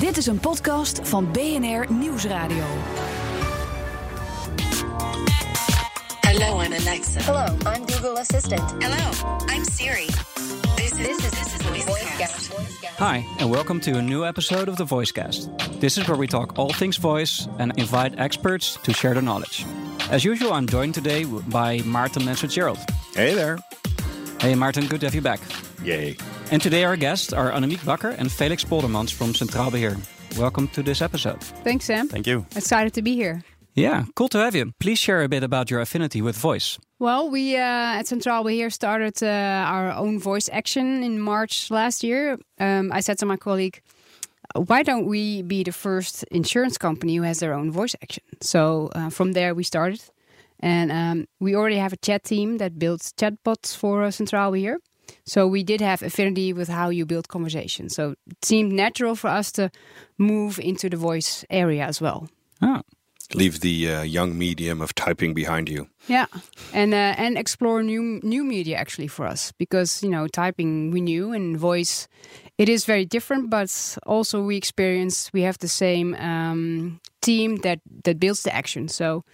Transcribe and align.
Dit 0.00 0.16
is 0.16 0.26
een 0.26 0.40
podcast 0.40 1.00
van 1.02 1.32
BNR 1.32 1.92
Nieuwsradio. 1.92 2.64
Hello, 6.20 6.60
I'm 6.60 6.72
Alexa. 6.72 7.20
Hello, 7.20 7.74
I'm 7.76 7.88
Google 7.88 8.18
Assistant. 8.18 8.74
Hello, 8.78 9.10
I'm 9.54 9.64
Siri. 9.64 10.06
This 10.76 10.90
is 10.90 10.96
This 10.96 11.16
is 11.16 11.30
this 11.30 11.76
is 11.76 11.84
VoiceCast. 11.84 12.52
Hi, 12.98 13.24
and 13.38 13.50
welcome 13.50 13.80
to 13.80 13.90
a 13.98 14.02
new 14.02 14.24
episode 14.24 14.68
of 14.68 14.76
the 14.76 14.84
Voicecast. 14.84 15.48
This 15.80 15.96
is 15.96 16.06
where 16.06 16.18
we 16.18 16.26
talk 16.26 16.58
all 16.58 16.72
things 16.72 16.98
voice 16.98 17.48
and 17.58 17.72
invite 17.78 18.18
experts 18.18 18.78
to 18.82 18.92
share 18.92 19.12
their 19.14 19.24
knowledge. 19.24 19.64
As 20.10 20.24
usual, 20.24 20.52
I'm 20.52 20.66
joined 20.66 20.94
today 20.94 21.24
by 21.48 21.78
Maarten 21.84 22.26
and 22.28 22.38
Fitzgerald. 22.38 22.78
Hey 23.14 23.34
there. 23.34 23.58
Hey, 24.40 24.54
Maarten, 24.54 24.88
good 24.88 25.00
to 25.00 25.06
have 25.06 25.14
you 25.14 25.22
back. 25.22 25.40
Yay. 25.82 26.16
And 26.52 26.62
today 26.62 26.84
our 26.84 26.96
guests 26.96 27.32
are 27.32 27.50
Annemiek 27.50 27.80
Bakker 27.80 28.14
and 28.16 28.30
Felix 28.30 28.64
Poldermans 28.64 29.12
from 29.12 29.32
Centraal 29.32 29.72
Beheer. 29.72 29.96
Welcome 30.38 30.68
to 30.68 30.82
this 30.82 31.02
episode. 31.02 31.42
Thanks, 31.64 31.86
Sam. 31.86 32.06
Thank 32.08 32.28
you. 32.28 32.46
Excited 32.54 32.94
to 32.94 33.02
be 33.02 33.16
here. 33.16 33.42
Yeah, 33.74 34.04
cool 34.14 34.28
to 34.28 34.38
have 34.38 34.54
you. 34.54 34.72
Please 34.78 34.98
share 34.98 35.24
a 35.24 35.28
bit 35.28 35.42
about 35.42 35.72
your 35.72 35.80
affinity 35.80 36.22
with 36.22 36.36
voice. 36.36 36.78
Well, 37.00 37.28
we 37.30 37.56
uh, 37.56 37.98
at 37.98 38.04
Centraal 38.04 38.44
Beheer 38.44 38.70
started 38.70 39.20
uh, 39.22 39.26
our 39.26 39.90
own 39.90 40.20
voice 40.20 40.48
action 40.52 41.02
in 41.02 41.20
March 41.20 41.68
last 41.70 42.04
year. 42.04 42.38
Um, 42.60 42.92
I 42.92 43.00
said 43.00 43.18
to 43.18 43.26
my 43.26 43.36
colleague, 43.36 43.82
why 44.54 44.84
don't 44.84 45.06
we 45.06 45.42
be 45.42 45.64
the 45.64 45.72
first 45.72 46.22
insurance 46.30 46.78
company 46.78 47.16
who 47.16 47.22
has 47.22 47.40
their 47.40 47.54
own 47.54 47.72
voice 47.72 47.96
action? 48.00 48.22
So 48.40 48.90
uh, 48.94 49.10
from 49.10 49.32
there 49.32 49.52
we 49.52 49.64
started. 49.64 50.00
And 50.60 50.92
um, 50.92 51.26
we 51.40 51.56
already 51.56 51.76
have 51.76 51.92
a 51.92 51.98
chat 51.98 52.22
team 52.22 52.58
that 52.58 52.78
builds 52.78 53.12
chatbots 53.12 53.76
for 53.76 54.04
uh, 54.04 54.08
Centraal 54.08 54.52
Beheer. 54.52 54.78
So 55.24 55.46
we 55.46 55.62
did 55.62 55.80
have 55.80 56.02
affinity 56.02 56.52
with 56.52 56.68
how 56.68 56.90
you 56.90 57.06
build 57.06 57.28
conversation. 57.28 57.88
So 57.88 58.14
it 58.26 58.44
seemed 58.44 58.72
natural 58.72 59.14
for 59.16 59.28
us 59.28 59.52
to 59.52 59.70
move 60.18 60.58
into 60.58 60.88
the 60.88 60.96
voice 60.96 61.44
area 61.50 61.84
as 61.84 62.00
well. 62.00 62.28
Oh, 62.62 62.82
Leave 63.34 63.58
the 63.60 63.90
uh, 63.90 64.02
young 64.02 64.38
medium 64.38 64.80
of 64.80 64.94
typing 64.94 65.34
behind 65.34 65.68
you. 65.68 65.88
Yeah, 66.06 66.26
and 66.72 66.94
uh, 66.94 67.14
and 67.18 67.36
explore 67.36 67.82
new 67.82 68.20
new 68.22 68.44
media 68.44 68.76
actually 68.76 69.08
for 69.08 69.26
us 69.26 69.52
because 69.58 70.00
you 70.02 70.08
know 70.08 70.28
typing 70.28 70.92
we 70.92 71.00
knew 71.00 71.32
and 71.32 71.58
voice 71.58 72.06
it 72.56 72.68
is 72.68 72.84
very 72.84 73.04
different, 73.04 73.50
but 73.50 73.98
also 74.06 74.42
we 74.42 74.56
experience 74.56 75.30
we 75.32 75.42
have 75.42 75.58
the 75.58 75.68
same 75.68 76.14
um, 76.14 77.00
team 77.20 77.56
that 77.56 77.80
that 78.04 78.20
builds 78.20 78.42
the 78.42 78.54
action. 78.54 78.88
So 78.88 79.24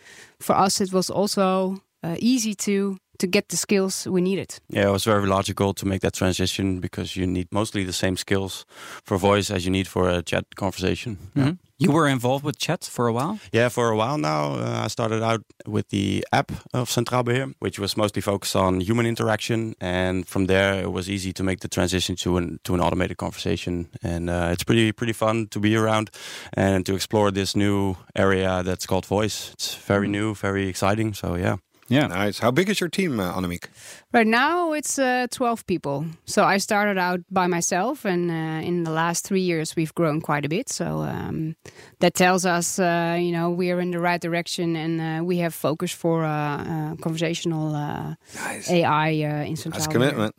for 0.40 0.56
us, 0.56 0.80
it 0.80 0.92
was 0.92 1.10
also 1.10 1.82
uh, 2.02 2.16
easy 2.18 2.54
to 2.54 2.96
to 3.18 3.26
get 3.26 3.48
the 3.48 3.56
skills 3.56 4.06
we 4.06 4.20
needed. 4.20 4.60
Yeah, 4.68 4.88
it 4.88 4.92
was 4.92 5.04
very 5.04 5.26
logical 5.26 5.74
to 5.74 5.86
make 5.86 6.00
that 6.00 6.14
transition 6.14 6.80
because 6.80 7.16
you 7.16 7.26
need 7.26 7.48
mostly 7.52 7.84
the 7.84 7.92
same 7.92 8.16
skills 8.16 8.64
for 9.04 9.18
voice 9.18 9.50
as 9.50 9.64
you 9.64 9.70
need 9.70 9.86
for 9.88 10.08
a 10.08 10.22
chat 10.22 10.44
conversation. 10.56 11.16
Mhm. 11.34 11.58
You 11.78 11.90
were 11.92 12.06
involved 12.08 12.44
with 12.44 12.58
chat 12.58 12.84
for 12.84 13.08
a 13.08 13.12
while? 13.12 13.38
Yeah, 13.52 13.68
for 13.68 13.90
a 13.90 13.96
while 13.96 14.16
now, 14.16 14.54
uh, 14.54 14.84
I 14.84 14.88
started 14.88 15.20
out 15.22 15.42
with 15.66 15.88
the 15.88 16.24
app 16.32 16.52
of 16.72 16.88
Centraal 16.88 17.24
Beheer, 17.24 17.54
which 17.58 17.78
was 17.78 17.96
mostly 17.96 18.22
focused 18.22 18.54
on 18.56 18.80
human 18.80 19.04
interaction, 19.06 19.74
and 19.80 20.24
from 20.28 20.46
there 20.46 20.82
it 20.82 20.92
was 20.92 21.08
easy 21.08 21.32
to 21.32 21.42
make 21.42 21.58
the 21.58 21.68
transition 21.68 22.14
to 22.16 22.36
an 22.36 22.58
to 22.62 22.74
an 22.74 22.80
automated 22.80 23.16
conversation. 23.16 23.88
And 24.02 24.30
uh, 24.30 24.50
it's 24.52 24.64
pretty 24.64 24.92
pretty 24.92 25.12
fun 25.12 25.48
to 25.48 25.60
be 25.60 25.76
around 25.76 26.10
and 26.56 26.86
to 26.86 26.94
explore 26.94 27.32
this 27.32 27.54
new 27.56 27.96
area 28.14 28.62
that's 28.62 28.86
called 28.86 29.06
voice. 29.06 29.50
It's 29.54 29.74
very 29.88 30.08
new, 30.08 30.34
very 30.34 30.68
exciting. 30.68 31.14
So 31.14 31.36
yeah. 31.36 31.56
Yeah. 31.92 32.06
Nice. 32.06 32.38
How 32.38 32.50
big 32.50 32.68
is 32.70 32.80
your 32.80 32.88
team, 32.88 33.20
uh, 33.20 33.32
Annemiek? 33.34 33.64
Right 34.12 34.26
now, 34.26 34.72
it's 34.72 34.98
uh, 34.98 35.26
12 35.30 35.66
people. 35.66 36.06
So 36.24 36.42
I 36.44 36.58
started 36.58 36.96
out 36.98 37.20
by 37.30 37.46
myself, 37.46 38.04
and 38.06 38.30
uh, 38.30 38.66
in 38.66 38.84
the 38.84 38.90
last 38.90 39.26
three 39.26 39.40
years, 39.42 39.76
we've 39.76 39.94
grown 39.94 40.20
quite 40.20 40.44
a 40.46 40.48
bit. 40.48 40.68
So 40.70 40.84
um, 41.02 41.54
that 42.00 42.14
tells 42.14 42.46
us, 42.46 42.78
uh, 42.78 43.16
you 43.20 43.32
know, 43.32 43.50
we 43.50 43.70
are 43.70 43.80
in 43.80 43.90
the 43.90 43.98
right 44.00 44.20
direction, 44.22 44.76
and 44.76 45.00
uh, 45.00 45.24
we 45.24 45.38
have 45.38 45.54
focus 45.54 45.92
for 45.92 46.24
uh, 46.24 46.30
uh, 46.30 46.96
conversational 46.96 47.74
uh, 47.74 48.14
Nice. 48.34 48.70
AI 48.70 49.08
uh, 49.24 49.44
in 49.44 49.54
Centraal. 49.56 49.72
That's 49.72 49.86
commitment. 49.86 50.34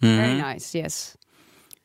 Very 0.00 0.34
Mhm. 0.34 0.38
nice. 0.40 0.74
Yes. 0.74 1.16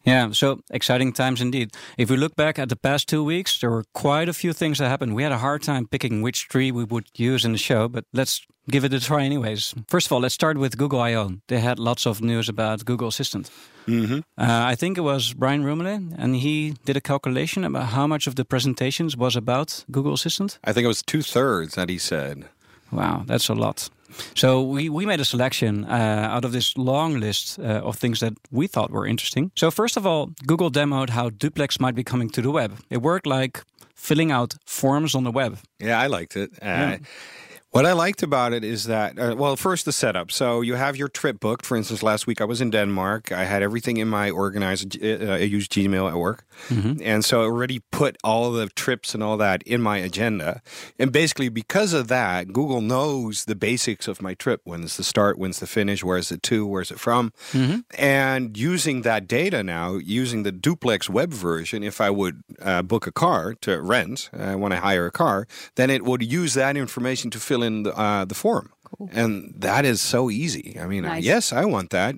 Yeah, 0.05 0.33
so 0.33 0.59
exciting 0.69 1.13
times 1.13 1.39
indeed. 1.41 1.69
If 1.97 2.09
we 2.09 2.17
look 2.17 2.35
back 2.35 2.59
at 2.59 2.67
the 2.67 2.75
past 2.75 3.07
two 3.07 3.23
weeks, 3.23 3.59
there 3.59 3.69
were 3.69 3.85
quite 3.93 4.27
a 4.29 4.33
few 4.33 4.53
things 4.53 4.77
that 4.77 4.89
happened. 4.89 5.15
We 5.15 5.23
had 5.23 5.31
a 5.31 5.37
hard 5.37 5.63
time 5.63 5.87
picking 5.87 6.21
which 6.23 6.47
tree 6.49 6.71
we 6.73 6.83
would 6.83 7.05
use 7.15 7.45
in 7.45 7.53
the 7.53 7.57
show, 7.57 7.87
but 7.87 8.03
let's 8.11 8.41
give 8.69 8.83
it 8.85 8.93
a 8.93 8.99
try 8.99 9.23
anyways. 9.23 9.73
First 9.87 10.07
of 10.07 10.13
all, 10.13 10.21
let's 10.21 10.33
start 10.33 10.57
with 10.57 10.77
Google 10.77 10.99
I/O. 10.99 11.37
They 11.47 11.59
had 11.59 11.79
lots 11.79 12.05
of 12.05 12.21
news 12.21 12.49
about 12.49 12.85
Google 12.85 13.07
Assistant. 13.07 13.49
Mm-hmm. 13.87 14.19
Uh, 14.37 14.71
I 14.71 14.75
think 14.75 14.97
it 14.97 15.01
was 15.01 15.33
Brian 15.33 15.63
Rumley, 15.63 16.13
and 16.17 16.35
he 16.35 16.75
did 16.85 16.97
a 16.97 17.01
calculation 17.01 17.63
about 17.63 17.89
how 17.89 18.07
much 18.07 18.27
of 18.27 18.35
the 18.35 18.45
presentations 18.45 19.17
was 19.17 19.35
about 19.35 19.85
Google 19.89 20.13
Assistant. 20.13 20.59
I 20.63 20.73
think 20.73 20.85
it 20.85 20.87
was 20.87 21.01
two 21.01 21.21
thirds 21.21 21.75
that 21.75 21.89
he 21.89 21.97
said. 21.97 22.45
Wow, 22.91 23.23
that's 23.25 23.49
a 23.49 23.55
lot. 23.55 23.89
So 24.35 24.61
we, 24.61 24.89
we 24.89 25.05
made 25.05 25.19
a 25.19 25.25
selection 25.25 25.85
uh, 25.85 26.27
out 26.31 26.45
of 26.45 26.51
this 26.51 26.77
long 26.77 27.19
list 27.19 27.59
uh, 27.59 27.81
of 27.83 27.97
things 27.97 28.19
that 28.19 28.33
we 28.51 28.67
thought 28.67 28.91
were 28.91 29.07
interesting. 29.07 29.51
So 29.55 29.71
first 29.71 29.97
of 29.97 30.05
all, 30.05 30.31
Google 30.45 30.69
demoed 30.69 31.09
how 31.09 31.31
duplex 31.31 31.79
might 31.79 31.95
be 31.95 32.03
coming 32.03 32.29
to 32.31 32.41
the 32.41 32.51
web. 32.51 32.77
It 32.89 33.01
worked 33.01 33.25
like 33.25 33.63
filling 33.95 34.31
out 34.31 34.55
forms 34.65 35.15
on 35.15 35.23
the 35.23 35.31
web. 35.31 35.57
Yeah, 35.79 35.99
I 35.99 36.07
liked 36.07 36.35
it. 36.35 36.51
Uh, 36.61 36.97
What 37.73 37.87
I 37.87 37.93
liked 37.93 38.21
about 38.21 38.53
it 38.53 38.63
is 38.63 38.83
that, 38.83 39.17
uh, 39.17 39.33
well, 39.35 39.55
first 39.55 39.85
the 39.85 39.91
setup. 39.91 40.31
So 40.31 40.61
you 40.61 40.75
have 40.75 40.95
your 40.95 41.07
trip 41.07 41.39
booked. 41.39 41.65
For 41.65 41.75
instance, 41.75 42.03
last 42.03 42.27
week 42.27 42.39
I 42.39 42.45
was 42.45 42.61
in 42.61 42.69
Denmark. 42.69 43.31
I 43.31 43.45
had 43.45 43.63
everything 43.63 43.97
in 43.97 44.07
my 44.07 44.29
organized. 44.29 45.03
Uh, 45.03 45.33
I 45.33 45.37
use 45.39 45.67
Gmail 45.67 46.07
at 46.07 46.17
work, 46.17 46.45
and 47.03 47.25
so 47.25 47.41
it 47.41 47.45
already 47.45 47.79
put 47.91 48.15
all 48.23 48.51
the 48.51 48.67
trips 48.67 49.15
and 49.15 49.23
all 49.23 49.37
that 49.37 49.63
in 49.63 49.81
my 49.81 49.97
agenda. 49.97 50.61
And 50.99 51.11
basically, 51.11 51.49
because 51.49 51.93
of 51.93 52.09
that, 52.09 52.53
Google 52.53 52.79
knows 52.81 53.45
the 53.45 53.55
basics 53.55 54.07
of 54.07 54.21
my 54.21 54.35
trip. 54.35 54.61
When's 54.65 54.95
the 54.95 55.03
start? 55.03 55.39
When's 55.39 55.59
the 55.59 55.65
finish? 55.65 56.03
Where's 56.03 56.31
it 56.31 56.43
to? 56.43 56.67
Where's 56.67 56.91
it 56.91 56.99
from? 56.99 57.33
And 57.97 58.55
using 58.55 59.01
that 59.01 59.27
data 59.27 59.63
now, 59.63 59.95
using 59.95 60.43
the 60.43 60.51
duplex 60.51 61.09
web 61.09 61.33
version, 61.33 61.81
if 61.81 61.99
I 61.99 62.11
would 62.11 62.43
uh, 62.61 62.83
book 62.83 63.07
a 63.07 63.11
car 63.11 63.55
to 63.61 63.81
rent 63.81 64.29
uh, 64.31 64.53
when 64.53 64.71
I 64.71 64.75
hire 64.75 65.07
a 65.07 65.11
car, 65.11 65.47
then 65.73 65.89
it 65.89 66.03
would 66.03 66.21
use 66.21 66.53
that 66.53 66.77
information 66.77 67.31
to 67.31 67.39
fill 67.39 67.62
in 67.63 67.83
the, 67.83 67.97
uh, 67.97 68.25
the 68.25 68.35
form. 68.35 68.69
And 69.11 69.53
that 69.57 69.85
is 69.85 70.01
so 70.01 70.29
easy. 70.29 70.77
I 70.79 70.85
mean, 70.85 71.03
Nice. 71.03 71.23
yes, 71.25 71.51
I 71.51 71.65
want 71.65 71.89
that. 71.89 72.15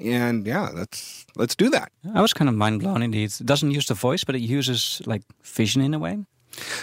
And 0.00 0.46
yeah, 0.46 0.70
let's 0.74 1.24
let's 1.36 1.54
do 1.56 1.70
that. 1.70 1.90
I 2.14 2.20
was 2.20 2.32
kind 2.32 2.48
of 2.48 2.54
mind 2.54 2.80
blown 2.80 3.02
indeed. 3.02 3.30
It 3.40 3.46
doesn't 3.46 3.70
use 3.76 3.86
the 3.86 3.94
voice, 3.94 4.24
but 4.24 4.34
it 4.34 4.42
uses 4.42 5.00
like 5.06 5.22
vision 5.44 5.82
in 5.82 5.94
a 5.94 5.98
way. 5.98 6.18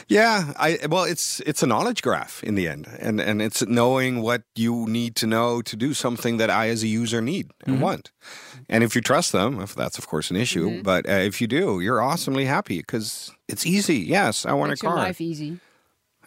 Yeah, 0.08 0.54
I 0.58 0.78
well, 0.90 1.04
it's 1.04 1.42
it's 1.46 1.64
a 1.64 1.66
knowledge 1.68 2.02
graph 2.02 2.44
in 2.44 2.56
the 2.56 2.68
end, 2.68 2.88
and 3.00 3.20
and 3.22 3.42
it's 3.42 3.62
knowing 3.68 4.22
what 4.22 4.42
you 4.56 4.86
need 4.88 5.16
to 5.16 5.28
know 5.28 5.62
to 5.62 5.76
do 5.76 5.94
something 5.94 6.38
that 6.38 6.50
I 6.50 6.70
as 6.70 6.84
a 6.84 6.88
user 6.88 7.22
need 7.22 7.52
and 7.66 7.82
want. 7.82 8.12
And 8.70 8.84
if 8.84 8.96
you 8.96 9.02
trust 9.02 9.32
them, 9.32 9.60
if 9.62 9.76
that's 9.76 9.98
of 9.98 10.08
course 10.08 10.30
an 10.32 10.38
issue, 10.38 10.82
but 10.84 11.08
uh, 11.10 11.12
if 11.28 11.40
you 11.42 11.48
do, 11.48 11.80
you're 11.82 12.02
awesomely 12.02 12.46
happy 12.46 12.78
because 12.78 13.32
it's 13.48 13.66
easy. 13.66 13.98
Yes, 13.98 14.46
I 14.46 14.54
want 14.54 14.70
Makes 14.70 14.82
a 14.82 14.86
car. 14.88 14.96
your 14.96 15.06
life 15.06 15.22
easy 15.22 15.60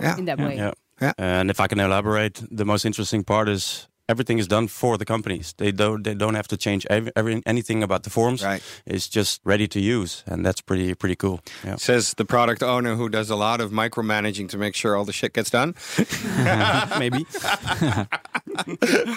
Yeah. 0.01 0.17
in 0.19 0.25
that 0.27 0.39
way. 0.39 0.57
Yeah. 0.57 0.73
Yeah. 1.01 1.13
And 1.19 1.51
if 1.51 1.61
I 1.61 1.67
can 1.69 1.81
elaborate, 1.81 2.43
the 2.51 2.65
most 2.65 2.85
interesting 2.85 3.25
part 3.25 3.49
is 3.49 3.89
everything 4.11 4.39
is 4.39 4.49
done 4.49 4.69
for 4.69 4.97
the 4.99 5.05
companies. 5.05 5.53
They 5.57 5.71
don't 5.73 6.03
they 6.03 6.15
don't 6.15 6.35
have 6.35 6.49
to 6.49 6.57
change 6.57 6.87
every, 6.91 7.13
every 7.15 7.43
anything 7.47 7.83
about 7.83 8.03
the 8.03 8.11
forms. 8.11 8.43
Right. 8.43 8.63
It's 8.87 9.09
just 9.17 9.41
ready 9.45 9.69
to 9.69 9.79
use, 9.79 10.25
and 10.27 10.45
that's 10.47 10.61
pretty 10.63 10.95
pretty 10.95 11.15
cool. 11.17 11.41
Yeah. 11.65 11.77
Says 11.77 12.15
the 12.15 12.25
product 12.25 12.63
owner 12.63 12.97
who 12.97 13.09
does 13.09 13.31
a 13.31 13.37
lot 13.37 13.61
of 13.61 13.71
micromanaging 13.71 14.49
to 14.49 14.59
make 14.59 14.75
sure 14.77 14.97
all 14.97 15.05
the 15.05 15.13
shit 15.13 15.33
gets 15.35 15.51
done. 15.51 15.75
Maybe. 16.99 17.27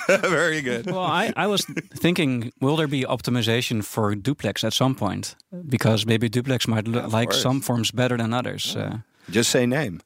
Very 0.08 0.62
good. 0.62 0.86
Well, 0.86 1.00
I, 1.00 1.34
I 1.36 1.48
was 1.48 1.66
thinking, 2.02 2.52
will 2.60 2.76
there 2.76 2.88
be 2.88 3.04
optimization 3.04 3.84
for 3.84 4.16
duplex 4.16 4.64
at 4.64 4.74
some 4.74 4.96
point? 4.96 5.36
Because 5.70 6.06
maybe 6.06 6.30
duplex 6.30 6.68
might 6.68 6.88
look 6.88 7.06
Of 7.06 7.14
like 7.14 7.30
course. 7.30 7.42
some 7.42 7.62
forms 7.62 7.92
better 7.92 8.18
than 8.18 8.34
others. 8.34 8.76
Uh, 8.76 8.98
Just 9.30 9.50
say 9.50 9.66
name. 9.66 10.02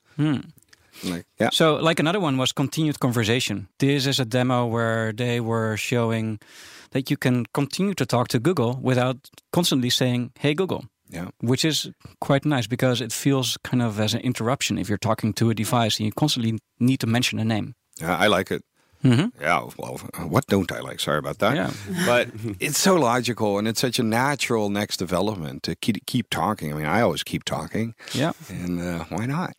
Like, 1.03 1.25
yeah. 1.39 1.49
So, 1.51 1.75
like 1.75 1.99
another 1.99 2.19
one 2.19 2.37
was 2.37 2.51
continued 2.53 2.99
conversation. 2.99 3.67
This 3.79 4.05
is 4.07 4.19
a 4.19 4.25
demo 4.25 4.65
where 4.65 5.11
they 5.13 5.39
were 5.39 5.77
showing 5.77 6.39
that 6.91 7.09
you 7.09 7.17
can 7.17 7.45
continue 7.53 7.93
to 7.95 8.05
talk 8.05 8.27
to 8.29 8.39
Google 8.39 8.79
without 8.81 9.17
constantly 9.51 9.89
saying, 9.89 10.31
"Hey 10.39 10.53
Google," 10.53 10.85
Yeah. 11.09 11.27
which 11.41 11.65
is 11.65 11.89
quite 12.19 12.45
nice 12.47 12.67
because 12.67 13.03
it 13.03 13.11
feels 13.13 13.57
kind 13.63 13.81
of 13.83 13.99
as 13.99 14.13
an 14.13 14.21
interruption 14.21 14.77
if 14.77 14.87
you're 14.87 14.97
talking 14.97 15.33
to 15.33 15.49
a 15.49 15.53
device 15.53 15.99
and 15.99 16.05
you 16.05 16.11
constantly 16.13 16.57
need 16.79 16.99
to 16.99 17.07
mention 17.07 17.39
a 17.39 17.43
name. 17.43 17.73
Yeah, 18.01 18.25
I 18.25 18.27
like 18.27 18.51
it. 18.55 18.63
Mhm. 19.03 19.31
Yeah, 19.41 19.69
well, 19.77 19.97
what 20.29 20.47
don't 20.47 20.71
I 20.71 20.79
like? 20.79 20.99
Sorry 20.99 21.19
about 21.19 21.37
that. 21.39 21.55
Yeah. 21.55 21.71
But 22.05 22.29
it's 22.59 22.79
so 22.79 22.95
logical 22.95 23.59
and 23.59 23.67
it's 23.67 23.81
such 23.81 23.99
a 23.99 24.03
natural 24.03 24.69
next 24.69 24.97
development 24.97 25.61
to 25.63 25.75
keep, 25.75 25.97
keep 26.07 26.29
talking. 26.29 26.71
I 26.73 26.75
mean, 26.77 26.87
I 26.87 27.01
always 27.01 27.23
keep 27.23 27.43
talking, 27.43 27.93
Yeah. 28.13 28.31
and 28.49 28.79
uh, 28.81 29.03
why 29.09 29.25
not? 29.27 29.53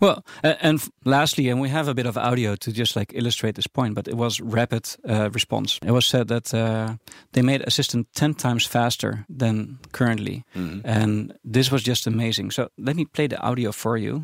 Well, 0.00 0.24
uh, 0.44 0.54
and 0.60 0.80
lastly, 1.04 1.48
and 1.48 1.60
we 1.60 1.68
have 1.68 1.88
a 1.88 1.94
bit 1.94 2.06
of 2.06 2.16
audio 2.16 2.56
to 2.56 2.72
just 2.72 2.96
like 2.96 3.12
illustrate 3.14 3.54
this 3.54 3.66
point, 3.66 3.94
but 3.94 4.08
it 4.08 4.14
was 4.14 4.40
rapid 4.40 4.88
uh, 5.08 5.30
response. 5.32 5.78
It 5.84 5.90
was 5.92 6.06
said 6.06 6.28
that 6.28 6.52
uh, 6.54 6.96
they 7.32 7.42
made 7.42 7.62
Assistant 7.66 8.06
10 8.14 8.34
times 8.34 8.66
faster 8.66 9.24
than 9.28 9.78
currently. 9.92 10.44
And 10.84 11.32
this 11.44 11.70
was 11.70 11.82
just 11.82 12.06
amazing. 12.06 12.50
So 12.52 12.68
let 12.78 12.96
me 12.96 13.04
play 13.04 13.26
the 13.28 13.40
audio 13.40 13.72
for 13.72 13.96
you. 13.96 14.22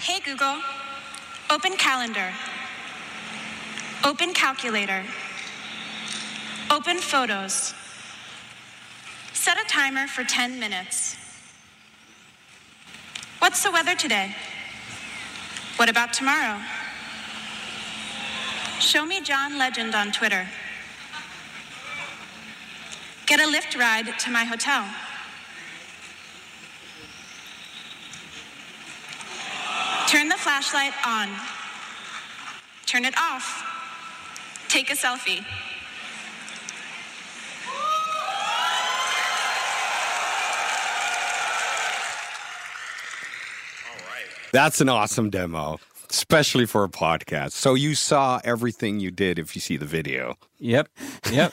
Hey 0.00 0.20
Google, 0.24 0.56
open 1.50 1.76
calendar. 1.76 2.32
Open 4.02 4.32
calculator. 4.32 5.04
Open 6.70 6.98
photos. 6.98 7.74
Set 9.34 9.58
a 9.58 9.64
timer 9.68 10.06
for 10.06 10.24
10 10.24 10.58
minutes. 10.58 11.16
What's 13.40 13.62
the 13.62 13.70
weather 13.70 13.94
today? 13.94 14.36
What 15.76 15.88
about 15.88 16.12
tomorrow? 16.12 16.60
Show 18.80 19.06
me 19.06 19.22
John 19.22 19.56
Legend 19.56 19.94
on 19.94 20.12
Twitter. 20.12 20.46
Get 23.24 23.40
a 23.40 23.44
Lyft 23.44 23.78
ride 23.78 24.18
to 24.18 24.30
my 24.30 24.44
hotel. 24.44 24.84
Turn 30.06 30.28
the 30.28 30.36
flashlight 30.36 30.92
on. 31.06 31.30
Turn 32.84 33.06
it 33.06 33.14
off. 33.16 33.64
Take 34.68 34.90
a 34.90 34.94
selfie. 34.94 35.46
That's 44.52 44.80
an 44.80 44.88
awesome 44.88 45.30
demo, 45.30 45.78
especially 46.10 46.66
for 46.66 46.84
a 46.84 46.88
podcast. 46.88 47.52
So 47.52 47.74
you 47.74 47.94
saw 47.94 48.40
everything 48.44 49.00
you 49.00 49.10
did 49.10 49.38
if 49.38 49.54
you 49.54 49.60
see 49.60 49.76
the 49.76 49.86
video. 49.86 50.36
Yep. 50.58 50.88
Yep. 51.32 51.52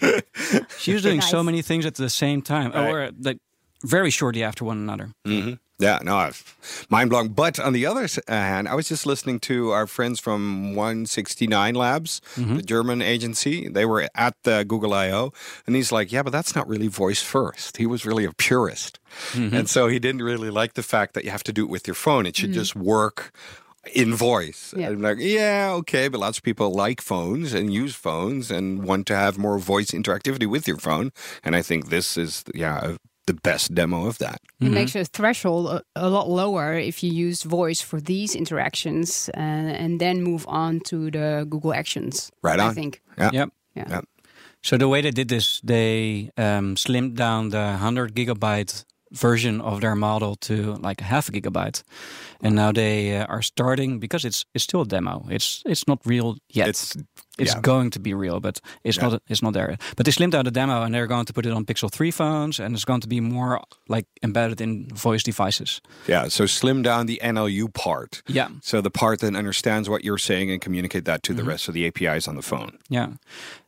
she 0.78 0.92
was 0.92 1.02
doing 1.02 1.20
so 1.20 1.42
many 1.42 1.62
things 1.62 1.86
at 1.86 1.94
the 1.94 2.10
same 2.10 2.42
time, 2.42 2.72
Right. 2.72 2.90
or 2.90 3.10
like 3.20 3.38
very 3.84 4.10
shortly 4.10 4.42
after 4.42 4.64
one 4.64 4.78
another. 4.78 5.10
Mm-hmm. 5.26 5.54
Yeah, 5.78 5.98
no, 6.02 6.30
mind 6.88 7.10
blowing. 7.10 7.28
But 7.28 7.60
on 7.60 7.74
the 7.74 7.84
other 7.84 8.04
uh, 8.04 8.32
hand, 8.32 8.66
I 8.66 8.74
was 8.74 8.88
just 8.88 9.04
listening 9.04 9.40
to 9.40 9.72
our 9.72 9.86
friends 9.86 10.18
from 10.18 10.74
169 10.74 11.74
Labs, 11.74 12.22
mm-hmm. 12.34 12.56
the 12.56 12.62
German 12.62 13.02
agency. 13.02 13.68
They 13.68 13.84
were 13.84 14.08
at 14.14 14.34
the 14.44 14.64
Google 14.66 14.94
I/O, 14.94 15.32
and 15.66 15.76
he's 15.76 15.92
like, 15.92 16.10
"Yeah, 16.10 16.22
but 16.22 16.30
that's 16.30 16.54
not 16.54 16.66
really 16.66 16.88
voice 16.88 17.20
first. 17.20 17.76
He 17.76 17.84
was 17.84 18.06
really 18.06 18.24
a 18.24 18.32
purist, 18.32 19.00
mm-hmm. 19.32 19.54
and 19.54 19.68
so 19.68 19.88
he 19.88 19.98
didn't 19.98 20.22
really 20.22 20.48
like 20.48 20.74
the 20.74 20.82
fact 20.82 21.12
that 21.12 21.24
you 21.24 21.30
have 21.30 21.44
to 21.44 21.52
do 21.52 21.64
it 21.64 21.70
with 21.70 21.86
your 21.86 21.94
phone. 21.94 22.24
It 22.24 22.36
should 22.36 22.50
mm-hmm. 22.50 22.60
just 22.60 22.74
work." 22.76 23.32
In 23.94 24.16
voice, 24.16 24.74
Yeah. 24.76 24.88
I'm 24.88 25.00
like, 25.00 25.18
yeah, 25.20 25.70
okay, 25.74 26.08
but 26.08 26.18
lots 26.18 26.38
of 26.38 26.42
people 26.42 26.72
like 26.72 27.00
phones 27.00 27.54
and 27.54 27.72
use 27.72 27.94
phones 27.94 28.50
and 28.50 28.82
want 28.82 29.06
to 29.06 29.14
have 29.14 29.38
more 29.38 29.60
voice 29.60 29.92
interactivity 29.92 30.48
with 30.48 30.66
your 30.66 30.78
phone. 30.78 31.12
And 31.44 31.54
I 31.54 31.62
think 31.62 31.88
this 31.88 32.16
is, 32.16 32.42
yeah, 32.52 32.96
the 33.26 33.34
best 33.34 33.74
demo 33.74 34.06
of 34.06 34.18
that. 34.18 34.40
It 34.60 34.70
makes 34.70 34.94
your 34.94 35.04
threshold 35.04 35.66
a, 35.66 35.82
a 35.96 36.08
lot 36.08 36.28
lower 36.28 36.74
if 36.74 37.02
you 37.02 37.12
use 37.12 37.42
voice 37.42 37.80
for 37.80 38.00
these 38.00 38.34
interactions 38.34 39.28
and, 39.34 39.70
and 39.70 40.00
then 40.00 40.22
move 40.22 40.46
on 40.48 40.80
to 40.86 41.10
the 41.10 41.46
Google 41.48 41.74
Actions. 41.74 42.30
Right 42.42 42.58
on. 42.58 42.70
I 42.70 42.72
think. 42.72 43.02
Yeah. 43.18 43.30
Yep. 43.32 43.48
Yeah. 43.74 43.84
Yeah. 43.88 44.00
So 44.62 44.76
the 44.76 44.88
way 44.88 45.00
they 45.00 45.10
did 45.10 45.28
this, 45.28 45.60
they 45.62 46.30
um, 46.36 46.76
slimmed 46.76 47.14
down 47.14 47.50
the 47.50 47.58
100 47.58 48.14
gigabyte 48.14 48.84
version 49.12 49.60
of 49.60 49.80
their 49.80 49.94
model 49.94 50.36
to 50.36 50.74
like 50.74 51.00
half 51.00 51.28
a 51.28 51.32
gigabyte, 51.32 51.82
and 52.42 52.54
now 52.54 52.72
they 52.72 53.16
uh, 53.16 53.26
are 53.26 53.42
starting 53.42 53.98
because 54.00 54.24
it's 54.24 54.44
it's 54.54 54.64
still 54.64 54.82
a 54.82 54.86
demo. 54.86 55.26
It's 55.30 55.62
it's 55.66 55.86
not 55.86 55.98
real 56.04 56.36
yet. 56.48 56.68
It's- 56.68 56.96
it's 57.38 57.52
yeah. 57.52 57.60
going 57.60 57.90
to 57.90 58.00
be 58.00 58.14
real, 58.14 58.40
but 58.40 58.60
it's 58.82 58.96
Yeah. 58.96 59.08
not 59.10 59.22
it's 59.28 59.42
not 59.42 59.52
there. 59.52 59.70
yet. 59.70 59.80
But 59.96 60.06
they 60.06 60.12
slimmed 60.12 60.30
down 60.32 60.44
the 60.46 60.50
demo, 60.50 60.82
and 60.82 60.94
they're 60.94 61.06
going 61.06 61.26
to 61.26 61.32
put 61.34 61.44
it 61.44 61.52
on 61.52 61.64
Pixel 61.66 61.90
three 61.90 62.10
phones, 62.10 62.58
and 62.60 62.74
it's 62.74 62.84
going 62.86 63.02
to 63.02 63.08
be 63.08 63.20
more 63.20 63.60
like 63.88 64.06
embedded 64.22 64.60
in 64.60 64.88
voice 64.88 65.22
devices. 65.22 65.80
Yeah, 66.08 66.28
so 66.28 66.46
slim 66.46 66.82
down 66.82 67.06
the 67.06 67.20
NLU 67.22 67.68
part. 67.68 68.22
Yeah. 68.26 68.48
So 68.62 68.80
the 68.80 68.90
part 68.90 69.20
that 69.20 69.36
understands 69.36 69.86
what 69.88 70.02
you're 70.02 70.16
saying 70.18 70.50
and 70.50 70.62
communicate 70.62 71.04
that 71.04 71.22
to 71.22 71.34
the 71.34 71.44
rest 71.44 71.68
of 71.68 71.74
the 71.74 71.84
APIs 71.86 72.26
on 72.28 72.36
the 72.36 72.42
phone. 72.42 72.78
Yeah. 72.88 73.08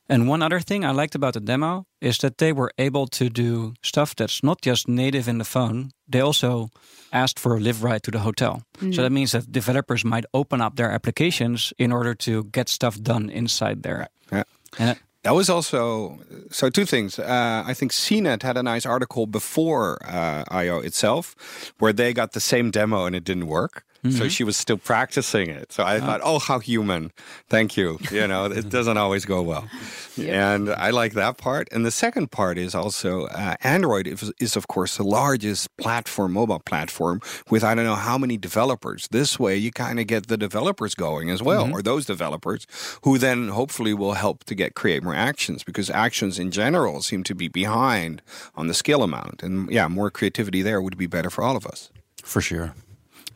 And 0.08 0.28
one 0.28 0.42
other 0.42 0.60
thing 0.60 0.84
I 0.84 0.90
liked 0.92 1.14
about 1.14 1.34
the 1.34 1.40
demo 1.40 1.84
is 2.00 2.18
that 2.18 2.38
they 2.38 2.52
were 2.52 2.70
able 2.78 3.06
to 3.08 3.28
do 3.28 3.74
stuff 3.82 4.14
that's 4.16 4.42
not 4.42 4.60
just 4.62 4.88
native 4.88 5.28
in 5.28 5.38
the 5.38 5.44
phone. 5.44 5.90
They 6.08 6.20
also 6.20 6.70
asked 7.12 7.38
for 7.38 7.56
a 7.56 7.60
Lyft 7.60 7.82
ride 7.82 8.02
to 8.04 8.10
the 8.10 8.18
hotel. 8.20 8.62
So 8.92 9.02
that 9.02 9.12
means 9.12 9.32
that 9.32 9.52
developers 9.52 10.04
might 10.04 10.24
open 10.32 10.60
up 10.60 10.76
their 10.76 10.90
applications 10.90 11.72
in 11.78 11.92
order 11.92 12.14
to 12.14 12.44
get 12.52 12.68
stuff 12.68 12.96
done 13.02 13.28
inside 13.30 13.82
there. 13.82 14.08
Yeah. 14.32 14.44
And 14.78 14.90
it- 14.90 14.98
That 15.24 15.34
was 15.34 15.50
also 15.50 16.18
so 16.50 16.70
two 16.70 16.84
things. 16.86 17.18
Uh, 17.18 17.62
I 17.70 17.74
think 17.74 17.92
CNET 17.92 18.42
had 18.42 18.56
a 18.56 18.62
nice 18.62 18.86
article 18.88 19.26
before 19.26 19.98
uh, 20.06 20.44
IO 20.62 20.78
itself, 20.80 21.34
where 21.80 21.92
they 21.92 22.12
got 22.14 22.32
the 22.32 22.40
same 22.40 22.70
demo 22.70 23.04
and 23.06 23.16
it 23.16 23.24
didn't 23.24 23.46
work. 23.48 23.82
So 24.04 24.08
mm-hmm. 24.10 24.28
she 24.28 24.44
was 24.44 24.56
still 24.56 24.78
practicing 24.78 25.50
it. 25.50 25.72
So 25.72 25.82
I 25.82 25.96
ah. 25.96 26.00
thought, 26.00 26.20
oh, 26.22 26.38
how 26.38 26.60
human! 26.60 27.10
Thank 27.48 27.76
you. 27.76 27.98
You 28.12 28.28
know, 28.28 28.44
it 28.44 28.68
doesn't 28.76 28.96
always 28.96 29.24
go 29.24 29.42
well, 29.42 29.68
and 30.16 30.70
I 30.70 30.90
like 30.90 31.14
that 31.14 31.36
part. 31.36 31.68
And 31.72 31.84
the 31.84 31.90
second 31.90 32.30
part 32.30 32.58
is 32.58 32.76
also 32.76 33.26
uh, 33.26 33.56
Android 33.62 34.06
is, 34.06 34.32
is 34.38 34.54
of 34.54 34.68
course 34.68 34.98
the 34.98 35.02
largest 35.02 35.76
platform, 35.78 36.34
mobile 36.34 36.60
platform, 36.60 37.20
with 37.50 37.64
I 37.64 37.74
don't 37.74 37.84
know 37.84 37.96
how 37.96 38.16
many 38.16 38.36
developers. 38.36 39.08
This 39.08 39.36
way, 39.36 39.56
you 39.56 39.72
kind 39.72 39.98
of 39.98 40.06
get 40.06 40.28
the 40.28 40.36
developers 40.36 40.94
going 40.94 41.28
as 41.28 41.42
well, 41.42 41.64
mm-hmm. 41.64 41.74
or 41.74 41.82
those 41.82 42.06
developers 42.06 42.68
who 43.02 43.18
then 43.18 43.48
hopefully 43.48 43.94
will 43.94 44.14
help 44.14 44.44
to 44.44 44.54
get 44.54 44.76
create 44.76 45.02
more 45.02 45.16
actions 45.16 45.64
because 45.64 45.90
actions 45.90 46.38
in 46.38 46.52
general 46.52 47.02
seem 47.02 47.24
to 47.24 47.34
be 47.34 47.48
behind 47.48 48.22
on 48.54 48.68
the 48.68 48.74
skill 48.74 49.02
amount. 49.02 49.42
And 49.42 49.68
yeah, 49.72 49.88
more 49.88 50.08
creativity 50.08 50.62
there 50.62 50.80
would 50.80 50.96
be 50.96 51.08
better 51.08 51.30
for 51.30 51.42
all 51.42 51.56
of 51.56 51.66
us. 51.66 51.90
For 52.22 52.40
sure. 52.40 52.74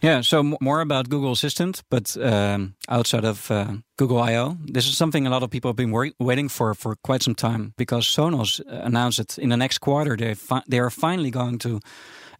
Yeah, 0.03 0.21
so 0.21 0.43
more 0.61 0.81
about 0.81 1.09
Google 1.09 1.31
Assistant, 1.31 1.83
but 1.89 2.17
um, 2.17 2.75
outside 2.89 3.25
of 3.25 3.51
uh, 3.51 3.75
Google 3.97 4.19
I/O, 4.19 4.59
this 4.65 4.87
is 4.87 4.97
something 4.97 5.27
a 5.27 5.31
lot 5.31 5.43
of 5.43 5.51
people 5.51 5.69
have 5.69 5.77
been 5.77 6.13
waiting 6.19 6.49
for 6.49 6.75
for 6.75 6.97
quite 7.05 7.23
some 7.23 7.37
time 7.37 7.73
because 7.77 8.05
Sonos 8.05 8.61
announced 8.67 9.19
that 9.19 9.39
in 9.39 9.51
the 9.51 9.57
next 9.57 9.79
quarter 9.79 10.17
they 10.17 10.35
they 10.69 10.81
are 10.81 10.91
finally 10.91 11.31
going 11.31 11.59
to 11.59 11.81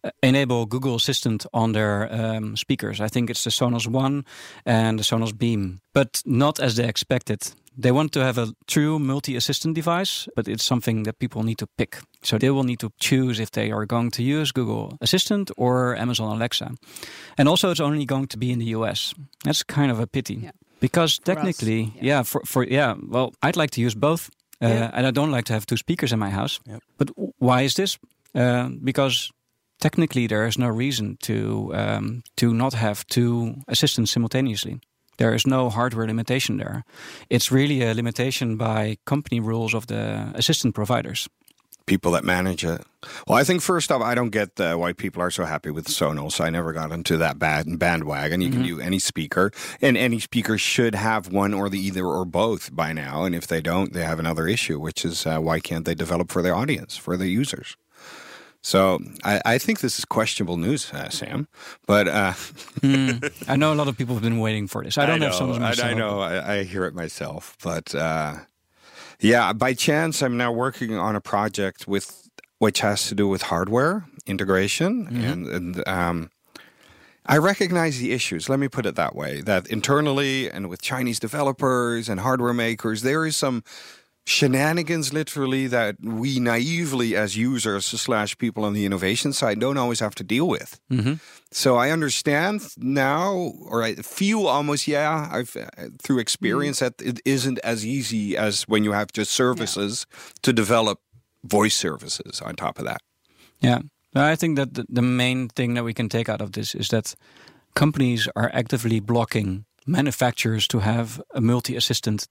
uh, 0.03 0.09
enable 0.21 0.65
Google 0.65 0.95
Assistant 0.95 1.45
on 1.53 1.71
their 1.71 2.09
um, 2.11 2.57
speakers. 2.57 2.99
I 2.99 3.07
think 3.07 3.29
it's 3.29 3.43
the 3.43 3.51
Sonos 3.51 3.87
One 3.87 4.25
and 4.65 4.99
the 4.99 5.03
Sonos 5.03 5.31
Beam, 5.31 5.79
but 5.93 6.21
not 6.25 6.59
as 6.59 6.75
they 6.75 6.87
expected. 6.87 7.53
They 7.77 7.91
want 7.91 8.11
to 8.11 8.19
have 8.19 8.37
a 8.37 8.53
true 8.67 8.99
multi-assistant 8.99 9.75
device, 9.75 10.27
but 10.35 10.47
it's 10.47 10.63
something 10.63 11.03
that 11.03 11.17
people 11.17 11.43
need 11.43 11.57
to 11.57 11.67
pick. 11.77 11.97
So 12.21 12.37
they 12.37 12.49
will 12.51 12.63
need 12.63 12.79
to 12.79 12.89
choose 12.99 13.39
if 13.41 13.49
they 13.51 13.71
are 13.71 13.85
going 13.85 14.11
to 14.11 14.21
use 14.23 14.51
Google 14.51 14.97
Assistant 15.01 15.51
or 15.57 15.95
Amazon 15.97 16.35
Alexa. 16.35 16.71
And 17.37 17.47
also, 17.49 17.69
it's 17.71 17.79
only 17.81 18.05
going 18.05 18.27
to 18.27 18.37
be 18.37 18.51
in 18.51 18.59
the 18.59 18.75
US. 18.75 19.13
That's 19.43 19.63
kind 19.63 19.91
of 19.91 19.99
a 19.99 20.05
pity. 20.07 20.33
Yeah. 20.43 20.51
Because 20.79 21.15
For 21.15 21.31
us, 21.31 21.35
technically, 21.37 21.81
yeah. 21.95 22.03
yeah. 22.03 22.23
for, 22.23 22.41
for 22.45 22.63
yeah, 22.63 22.95
well, 23.09 23.31
I'd 23.41 23.55
like 23.57 23.71
to 23.71 23.81
use 23.81 23.95
both, 23.95 24.29
uh, 24.61 24.67
Yeah. 24.67 24.91
and 24.93 25.07
I 25.07 25.11
don't 25.11 25.31
like 25.31 25.45
to 25.45 25.53
have 25.53 25.65
two 25.65 25.77
speakers 25.77 26.11
in 26.11 26.19
my 26.19 26.29
house. 26.29 26.59
Yep. 26.67 26.81
But 26.97 27.09
why 27.39 27.63
is 27.63 27.73
this? 27.73 27.97
Uh, 28.35 28.69
because 28.83 29.31
technically, 29.79 30.27
there 30.27 30.45
is 30.47 30.57
no 30.57 30.67
reason 30.67 31.17
to 31.21 31.71
um, 31.73 32.21
to 32.35 32.53
not 32.53 32.73
have 32.73 33.03
two 33.07 33.53
assistants 33.67 34.11
simultaneously. 34.11 34.79
There 35.17 35.33
is 35.33 35.45
no 35.45 35.69
hardware 35.69 36.07
limitation 36.07 36.57
there. 36.57 36.83
It's 37.29 37.51
really 37.51 37.81
a 37.83 37.93
limitation 37.93 38.57
by 38.57 38.97
company 39.05 39.39
rules 39.39 39.73
of 39.73 39.87
the 39.87 40.31
assistant 40.35 40.75
providers. 40.75 41.27
People 41.85 42.13
that 42.13 42.23
manage 42.23 42.63
it. 42.63 42.81
Well, 43.27 43.37
I 43.37 43.43
think 43.43 43.61
first 43.61 43.91
off, 43.91 44.01
I 44.01 44.15
don't 44.15 44.29
get 44.29 44.57
uh, 44.57 44.75
why 44.77 44.93
people 44.93 45.21
are 45.21 45.29
so 45.29 45.43
happy 45.43 45.69
with 45.69 45.87
Sonos. 45.87 46.39
I 46.39 46.49
never 46.49 46.71
got 46.71 46.93
into 46.93 47.17
that 47.17 47.37
bad 47.37 47.77
bandwagon. 47.77 48.39
You 48.39 48.51
can 48.51 48.63
do 48.63 48.79
any 48.79 48.99
speaker, 48.99 49.51
and 49.81 49.97
any 49.97 50.19
speaker 50.19 50.57
should 50.57 50.95
have 50.95 51.27
one 51.27 51.53
or 51.53 51.69
the 51.69 51.79
either 51.79 52.05
or 52.05 52.23
both 52.23 52.73
by 52.73 52.93
now. 52.93 53.25
And 53.25 53.35
if 53.35 53.47
they 53.47 53.61
don't, 53.61 53.91
they 53.91 54.05
have 54.05 54.17
another 54.17 54.47
issue, 54.47 54.79
which 54.79 55.03
is 55.03 55.25
uh, 55.25 55.39
why 55.39 55.59
can't 55.59 55.83
they 55.83 55.93
develop 55.93 56.31
for 56.31 56.41
their 56.41 56.55
audience, 56.55 56.95
for 56.95 57.17
their 57.17 57.27
users? 57.27 57.75
So 58.65 58.99
I, 59.25 59.41
I 59.45 59.57
think 59.57 59.81
this 59.81 59.99
is 59.99 60.05
questionable 60.05 60.55
news, 60.57 60.91
uh, 60.93 61.09
Sam. 61.09 61.47
But 61.85 62.07
uh, 62.07 62.33
I 63.47 63.55
know 63.57 63.73
a 63.73 63.75
lot 63.75 63.87
of 63.89 63.97
people 63.97 64.15
have 64.15 64.23
been 64.23 64.39
waiting 64.39 64.67
for 64.67 64.83
this. 64.83 64.97
I 64.97 65.05
don't 65.05 65.19
know, 65.19 65.27
have 65.27 65.35
Sonos 65.35 65.55
I- 65.57 65.59
myself. 65.59 65.89
I, 65.89 65.93
know. 65.93 66.19
I, 66.21 66.53
I 66.59 66.63
hear 66.63 66.85
it 66.85 66.95
myself. 66.95 67.57
But 67.61 67.93
uh, 67.93 68.35
yeah, 69.19 69.51
by 69.53 69.73
chance, 69.73 70.21
I'm 70.23 70.37
now 70.37 70.51
working 70.51 70.95
on 70.95 71.15
a 71.15 71.21
project 71.21 71.87
with 71.87 72.29
which 72.59 72.79
has 72.79 73.07
to 73.09 73.15
do 73.15 73.27
with 73.27 73.41
hardware 73.43 74.05
integration, 74.25 75.05
Mm-hmm. 75.07 75.23
and, 75.25 75.47
and 75.47 75.87
um, 75.87 76.29
I 77.25 77.37
recognize 77.37 77.99
the 77.99 78.13
issues. 78.13 78.47
Let 78.47 78.59
me 78.59 78.69
put 78.69 78.85
it 78.85 78.95
that 78.95 79.13
way: 79.13 79.41
that 79.41 79.67
internally 79.67 80.49
and 80.49 80.69
with 80.69 80.81
Chinese 80.81 81.19
developers 81.19 82.07
and 82.07 82.21
hardware 82.21 82.53
makers, 82.53 83.01
there 83.01 83.25
is 83.25 83.35
some 83.35 83.63
shenanigans 84.25 85.11
literally 85.11 85.67
that 85.67 85.95
we 86.01 86.39
naively 86.39 87.15
as 87.15 87.35
users 87.35 87.85
slash 87.85 88.37
people 88.37 88.63
on 88.63 88.73
the 88.73 88.85
innovation 88.85 89.33
side 89.33 89.59
don't 89.59 89.77
always 89.77 89.99
have 89.99 90.15
to 90.15 90.23
deal 90.23 90.47
with 90.47 90.79
Mhm. 90.89 91.19
so 91.51 91.75
i 91.75 91.91
understand 91.91 92.61
now 92.77 93.51
or 93.69 93.83
i 93.83 93.95
feel 93.95 94.47
almost 94.47 94.87
yeah 94.87 95.27
i've 95.31 95.55
uh, 95.57 95.89
through 96.01 96.19
experience 96.21 96.79
that 96.79 96.93
it 97.01 97.19
isn't 97.25 97.59
as 97.63 97.85
easy 97.85 98.37
as 98.37 98.63
when 98.63 98.83
you 98.85 98.93
have 98.93 99.11
just 99.11 99.31
services 99.31 100.05
to 100.41 100.53
develop 100.53 100.99
voice 101.43 101.75
services 101.75 102.41
on 102.41 102.55
top 102.55 102.79
of 102.79 102.85
that 102.85 103.01
Yeah. 103.61 103.79
I 104.15 104.35
think 104.35 104.57
that 104.57 104.73
the, 104.73 105.01
main 105.01 105.49
thing 105.49 105.73
that 105.75 105.83
we 105.83 105.93
can 105.93 106.07
take 106.07 106.29
out 106.31 106.41
of 106.41 106.51
this 106.51 106.75
is 106.75 106.87
that 106.89 107.15
companies 107.73 108.27
are 108.35 108.51
actively 108.53 108.99
blocking 109.01 109.65
manufacturers 109.87 110.67
to 110.67 110.79
have 110.79 111.19
a 111.33 111.41
multi 111.41 111.75
assistant 111.75 112.27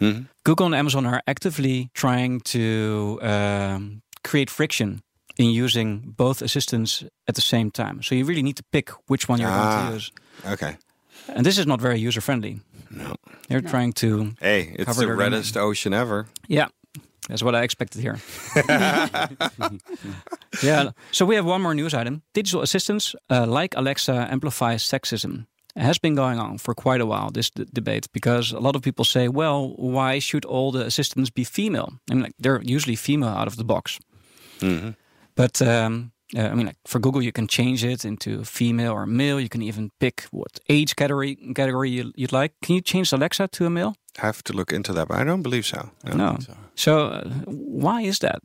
device. 0.00 0.14
Mhm. 0.14 0.26
Google 0.44 0.66
and 0.66 0.74
Amazon 0.74 1.06
are 1.06 1.20
actively 1.26 1.88
trying 1.94 2.40
to 2.40 3.18
um, 3.22 4.02
create 4.24 4.50
friction 4.50 5.00
in 5.38 5.50
using 5.64 6.14
both 6.16 6.42
assistants 6.42 7.04
at 7.28 7.34
the 7.34 7.40
same 7.42 7.70
time. 7.70 8.02
So 8.02 8.14
you 8.14 8.24
really 8.26 8.42
need 8.42 8.56
to 8.56 8.62
pick 8.72 8.90
which 9.08 9.28
one 9.28 9.40
you're 9.40 9.50
going 9.50 9.68
Ah. 9.68 9.88
to 9.88 9.94
use. 9.94 10.12
okay 10.52 10.76
And 11.28 11.44
this 11.44 11.58
is 11.58 11.66
not 11.66 11.80
very 11.80 11.98
user 12.08 12.20
friendly. 12.22 12.60
no 12.90 13.14
They're 13.48 13.68
trying 13.70 13.92
to, 13.94 14.32
hey 14.40 14.60
it's 14.78 14.84
Cover 14.84 15.00
the 15.00 15.06
their 15.06 15.16
domain. 15.16 15.32
reddest 15.32 15.56
ocean 15.56 15.92
ever 15.92 16.26
yeah, 16.48 16.68
that's 17.28 17.42
what 17.42 17.54
I 17.54 17.62
expected 17.64 18.02
here. 18.02 18.18
yeah. 20.62 20.90
So 21.12 21.24
we 21.26 21.34
have 21.36 21.44
one 21.46 21.62
more 21.62 21.74
news 21.74 21.94
item. 21.94 22.22
Digital 22.34 22.62
assistants 22.62 23.14
uh, 23.30 23.46
like 23.46 23.74
Alexa 23.76 24.28
amplify 24.30 24.76
sexism. 24.76 25.46
It 25.76 25.82
has 25.82 25.98
been 25.98 26.14
going 26.16 26.38
on 26.40 26.58
for 26.58 26.74
quite 26.74 27.00
a 27.02 27.06
while, 27.06 27.30
this 27.30 27.50
d- 27.50 27.66
debate, 27.72 28.08
because 28.12 28.52
a 28.56 28.58
lot 28.60 28.76
of 28.76 28.82
people 28.82 29.04
say, 29.04 29.28
well, 29.28 29.74
why 29.76 30.20
should 30.20 30.44
all 30.46 30.72
the 30.72 30.86
assistants 30.86 31.30
be 31.30 31.44
female? 31.44 31.88
I 32.10 32.14
mean, 32.14 32.22
like, 32.24 32.34
they're 32.38 32.62
usually 32.62 32.96
female 32.96 33.28
out 33.40 33.46
of 33.46 33.56
the 33.56 33.64
box. 33.64 33.98
But 35.34 35.60
um, 35.60 36.12
uh, 36.34 36.40
I 36.50 36.54
mean, 36.54 36.66
like 36.66 36.78
for 36.86 36.98
Google, 37.00 37.22
you 37.22 37.32
can 37.32 37.46
change 37.46 37.84
it 37.84 38.04
into 38.04 38.42
female 38.44 38.92
or 38.92 39.06
male. 39.06 39.38
You 39.40 39.48
can 39.48 39.62
even 39.62 39.90
pick 39.98 40.24
what 40.30 40.58
age 40.68 40.94
category 40.96 41.36
category 41.54 41.90
you, 41.90 42.12
you'd 42.16 42.32
like. 42.32 42.52
Can 42.62 42.74
you 42.74 42.80
change 42.82 43.12
Alexa 43.12 43.48
to 43.48 43.66
a 43.66 43.70
male? 43.70 43.94
I 44.22 44.26
have 44.26 44.42
to 44.44 44.52
look 44.54 44.72
into 44.72 44.92
that 44.94 45.08
but 45.08 45.18
i 45.18 45.24
don't 45.24 45.42
believe 45.42 45.66
so 45.66 45.90
No. 46.16 46.38
So 46.74 46.92
uh, 47.08 47.28
why 47.46 48.00
is 48.06 48.18
that? 48.18 48.40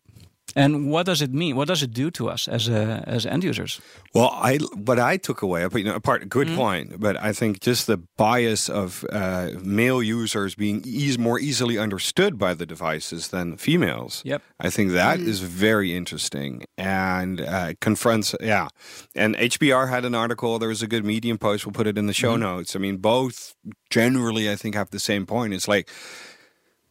And 0.55 0.91
what 0.91 1.05
does 1.05 1.21
it 1.21 1.31
mean? 1.33 1.55
What 1.55 1.67
does 1.67 1.81
it 1.81 1.93
do 1.93 2.11
to 2.11 2.29
us 2.29 2.47
as 2.47 2.67
uh, 2.67 3.03
as 3.07 3.25
end 3.25 3.43
users? 3.43 3.79
Well, 4.13 4.31
I 4.33 4.57
what 4.85 4.99
I 4.99 5.17
took 5.17 5.41
away, 5.41 5.65
but 5.67 5.77
you 5.79 5.85
know, 5.85 5.95
apart 5.95 6.27
good 6.29 6.47
Mm-hmm. 6.47 6.55
point, 6.57 6.99
but 6.99 7.15
I 7.15 7.33
think 7.33 7.59
just 7.61 7.87
the 7.87 7.97
bias 8.17 8.69
of 8.69 9.05
uh, 9.11 9.49
male 9.63 10.03
users 10.03 10.55
being 10.55 10.83
eas 10.85 11.17
more 11.17 11.39
easily 11.39 11.77
understood 11.77 12.37
by 12.37 12.53
the 12.53 12.65
devices 12.65 13.27
than 13.29 13.57
females. 13.57 14.21
Yep. 14.25 14.41
I 14.59 14.69
think 14.69 14.91
that 14.91 15.19
is 15.19 15.39
very 15.39 15.95
interesting 15.95 16.65
and 16.77 17.39
uh, 17.41 17.73
confronts. 17.79 18.35
Yeah, 18.41 18.67
and 19.15 19.35
HBR 19.37 19.87
had 19.89 20.05
an 20.05 20.15
article. 20.15 20.59
There 20.59 20.69
was 20.69 20.81
a 20.83 20.87
good 20.87 21.05
Medium 21.05 21.37
post. 21.37 21.65
We'll 21.65 21.73
put 21.73 21.87
it 21.87 21.97
in 21.97 22.07
the 22.07 22.13
show 22.13 22.35
notes. 22.37 22.75
I 22.75 22.79
mean, 22.79 22.97
both 22.97 23.55
generally, 23.89 24.51
I 24.51 24.55
think, 24.57 24.75
have 24.75 24.89
the 24.89 24.99
same 24.99 25.25
point. 25.25 25.53
It's 25.53 25.67
like, 25.67 25.89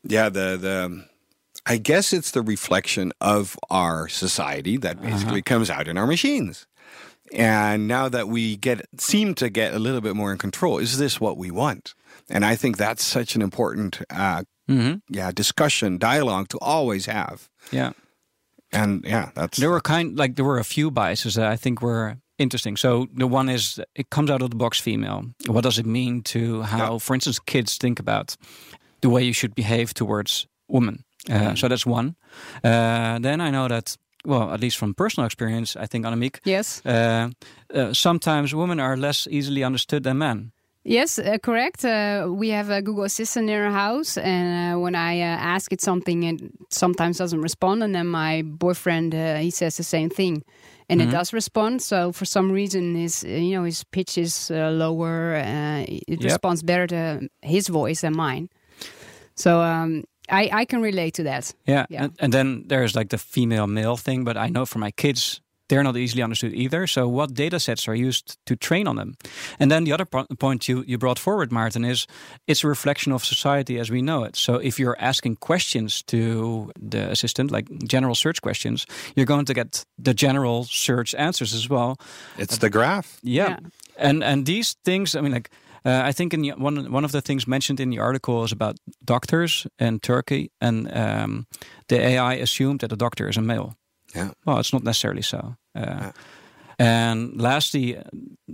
yeah, 0.02 0.30
the 0.30 0.56
the. 0.56 1.10
I 1.66 1.76
guess 1.78 2.12
it's 2.12 2.30
the 2.32 2.42
reflection 2.42 3.12
of 3.20 3.56
our 3.70 4.08
society 4.08 4.76
that 4.78 5.00
basically 5.00 5.42
comes 5.42 5.70
out 5.70 5.88
in 5.88 5.98
our 5.98 6.06
machines. 6.06 6.66
And 7.32 7.86
now 7.86 8.08
that 8.08 8.26
we 8.28 8.56
get 8.56 8.86
seem 8.98 9.34
to 9.36 9.48
get 9.50 9.72
a 9.74 9.78
little 9.78 10.00
bit 10.00 10.16
more 10.16 10.32
in 10.32 10.38
control, 10.38 10.78
is 10.78 10.98
this 10.98 11.20
what 11.20 11.36
we 11.36 11.50
want? 11.50 11.94
And 12.28 12.44
I 12.44 12.56
think 12.56 12.76
that's 12.76 13.04
such 13.04 13.36
an 13.36 13.42
important, 13.42 14.00
uh, 14.10 14.44
Mm-hmm. 14.68 14.98
yeah, 15.08 15.32
discussion, 15.32 15.98
dialogue 15.98 16.46
to 16.50 16.58
always 16.58 17.06
have. 17.06 17.48
Yeah, 17.72 17.90
And 18.72 19.04
yeah, 19.04 19.30
that's 19.34 19.58
there 19.58 19.70
were 19.70 19.80
kind 19.80 20.16
like 20.16 20.36
there 20.36 20.44
were 20.44 20.60
a 20.60 20.64
few 20.64 20.92
biases 20.92 21.34
that 21.34 21.46
I 21.52 21.56
think 21.56 21.82
were 21.82 22.18
interesting. 22.38 22.76
So 22.76 23.08
the 23.12 23.26
one 23.26 23.48
is 23.48 23.80
it 23.96 24.10
comes 24.10 24.30
out 24.30 24.42
of 24.42 24.50
the 24.50 24.56
box 24.56 24.78
female. 24.80 25.24
What 25.48 25.64
does 25.64 25.78
it 25.78 25.86
mean 25.86 26.22
to 26.22 26.62
how, 26.62 26.98
for 26.98 27.14
instance, 27.14 27.40
kids 27.40 27.78
think 27.78 27.98
about 27.98 28.36
the 29.00 29.08
way 29.10 29.24
you 29.24 29.32
should 29.32 29.56
behave 29.56 29.92
towards 29.92 30.46
women? 30.68 31.02
Uh, 31.28 31.54
So 31.54 31.68
that's 31.68 31.86
one. 31.86 32.14
Uh, 32.64 33.18
then 33.20 33.40
I 33.40 33.50
know 33.50 33.68
that. 33.68 33.96
Well, 34.24 34.50
at 34.52 34.60
least 34.60 34.76
from 34.76 34.92
personal 34.94 35.24
experience, 35.26 35.76
I 35.84 35.86
think 35.86 36.04
Annemiek, 36.04 36.40
Yes. 36.44 36.82
uh, 36.84 37.30
uh, 37.74 37.92
sometimes 37.94 38.52
women 38.54 38.78
are 38.78 38.94
less 38.96 39.26
easily 39.30 39.64
understood 39.64 40.02
than 40.02 40.18
men. 40.18 40.52
Yes, 40.84 41.18
uh, 41.18 41.36
correct. 41.42 41.84
Uh, 41.84 42.26
we 42.40 42.50
have 42.52 42.68
a 42.70 42.80
Google 42.82 43.04
Assistant 43.04 43.48
in 43.48 43.56
our 43.56 43.70
house, 43.70 44.18
and 44.20 44.74
uh, 44.76 44.78
when 44.82 44.94
I 44.94 45.20
uh, 45.20 45.54
ask 45.54 45.72
it 45.72 45.80
something, 45.80 46.22
it 46.24 46.40
sometimes 46.70 47.16
doesn't 47.18 47.42
respond, 47.42 47.82
and 47.82 47.94
then 47.94 48.06
my 48.06 48.42
boyfriend 48.44 49.14
uh, 49.14 49.36
he 49.36 49.50
says 49.50 49.76
the 49.76 49.82
same 49.84 50.10
thing, 50.10 50.42
and 50.90 51.00
it 51.00 51.10
does 51.10 51.32
respond. 51.32 51.80
So 51.82 52.12
for 52.12 52.26
some 52.26 52.52
reason, 52.54 52.94
his 52.96 53.24
you 53.24 53.54
know 53.56 53.64
his 53.64 53.84
pitch 53.84 54.18
is 54.18 54.50
uh, 54.50 54.70
lower. 54.70 55.36
Uh, 55.36 55.84
it 55.88 56.20
Yep. 56.20 56.24
responds 56.24 56.62
better 56.62 56.86
to 56.86 57.28
his 57.42 57.68
voice 57.68 58.00
than 58.02 58.14
mine. 58.16 58.48
So 59.34 59.60
um, 59.62 60.04
I 60.30 60.62
I 60.62 60.64
can 60.64 60.82
relate 60.82 61.10
to 61.14 61.22
that. 61.24 61.54
Yeah. 61.66 61.86
Yeah. 61.90 62.04
And, 62.04 62.12
and 62.18 62.32
then 62.32 62.64
there's 62.68 62.94
like 62.94 63.08
the 63.08 63.18
female 63.18 63.66
male 63.66 63.96
thing, 63.96 64.24
but 64.24 64.36
I 64.36 64.48
know 64.48 64.66
for 64.66 64.78
my 64.78 64.90
kids, 64.90 65.40
they're 65.68 65.84
not 65.84 65.96
easily 65.96 66.22
understood 66.22 66.52
either. 66.52 66.86
So 66.86 67.08
what 67.08 67.32
data 67.34 67.58
sets 67.60 67.88
are 67.88 67.94
used 67.94 68.36
to 68.46 68.56
train 68.56 68.88
on 68.88 68.96
them? 68.96 69.14
And 69.58 69.70
then 69.70 69.84
the 69.84 69.92
other 69.92 70.04
po- 70.04 70.26
point 70.38 70.66
you, 70.68 70.84
you 70.86 70.98
brought 70.98 71.18
forward, 71.18 71.52
Martin, 71.52 71.84
is 71.84 72.06
it's 72.46 72.64
a 72.64 72.68
reflection 72.68 73.12
of 73.12 73.24
society 73.24 73.78
as 73.80 73.88
we 73.88 74.02
know 74.02 74.24
it. 74.24 74.36
So 74.36 74.54
if 74.56 74.78
you're 74.80 74.96
asking 74.98 75.36
questions 75.36 76.02
to 76.02 76.72
the 76.90 77.10
assistant, 77.10 77.50
like 77.52 77.66
general 77.86 78.14
search 78.16 78.40
questions, 78.42 78.86
you're 79.14 79.26
going 79.26 79.46
to 79.46 79.54
get 79.54 79.84
the 79.96 80.12
general 80.12 80.64
search 80.64 81.14
answers 81.14 81.54
as 81.54 81.68
well. 81.68 81.96
it's 82.36 82.58
the 82.58 82.70
graph. 82.70 83.18
Yeah. 83.22 83.48
Yeah. 83.50 83.58
And 83.96 84.24
and 84.24 84.46
these 84.46 84.76
things, 84.84 85.14
I 85.14 85.20
mean, 85.20 85.32
like 85.32 85.50
uh, 85.84 86.08
I 86.08 86.12
think 86.12 86.32
in 86.32 86.42
the, 86.42 86.52
one 86.58 86.92
one 86.92 87.04
of 87.04 87.10
the 87.10 87.20
things 87.20 87.46
mentioned 87.46 87.80
in 87.80 87.90
the 87.90 88.00
article 88.02 88.44
is 88.44 88.52
about 88.52 88.76
doctors 89.04 89.66
in 89.78 90.00
Turkey, 90.00 90.50
and 90.60 90.86
um, 90.92 91.46
the 91.86 91.96
AI 91.96 92.34
assumed 92.42 92.80
that 92.80 92.88
the 92.88 92.96
doctor 92.96 93.28
is 93.28 93.36
a 93.36 93.42
male. 93.42 93.74
Yeah. 94.14 94.30
Well, 94.44 94.58
it's 94.58 94.72
not 94.72 94.82
necessarily 94.82 95.22
so. 95.22 95.56
Uh, 95.74 96.10
And 96.80 97.42
lastly, 97.42 97.96
uh, 97.96 98.02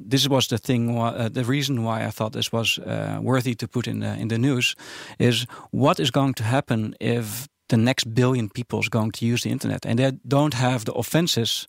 this 0.09 0.29
was 0.29 0.47
the 0.47 0.59
thing. 0.59 0.99
Uh, 0.99 1.29
the 1.33 1.45
reason 1.45 1.85
why 1.85 2.05
I 2.09 2.11
thought 2.11 2.33
this 2.33 2.51
was 2.51 2.79
uh, 2.79 3.21
worthy 3.23 3.55
to 3.55 3.69
put 3.69 3.87
in 3.87 4.01
the 4.01 4.17
in 4.19 4.29
the 4.29 4.39
news 4.39 4.75
is 5.19 5.47
what 5.71 5.99
is 5.99 6.11
going 6.11 6.35
to 6.35 6.45
happen 6.45 6.95
if 6.99 7.47
the 7.69 7.77
next 7.77 8.15
billion 8.15 8.49
people 8.49 8.79
is 8.81 8.89
going 8.89 9.13
to 9.13 9.25
use 9.25 9.43
the 9.43 9.51
internet 9.51 9.87
and 9.87 9.99
they 9.99 10.13
don't 10.23 10.55
have 10.55 10.85
the 10.85 10.93
offenses 10.93 11.69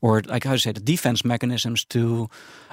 or 0.00 0.20
like 0.26 0.48
how 0.48 0.54
to 0.54 0.58
say 0.58 0.72
the 0.72 0.84
defense 0.84 1.28
mechanisms 1.28 1.84
to 1.84 2.28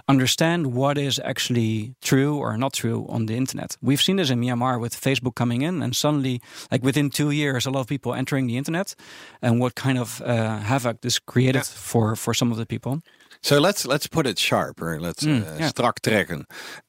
understand 0.09 0.73
what 0.73 0.97
is 0.97 1.21
actually 1.23 1.93
true 2.01 2.37
or 2.37 2.57
not 2.57 2.73
true 2.73 3.05
on 3.09 3.27
the 3.27 3.35
internet. 3.35 3.77
We've 3.81 4.01
seen 4.01 4.17
this 4.17 4.31
in 4.31 4.41
Myanmar 4.41 4.81
with 4.81 4.99
Facebook 4.99 5.35
coming 5.35 5.61
in, 5.61 5.83
and 5.83 5.95
suddenly, 5.95 6.41
like 6.71 6.83
within 6.83 7.09
two 7.09 7.29
years, 7.31 7.65
a 7.65 7.69
lot 7.69 7.81
of 7.81 7.87
people 7.87 8.13
entering 8.13 8.47
the 8.47 8.57
internet, 8.57 8.95
and 9.41 9.59
what 9.59 9.75
kind 9.75 9.99
of 9.99 10.21
uh, 10.21 10.57
havoc 10.57 11.01
this 11.01 11.19
created 11.19 11.65
for 11.65 12.15
for 12.15 12.33
some 12.33 12.51
of 12.51 12.57
the 12.57 12.65
people. 12.65 13.01
So 13.41 13.57
let's 13.59 13.85
let's 13.85 14.07
put 14.07 14.27
it 14.27 14.37
sharp, 14.37 14.81
or 14.81 14.99
let's 14.99 15.23
Mm, 15.23 15.41
uh, 15.41 15.55
yeah. 15.59 15.69
strak 15.71 16.01
trekken. 16.01 16.43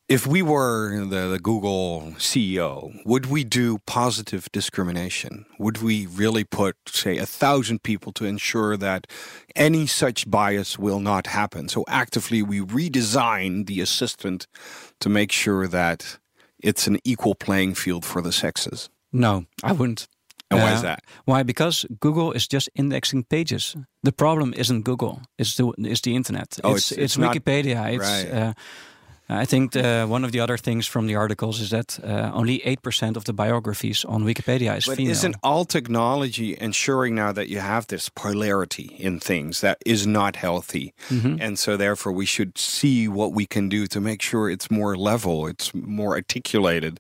If 0.09 0.27
we 0.27 0.43
were 0.43 1.05
the, 1.07 1.29
the 1.29 1.39
Google 1.39 2.15
CEO, 2.19 2.91
would 3.05 3.27
we 3.27 3.45
do 3.45 3.79
positive 3.87 4.49
discrimination? 4.53 5.47
Would 5.61 5.79
we 5.81 6.07
really 6.07 6.43
put, 6.43 6.75
say, 6.89 7.19
a 7.19 7.27
thousand 7.27 7.85
people 7.85 8.13
to 8.15 8.25
ensure 8.25 8.77
that 8.77 9.07
any 9.55 9.87
such 9.87 10.29
bias 10.29 10.77
will 10.79 10.99
not 10.99 11.29
happen? 11.29 11.69
So 11.69 11.85
actively, 11.87 12.43
we 12.43 12.61
redesign 12.61 13.67
the 13.67 13.81
assistant 13.81 14.49
to 14.99 15.09
make 15.09 15.31
sure 15.31 15.69
that 15.69 16.19
it's 16.59 16.89
an 16.89 16.99
equal 17.05 17.37
playing 17.37 17.77
field 17.77 18.05
for 18.05 18.21
the 18.21 18.33
sexes. 18.33 18.91
No, 19.13 19.45
I 19.63 19.71
wouldn't. 19.73 20.09
And 20.51 20.61
why 20.61 20.73
is 20.75 20.83
that? 20.83 21.01
Why? 21.27 21.43
Because 21.45 21.87
Google 22.01 22.33
is 22.33 22.49
just 22.49 22.69
indexing 22.75 23.25
pages. 23.25 23.77
The 24.03 24.13
problem 24.13 24.53
isn't 24.57 24.83
Google; 24.85 25.21
it's 25.39 25.55
the 25.55 25.73
it's 25.79 26.01
the 26.01 26.15
internet. 26.15 26.59
Oh, 26.65 26.75
it's 26.75 26.93
it's- 26.93 27.05
it's 27.05 27.19
not- 27.19 27.37
Wikipedia. 27.37 27.95
It's. 27.95 28.03
right. 28.03 28.33
Uh, 28.33 28.53
I 29.33 29.45
think 29.45 29.73
the, 29.73 30.07
one 30.09 30.25
of 30.25 30.33
the 30.33 30.41
other 30.41 30.59
things 30.59 30.87
from 30.87 31.07
the 31.07 31.15
articles 31.15 31.61
is 31.61 31.71
that 31.71 31.99
uh, 32.03 32.31
only 32.35 32.61
eight 32.65 32.83
percent 32.83 33.17
of 33.17 33.25
the 33.25 33.33
biographies 33.33 34.05
on 34.05 34.25
Wikipedia 34.25 34.77
is 34.77 34.87
But 34.87 34.97
female. 34.97 35.13
isn't 35.13 35.37
all 35.43 35.65
technology 35.65 36.57
ensuring 36.61 37.15
now 37.15 37.33
that 37.33 37.49
you 37.49 37.61
have 37.61 37.87
this 37.87 38.09
polarity 38.09 38.97
in 38.99 39.21
things 39.21 39.61
that 39.61 39.79
is 39.87 40.07
not 40.07 40.37
healthy? 40.37 40.93
Mm-hmm. 41.09 41.37
And 41.41 41.59
so, 41.59 41.77
therefore, 41.77 42.13
we 42.13 42.27
should 42.27 42.59
see 42.59 43.09
what 43.09 43.33
we 43.33 43.47
can 43.47 43.69
do 43.69 43.87
to 43.87 44.01
make 44.01 44.21
sure 44.21 44.51
it's 44.51 44.71
more 44.71 44.97
level, 44.97 45.47
it's 45.47 45.73
more 45.75 46.15
articulated 46.17 46.99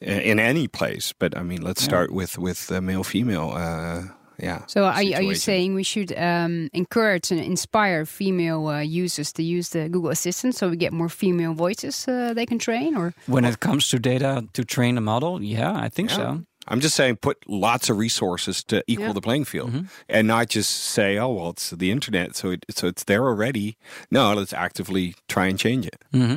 uh, 0.00 0.10
in 0.10 0.38
any 0.38 0.68
place. 0.68 1.12
But 1.18 1.36
I 1.36 1.42
mean, 1.42 1.62
let's 1.62 1.82
start 1.82 2.12
with 2.12 2.38
with 2.38 2.68
the 2.68 2.80
male 2.80 3.04
female. 3.04 3.52
Uh, 3.54 4.02
yeah. 4.38 4.62
So 4.66 4.84
are 4.84 5.02
you, 5.02 5.14
are 5.16 5.22
you 5.22 5.34
saying 5.34 5.74
we 5.74 5.82
should 5.84 6.12
um, 6.18 6.68
encourage 6.72 7.30
and 7.30 7.40
inspire 7.40 8.04
female 8.06 8.66
uh, 8.68 8.80
users 8.80 9.32
to 9.32 9.42
use 9.42 9.68
the 9.70 9.88
Google 9.88 10.10
Assistant 10.10 10.54
so 10.54 10.68
we 10.68 10.76
get 10.76 10.92
more 10.92 11.08
female 11.08 11.54
voices 11.54 12.06
uh, 12.08 12.34
they 12.34 12.46
can 12.46 12.58
train? 12.58 12.96
Or 12.96 13.12
when 13.26 13.44
it 13.44 13.60
comes 13.60 13.88
to 13.88 13.98
data 13.98 14.44
to 14.52 14.64
train 14.64 14.98
a 14.98 15.00
model, 15.00 15.42
yeah, 15.42 15.72
I 15.86 15.88
think 15.88 16.10
so. 16.10 16.42
I'm 16.66 16.80
just 16.80 16.96
saying, 16.96 17.16
put 17.16 17.36
lots 17.46 17.90
of 17.90 17.98
resources 17.98 18.64
to 18.64 18.82
equal 18.86 19.08
Yeah. 19.08 19.12
the 19.12 19.20
playing 19.20 19.44
field, 19.44 19.70
and 20.08 20.26
not 20.26 20.48
just 20.48 20.70
say, 20.70 21.18
"Oh, 21.18 21.28
well, 21.34 21.50
it's 21.50 21.70
the 21.70 21.90
internet, 21.90 22.36
so 22.36 22.52
it, 22.52 22.64
so 22.70 22.86
it's 22.88 23.04
there 23.04 23.24
already." 23.24 23.76
No, 24.10 24.32
let's 24.32 24.54
actively 24.54 25.14
try 25.28 25.46
and 25.50 25.58
change 25.58 25.86
it. 25.86 25.96
hmm 26.10 26.36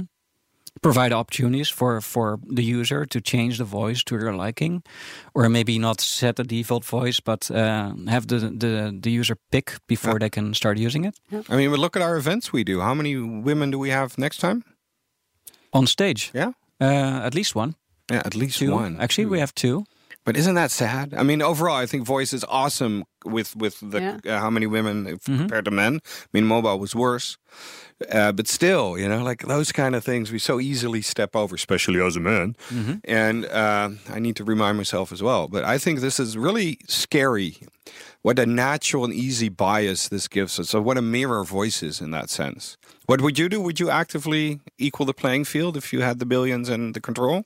Provide 0.81 1.13
opportunities 1.15 1.69
for 1.69 2.01
for 2.01 2.39
the 2.55 2.63
user 2.63 3.05
to 3.05 3.19
change 3.21 3.57
the 3.57 3.63
voice 3.65 4.03
to 4.03 4.17
their 4.17 4.33
liking, 4.33 4.83
or 5.33 5.49
maybe 5.49 5.79
not 5.79 6.01
set 6.01 6.35
the 6.35 6.43
default 6.43 6.85
voice, 6.85 7.19
but 7.23 7.49
uh, 7.51 7.93
have 8.07 8.27
the, 8.27 8.39
the 8.59 8.99
the 9.01 9.19
user 9.19 9.35
pick 9.51 9.71
before 9.87 10.19
they 10.19 10.29
can 10.29 10.53
start 10.53 10.77
using 10.77 11.05
it 11.05 11.15
I 11.49 11.55
mean, 11.57 11.69
but 11.71 11.79
look 11.79 11.95
at 11.95 12.01
our 12.01 12.17
events 12.17 12.51
we 12.53 12.63
do. 12.63 12.81
How 12.81 12.93
many 12.95 13.15
women 13.43 13.71
do 13.71 13.79
we 13.79 13.89
have 13.91 14.17
next 14.17 14.37
time? 14.39 14.63
on 15.73 15.85
stage. 15.87 16.31
Yeah, 16.33 16.51
Uh, 16.79 17.25
at 17.25 17.33
least 17.33 17.55
one, 17.55 17.73
yeah, 18.11 18.21
at 18.25 18.33
least 18.35 18.57
two. 18.59 18.71
one. 18.75 18.97
Actually, 18.99 19.29
we 19.29 19.39
have 19.39 19.51
two. 19.53 19.83
But 20.27 20.35
isn't 20.35 20.55
that 20.55 20.71
sad? 20.71 21.13
I 21.13 21.23
mean, 21.23 21.41
overall, 21.41 21.77
I 21.83 21.85
think 21.87 22.05
voice 22.05 22.33
is 22.33 22.43
awesome 22.49 23.05
with 23.25 23.55
with 23.55 23.75
the 23.79 23.99
Yeah. 24.25 24.35
uh, 24.35 24.39
how 24.43 24.49
many 24.49 24.67
women 24.67 25.07
if 25.07 25.23
compared 25.23 25.63
to 25.65 25.71
men. 25.71 25.93
I 26.03 26.27
mean, 26.33 26.45
mobile 26.45 26.77
was 26.79 26.93
worse, 26.93 27.37
uh, 28.11 28.33
but 28.33 28.45
still, 28.47 28.97
you 28.97 29.07
know, 29.07 29.23
like 29.23 29.47
those 29.47 29.71
kind 29.71 29.95
of 29.95 30.03
things 30.03 30.29
we 30.31 30.39
so 30.39 30.59
easily 30.59 31.01
step 31.01 31.33
over, 31.33 31.55
especially 31.55 32.01
as 32.07 32.17
a 32.17 32.19
man. 32.19 32.55
And 33.05 33.45
uh, 33.45 33.89
I 34.15 34.19
need 34.19 34.35
to 34.35 34.43
remind 34.43 34.75
myself 34.75 35.11
as 35.13 35.21
well. 35.23 35.47
But 35.47 35.63
I 35.63 35.77
think 35.77 36.01
this 36.01 36.19
is 36.19 36.35
really 36.37 36.77
scary. 36.89 37.51
What 38.21 38.37
a 38.39 38.45
natural 38.45 39.05
and 39.05 39.13
easy 39.13 39.49
bias 39.49 40.09
this 40.09 40.27
gives 40.27 40.59
us. 40.59 40.69
So, 40.69 40.81
what 40.81 40.97
a 40.97 41.01
mirror 41.01 41.45
voice 41.45 41.81
is 41.89 42.01
in 42.01 42.11
that 42.11 42.29
sense. 42.29 42.75
What 43.05 43.21
would 43.21 43.39
you 43.39 43.47
do? 43.47 43.61
Would 43.61 43.79
you 43.79 43.89
actively 43.89 44.59
equal 44.77 45.05
the 45.05 45.13
playing 45.13 45.45
field 45.45 45.77
if 45.77 45.93
you 45.93 46.01
had 46.01 46.19
the 46.19 46.25
billions 46.25 46.67
and 46.69 46.93
the 46.93 46.99
control? 46.99 47.45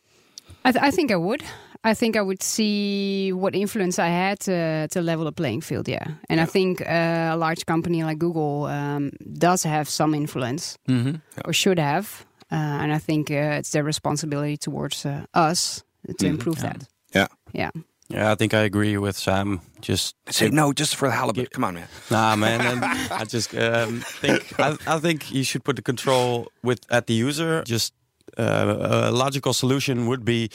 I, 0.65 0.71
th- 0.71 0.83
I 0.83 0.91
think 0.91 1.11
I 1.11 1.15
would. 1.15 1.43
I 1.83 1.93
think 1.95 2.15
I 2.15 2.21
would 2.21 2.43
see 2.43 3.31
what 3.33 3.55
influence 3.55 3.97
I 3.99 4.07
had 4.09 4.39
to, 4.41 4.87
to 4.89 5.01
level 5.01 5.25
the 5.25 5.31
playing 5.31 5.61
field. 5.61 5.87
Yeah, 5.87 6.05
and 6.29 6.39
I 6.39 6.45
think 6.45 6.81
uh, 6.81 7.31
a 7.33 7.37
large 7.37 7.65
company 7.65 8.03
like 8.03 8.17
Google 8.19 8.65
um, 8.65 9.11
does 9.37 9.63
have 9.63 9.89
some 9.89 10.13
influence, 10.17 10.77
hmm 10.87 11.15
or 11.45 11.53
should 11.53 11.79
have, 11.79 12.25
uh, 12.51 12.55
and 12.83 12.93
I 12.93 12.99
think 12.99 13.29
uh, 13.31 13.57
it's 13.59 13.71
their 13.71 13.83
responsibility 13.83 14.57
towards 14.57 15.05
uh, 15.05 15.25
us 15.33 15.83
to 16.19 16.27
improve 16.27 16.57
Yeah. 16.57 16.73
that. 16.73 16.87
Yeah. 17.13 17.27
Yeah, 17.53 17.71
Yeah, 18.09 18.31
I 18.31 18.35
think 18.35 18.53
I 18.53 18.59
agree 18.65 18.97
with 18.97 19.15
Sam. 19.17 19.59
Just 19.81 20.15
Say 20.29 20.49
no, 20.49 20.71
just 20.73 20.95
for 20.95 21.07
the 21.09 21.15
halibut. 21.15 21.49
Come 21.51 21.63
on, 21.67 21.73
man. 21.73 21.87
Nah, 22.09 22.35
man. 22.35 22.61
and 22.61 22.83
I 23.11 23.23
just 23.25 23.53
um, 23.55 24.01
think 24.21 24.41
I, 24.59 24.77
I 24.87 24.99
think 24.99 25.31
you 25.31 25.43
should 25.43 25.63
put 25.63 25.75
the 25.75 25.81
control 25.81 26.47
with 26.63 26.79
at 26.89 27.05
the 27.07 27.13
user. 27.13 27.63
Just 27.65 27.93
uh, 28.37 29.07
a 29.09 29.11
logical 29.11 29.53
solution 29.53 30.05
would 30.07 30.23
be 30.23 30.49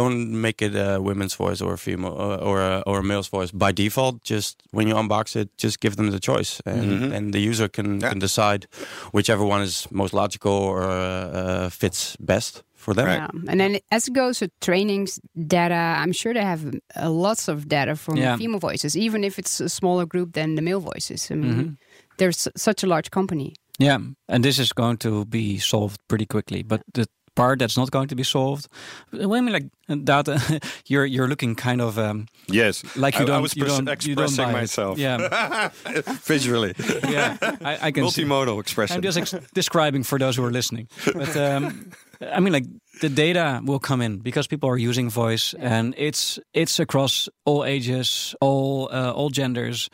don't 0.00 0.20
make 0.46 0.58
it 0.66 0.74
a 0.74 0.98
women's 1.00 1.34
voice 1.44 1.64
or 1.64 1.72
a 1.72 1.78
female 1.78 2.12
or 2.24 2.34
or 2.48 2.56
a, 2.60 2.82
or 2.86 2.98
a 2.98 3.02
male's 3.02 3.30
voice 3.38 3.52
by 3.52 3.72
default. 3.72 4.14
Just 4.32 4.56
when 4.76 4.88
you 4.88 4.94
unbox 4.96 5.36
it, 5.36 5.48
just 5.64 5.76
give 5.80 5.94
them 5.96 6.10
the 6.10 6.20
choice, 6.20 6.60
and, 6.66 7.12
and 7.16 7.32
the 7.32 7.50
user 7.50 7.68
can, 7.68 8.00
Yeah. 8.00 8.10
can 8.10 8.18
decide 8.20 8.66
whichever 9.12 9.44
one 9.44 9.62
is 9.64 9.86
most 9.90 10.12
logical 10.12 10.52
or 10.52 10.82
uh, 10.82 11.68
fits 11.70 12.16
best 12.18 12.62
for 12.74 12.94
them. 12.94 13.06
Right. 13.06 13.20
yeah. 13.34 13.50
And 13.50 13.58
then 13.60 13.78
as 13.90 14.06
it 14.08 14.14
goes 14.14 14.38
to 14.38 14.48
trainings 14.60 15.20
data, 15.46 15.80
I'm 16.02 16.12
sure 16.12 16.32
they 16.34 16.44
have 16.44 16.62
uh, 17.02 17.10
lots 17.10 17.48
of 17.48 17.66
data 17.68 17.94
from 17.96 18.16
Yeah. 18.16 18.36
female 18.38 18.60
voices, 18.60 18.94
even 18.96 19.24
if 19.24 19.38
it's 19.38 19.60
a 19.60 19.68
smaller 19.68 20.06
group 20.06 20.32
than 20.32 20.54
the 20.56 20.62
male 20.62 20.80
voices. 20.80 21.30
I 21.30 21.34
mean, 21.34 21.52
Mm-hmm. 21.54 21.74
there's 22.18 22.48
such 22.56 22.84
a 22.84 22.86
large 22.86 23.08
company. 23.10 23.52
Yeah, 23.78 23.98
and 24.28 24.42
this 24.44 24.58
is 24.58 24.72
going 24.72 24.96
to 24.98 25.24
be 25.24 25.58
solved 25.58 25.98
pretty 26.08 26.26
quickly. 26.26 26.62
But 26.64 26.80
the 26.94 27.06
part 27.36 27.58
that's 27.60 27.76
not 27.76 27.90
going 27.90 28.08
to 28.08 28.16
be 28.16 28.24
solved, 28.24 28.66
I 29.12 29.26
mean, 29.26 29.52
like 29.52 29.66
data, 30.04 30.40
you're 30.86 31.06
you're 31.06 31.28
looking 31.28 31.54
kind 31.54 31.80
of 31.80 31.96
um, 31.98 32.26
Yes, 32.48 32.82
like 32.96 33.14
you 33.18 33.22
I, 33.22 33.26
don't 33.26 33.36
I 33.36 33.40
was 33.40 33.54
you 33.56 33.64
don't 33.64 33.78
you 34.06 34.14
don't 34.16 34.24
expressing 34.24 34.44
buy 34.44 34.50
it. 34.50 34.62
myself. 34.62 34.98
Yeah, 34.98 35.70
visually. 36.26 36.74
yeah, 37.08 37.36
I, 37.64 37.78
I 37.88 37.90
can. 37.92 38.08
see. 38.10 38.24
Multimodal 38.24 38.60
expression. 38.60 38.96
I'm 38.96 39.02
just 39.02 39.18
ex- 39.18 39.34
describing 39.54 40.04
for 40.04 40.18
those 40.18 40.36
who 40.36 40.44
are 40.44 40.52
listening. 40.52 40.88
But 41.14 41.36
um, 41.36 41.90
I 42.20 42.40
mean, 42.40 42.52
like 42.52 42.66
the 43.00 43.08
data 43.08 43.60
will 43.64 43.78
come 43.80 44.04
in 44.04 44.18
because 44.22 44.46
people 44.48 44.68
are 44.68 44.78
using 44.78 45.10
voice, 45.10 45.54
and 45.60 45.94
it's 45.96 46.38
it's 46.52 46.80
across 46.80 47.28
all 47.44 47.64
ages, 47.64 48.34
all 48.40 48.88
uh, 48.92 49.12
all 49.12 49.30
genders. 49.30 49.88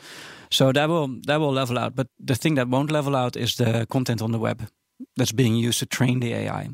So 0.51 0.73
that 0.73 0.89
will 0.89 1.09
that 1.27 1.41
will 1.41 1.53
level 1.53 1.79
out. 1.79 1.95
But 1.95 2.07
the 2.27 2.35
thing 2.35 2.57
that 2.57 2.69
won't 2.69 2.91
level 2.91 3.15
out 3.17 3.37
is 3.37 3.55
the 3.57 3.87
content 3.89 4.23
on 4.23 4.33
the 4.33 4.39
web 4.39 4.69
that's 5.17 5.33
being 5.33 5.57
used 5.57 5.79
to 5.79 5.87
train 5.87 6.21
the 6.21 6.33
AI. 6.35 6.69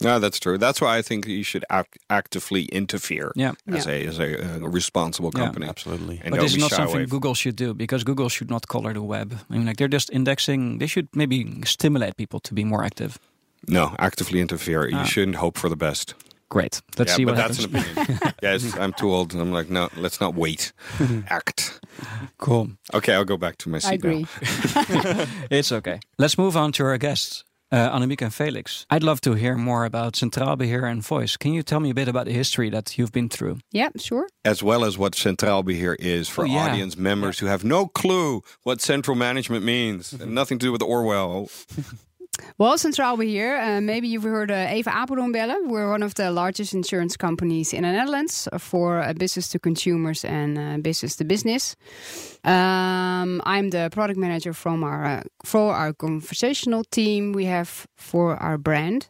No, 0.00 0.18
that's 0.20 0.38
true. 0.38 0.58
That's 0.58 0.80
why 0.80 0.98
I 0.98 1.02
think 1.02 1.26
you 1.26 1.42
should 1.44 1.64
act- 1.70 1.98
actively 2.08 2.64
interfere 2.72 3.32
Yeah. 3.34 3.52
as 3.66 3.86
a 3.86 4.06
as 4.06 4.18
a 4.18 4.28
uh, 4.64 4.68
responsible 4.68 5.30
Yeah, 5.34 5.44
company. 5.44 5.66
Absolutely. 5.68 6.20
And 6.22 6.30
but 6.30 6.36
don't 6.36 6.44
this 6.44 6.54
is 6.54 6.60
not 6.60 6.70
something 6.70 6.96
away 6.96 7.06
Google 7.06 7.34
should 7.34 7.56
do 7.56 7.74
because 7.74 8.04
Google 8.04 8.28
should 8.28 8.50
not 8.50 8.66
color 8.68 8.92
the 8.92 9.02
web. 9.02 9.32
I 9.50 9.54
mean, 9.56 9.66
like 9.66 9.76
they're 9.76 9.88
just 9.94 10.10
indexing. 10.10 10.78
They 10.78 10.86
should 10.88 11.08
maybe 11.14 11.62
stimulate 11.64 12.16
people 12.16 12.40
to 12.40 12.54
be 12.54 12.64
more 12.64 12.84
active. 12.84 13.18
No, 13.66 13.94
actively 13.98 14.40
interfere. 14.40 14.88
You 14.88 14.98
Ah. 14.98 15.04
shouldn't 15.04 15.36
hope 15.36 15.58
for 15.58 15.68
the 15.68 15.76
best. 15.76 16.14
Great. 16.50 16.80
Let's 16.96 17.10
yeah, 17.10 17.16
see 17.16 17.24
but 17.26 17.34
what 17.34 17.48
that's 17.48 17.58
happens. 17.64 17.86
an 17.98 18.02
opinion. 18.02 18.34
yes, 18.42 18.76
I'm 18.78 18.92
too 18.92 19.10
old. 19.12 19.34
I'm 19.34 19.52
like, 19.52 19.68
no, 19.68 19.88
let's 19.96 20.18
not 20.20 20.34
wait. 20.34 20.72
Act. 21.28 21.80
Cool. 22.38 22.68
Okay, 22.94 23.12
I'll 23.12 23.26
go 23.26 23.36
back 23.36 23.58
to 23.58 23.68
my 23.68 23.78
seat 23.80 23.90
I 23.90 23.94
agree. 23.94 24.22
now. 24.22 25.26
It's 25.50 25.72
okay. 25.72 26.00
Let's 26.18 26.38
move 26.38 26.56
on 26.56 26.72
to 26.72 26.84
our 26.84 26.98
guests, 26.98 27.44
uh, 27.70 27.90
Annemiek 27.98 28.22
and 28.22 28.32
Felix. 28.32 28.86
I'd 28.90 29.02
love 29.02 29.20
to 29.22 29.34
hear 29.34 29.56
more 29.56 29.84
about 29.84 30.14
Centraal 30.14 30.56
Beheer 30.56 30.84
and 30.86 31.02
Voice. 31.02 31.36
Can 31.36 31.52
you 31.52 31.62
tell 31.62 31.80
me 31.80 31.90
a 31.90 31.94
bit 31.94 32.08
about 32.08 32.26
the 32.26 32.32
history 32.32 32.70
that 32.70 32.96
you've 32.98 33.12
been 33.12 33.28
through? 33.28 33.58
Yeah, 33.72 33.90
sure. 33.96 34.26
As 34.44 34.62
well 34.62 34.84
as 34.84 34.96
what 34.98 35.12
Centraal 35.14 35.64
Beheer 35.64 35.94
is 35.98 36.28
for 36.28 36.42
Oh, 36.42 36.46
yeah. 36.46 36.68
audience 36.70 36.96
members 36.96 37.38
who 37.40 37.46
have 37.46 37.64
no 37.64 37.86
clue 37.86 38.42
what 38.62 38.80
central 38.80 39.16
management 39.16 39.64
means. 39.64 40.12
and 40.12 40.34
nothing 40.34 40.58
to 40.58 40.66
do 40.66 40.72
with 40.72 40.82
Orwell. 40.82 41.48
Well, 42.58 42.76
Centraal 42.76 43.18
Beheer, 43.18 43.56
uh, 43.56 43.80
maybe 43.80 44.08
you've 44.08 44.24
heard 44.24 44.50
uh, 44.50 44.72
Even 44.74 44.92
Apeldoorn 44.92 45.32
bellen. 45.32 45.68
We're 45.68 45.90
one 45.90 46.02
of 46.02 46.14
the 46.14 46.30
largest 46.30 46.74
insurance 46.74 47.16
companies 47.16 47.72
in 47.72 47.82
the 47.82 47.92
Netherlands 47.92 48.48
for 48.58 49.00
uh, 49.00 49.12
business 49.12 49.48
to 49.50 49.58
consumers 49.58 50.24
and 50.24 50.58
uh, 50.58 50.78
business 50.78 51.16
to 51.16 51.24
business. 51.24 51.76
Um, 52.44 53.42
I'm 53.44 53.70
the 53.70 53.90
product 53.90 54.18
manager 54.18 54.52
from 54.52 54.84
our 54.84 55.04
uh, 55.04 55.22
for 55.44 55.74
our 55.74 55.92
conversational 55.92 56.84
team. 56.84 57.32
We 57.32 57.46
have 57.46 57.86
for 57.96 58.36
our 58.36 58.58
brand, 58.58 59.08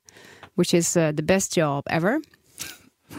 which 0.54 0.74
is 0.74 0.96
uh, 0.96 1.12
the 1.12 1.22
best 1.22 1.52
job 1.54 1.84
ever. 1.88 2.20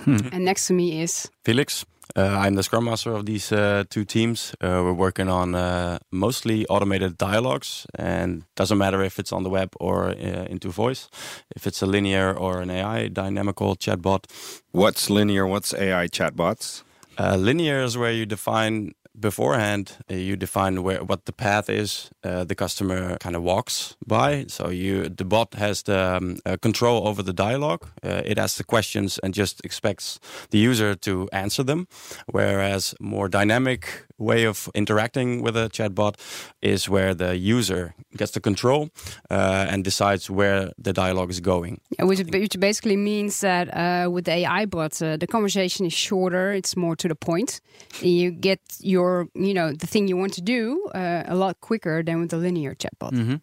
And 0.06 0.46
next 0.46 0.68
to 0.68 0.74
me 0.74 1.02
is 1.02 1.30
Felix. 1.44 1.86
Uh, 2.16 2.24
I'm 2.24 2.56
the 2.56 2.64
scrum 2.64 2.86
master 2.86 3.12
of 3.14 3.26
these 3.26 3.52
uh, 3.52 3.84
two 3.90 4.04
teams. 4.04 4.54
Uh, 4.62 4.82
we're 4.84 4.94
working 4.94 5.30
on 5.30 5.54
uh, 5.56 6.00
mostly 6.12 6.66
automated 6.68 7.18
dialogues, 7.18 7.86
and 7.96 8.44
doesn't 8.56 8.78
matter 8.78 9.02
if 9.04 9.20
it's 9.20 9.32
on 9.32 9.44
the 9.44 9.50
web 9.50 9.74
or 9.80 10.10
uh, 10.10 10.14
into 10.50 10.70
voice, 10.70 11.08
if 11.56 11.68
it's 11.68 11.82
a 11.82 11.86
linear 11.86 12.34
or 12.34 12.62
an 12.62 12.72
AI 12.72 13.08
dynamical 13.10 13.76
chatbot. 13.76 14.26
What's 14.72 15.10
linear? 15.10 15.46
What's 15.46 15.74
AI 15.74 16.08
chatbots? 16.08 16.84
Uh, 17.20 17.36
linear 17.36 17.82
is 17.82 17.98
where 17.98 18.12
you 18.12 18.26
define 18.26 18.94
beforehand. 19.20 19.98
Uh, 20.10 20.16
you 20.16 20.36
define 20.36 20.84
where 20.84 21.04
what 21.04 21.26
the 21.26 21.34
path 21.34 21.70
is 21.70 22.10
uh, 22.24 22.44
the 22.44 22.56
customer 22.56 23.18
kind 23.20 23.36
of 23.36 23.44
walks 23.44 23.96
by. 24.06 24.46
So 24.48 24.70
you 24.70 25.10
the 25.10 25.26
bot 25.26 25.54
has 25.56 25.84
the 25.84 26.18
um, 26.18 26.38
uh, 26.46 26.58
control 26.62 27.08
over 27.08 27.24
the 27.24 27.34
dialogue. 27.34 27.88
Uh, 28.04 28.22
it 28.26 28.38
asks 28.38 28.58
the 28.58 28.64
questions 28.64 29.20
and 29.20 29.34
just 29.34 29.62
expects 29.64 30.20
the 30.50 30.58
user 30.58 30.96
to 30.96 31.30
answer 31.32 31.64
them. 31.64 31.88
Whereas 32.28 32.96
more 33.00 33.30
dynamic 33.30 34.06
way 34.20 34.44
of 34.46 34.70
interacting 34.76 35.42
with 35.42 35.56
a 35.56 35.70
chatbot 35.70 36.16
is 36.62 36.90
where 36.90 37.14
the 37.14 37.38
user 37.38 37.96
gets 38.16 38.32
the 38.32 38.40
control 38.40 38.90
uh, 39.30 39.68
and 39.70 39.84
decides 39.84 40.30
where 40.30 40.72
the 40.78 40.94
dialogue 40.94 41.30
is 41.30 41.40
going. 41.40 41.82
Yeah, 41.98 42.06
which, 42.06 42.20
which 42.20 42.60
basically 42.60 42.98
means 42.98 43.40
that 43.42 43.70
uh, 43.74 44.10
with 44.10 44.26
the 44.26 44.32
AI 44.32 44.66
bot, 44.66 45.02
uh, 45.02 45.18
the 45.18 45.28
conversation 45.28 45.86
is 45.86 45.94
shorter. 45.94 46.52
It's 46.52 46.76
more 46.76 46.96
to 46.98 47.08
the 47.08 47.16
point. 47.16 47.62
You 48.02 48.32
get 48.32 48.60
your, 48.80 49.28
you 49.34 49.54
know, 49.54 49.72
the 49.72 49.88
thing 49.88 50.08
you 50.08 50.18
want 50.18 50.34
to 50.34 50.42
do 50.42 50.90
uh, 50.94 51.24
a 51.26 51.36
lot 51.36 51.60
quicker 51.62 52.04
than 52.04 52.20
with 52.20 52.30
the 52.30 52.38
linear 52.38 52.76
chatbot. 52.76 53.42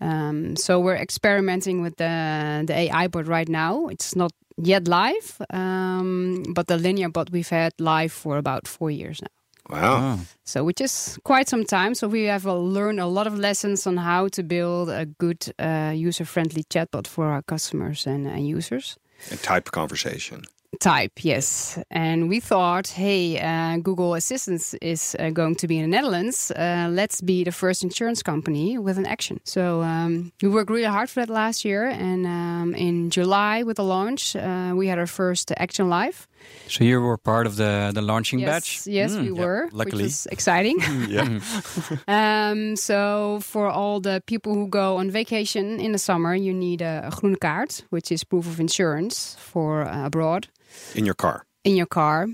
Um, 0.00 0.56
so 0.56 0.80
we're 0.80 0.96
experimenting 0.96 1.82
with 1.82 1.96
the 1.96 2.64
the 2.66 2.74
AI 2.74 3.08
bot 3.08 3.26
right 3.26 3.48
now. 3.48 3.88
It's 3.88 4.16
not 4.16 4.32
yet 4.56 4.88
live, 4.88 5.40
um, 5.50 6.42
but 6.54 6.66
the 6.66 6.76
linear 6.76 7.08
bot 7.08 7.30
we've 7.30 7.48
had 7.48 7.72
live 7.78 8.12
for 8.12 8.38
about 8.38 8.66
four 8.66 8.90
years 8.90 9.20
now. 9.20 9.28
Wow. 9.70 10.18
So, 10.44 10.64
which 10.64 10.80
is 10.80 11.18
quite 11.24 11.48
some 11.48 11.64
time. 11.64 11.94
So, 11.94 12.08
we 12.08 12.24
have 12.24 12.46
uh, 12.46 12.56
learned 12.56 13.00
a 13.00 13.06
lot 13.06 13.26
of 13.26 13.38
lessons 13.38 13.86
on 13.86 13.96
how 13.96 14.28
to 14.28 14.42
build 14.42 14.88
a 14.88 15.06
good 15.06 15.52
uh, 15.58 15.92
user 15.94 16.24
friendly 16.24 16.64
chatbot 16.64 17.06
for 17.06 17.26
our 17.26 17.42
customers 17.42 18.06
and 18.06 18.26
uh, 18.26 18.34
users. 18.34 18.98
A 19.30 19.36
type 19.36 19.70
conversation. 19.70 20.42
type, 20.80 21.24
yes. 21.24 21.78
And 21.90 22.28
we 22.28 22.40
thought, 22.40 22.88
hey, 22.88 23.38
uh, 23.38 23.76
Google 23.78 24.14
Assistant 24.14 24.74
is 24.80 25.14
uh, 25.18 25.30
going 25.30 25.54
to 25.56 25.68
be 25.68 25.78
in 25.78 25.82
the 25.82 25.96
Netherlands. 25.96 26.50
Uh, 26.50 26.88
let's 26.90 27.20
be 27.20 27.44
the 27.44 27.52
first 27.52 27.82
insurance 27.82 28.22
company 28.22 28.78
with 28.78 28.96
an 28.98 29.06
action. 29.06 29.40
So 29.44 29.82
um, 29.82 30.32
we 30.42 30.48
worked 30.48 30.70
really 30.70 30.84
hard 30.84 31.10
for 31.10 31.20
that 31.20 31.28
last 31.28 31.64
year. 31.64 31.86
And 31.86 32.26
um, 32.26 32.74
in 32.74 33.10
July, 33.10 33.62
with 33.62 33.76
the 33.76 33.84
launch, 33.84 34.34
uh, 34.34 34.72
we 34.74 34.88
had 34.88 34.98
our 34.98 35.06
first 35.06 35.52
action 35.56 35.88
live. 35.88 36.26
So 36.68 36.84
you 36.84 37.00
were 37.00 37.16
part 37.18 37.46
of 37.46 37.56
the 37.56 37.90
the 37.94 38.02
launching 38.02 38.40
yes, 38.40 38.48
batch. 38.48 38.86
Yes, 38.86 39.12
Mm. 39.12 39.22
we 39.22 39.32
were, 39.32 39.64
which 39.64 39.74
luckily. 39.74 40.02
was 40.04 40.26
exciting. 40.30 40.78
yeah. 41.08 41.40
Um, 42.08 42.76
so 42.76 43.38
for 43.42 43.68
all 43.68 44.00
the 44.00 44.22
people 44.26 44.54
who 44.54 44.68
go 44.68 44.96
on 44.98 45.10
vacation 45.10 45.80
in 45.80 45.92
the 45.92 45.98
summer, 45.98 46.34
you 46.34 46.52
need 46.54 46.82
a, 46.82 47.02
a 47.06 47.10
groene 47.10 47.36
kaart, 47.36 47.82
which 47.90 48.12
is 48.12 48.24
proof 48.24 48.46
of 48.46 48.60
insurance 48.60 49.36
for 49.38 49.82
uh, 49.86 50.06
abroad 50.06 50.48
In 50.94 51.04
your 51.06 51.14
car. 51.16 51.44
in 51.64 51.76
your 51.76 51.86
car. 51.88 52.26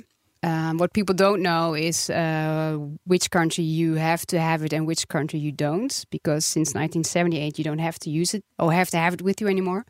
Um, 0.43 0.77
what 0.79 0.93
people 0.93 1.15
don't 1.15 1.41
know 1.43 1.75
is 1.75 2.11
uh, 2.11 2.77
which 3.05 3.31
country 3.31 3.65
you 3.65 3.95
have 3.95 4.27
to 4.27 4.39
have 4.39 4.63
it 4.65 4.73
and 4.73 4.87
which 4.87 5.09
country 5.09 5.39
you 5.41 5.51
don't, 5.51 6.05
because 6.11 6.45
since 6.45 6.75
1978 6.75 7.59
you 7.59 7.65
don't 7.65 7.81
have 7.81 7.99
to 8.01 8.11
use 8.11 8.35
it 8.35 8.45
or 8.59 8.73
have 8.73 8.91
to 8.91 8.97
have 8.99 9.15
it 9.15 9.23
with 9.23 9.41
you 9.41 9.49
anymore. 9.49 9.85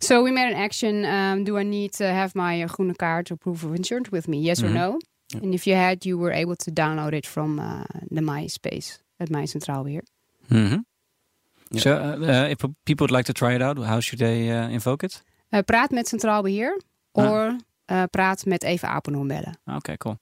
So 0.00 0.22
we 0.22 0.30
made 0.30 0.48
an 0.52 0.54
action: 0.56 1.04
um, 1.04 1.44
Do 1.44 1.56
I 1.58 1.62
need 1.62 1.92
to 1.98 2.04
have 2.04 2.34
my 2.34 2.62
uh, 2.62 2.68
groene 2.68 2.94
kaart 2.96 3.30
or 3.30 3.36
proof 3.36 3.62
of 3.64 3.74
insurance 3.74 4.10
with 4.12 4.26
me? 4.28 4.38
Yes 4.40 4.62
or 4.62 4.68
no? 4.68 4.98
And 5.42 5.54
if 5.54 5.66
you 5.66 5.74
had, 5.76 6.04
you 6.06 6.18
were 6.18 6.32
able 6.32 6.56
to 6.56 6.70
download 6.70 7.12
it 7.12 7.26
from 7.26 7.58
uh, 7.60 7.84
the 8.10 8.20
MySpace 8.22 8.98
at 9.20 9.30
My 9.30 9.44
Centraal 9.44 9.84
Beheer. 9.84 10.02
Mhm. 10.50 10.84
Yeah. 11.70 11.80
So 11.82 11.90
uh, 11.92 12.16
uh, 12.26 12.48
if 12.48 12.58
people 12.84 13.04
would 13.04 13.10
like 13.10 13.26
to 13.26 13.32
try 13.34 13.54
it 13.54 13.62
out, 13.62 13.78
how 13.78 14.00
should 14.00 14.18
they 14.20 14.50
uh, 14.50 14.68
invoke 14.70 15.04
it? 15.04 15.22
Uh, 15.52 15.62
praat 15.62 15.92
met 15.92 16.06
Centraal 16.06 16.42
Beheer 16.42 16.72
or 17.14 17.58
uh, 17.90 18.02
praat 18.10 18.44
met 18.46 18.62
even 18.62 18.88
Apeldoorn 18.88 19.26
bellen. 19.26 19.58
Okay, 19.76 19.96
cool. 19.96 20.18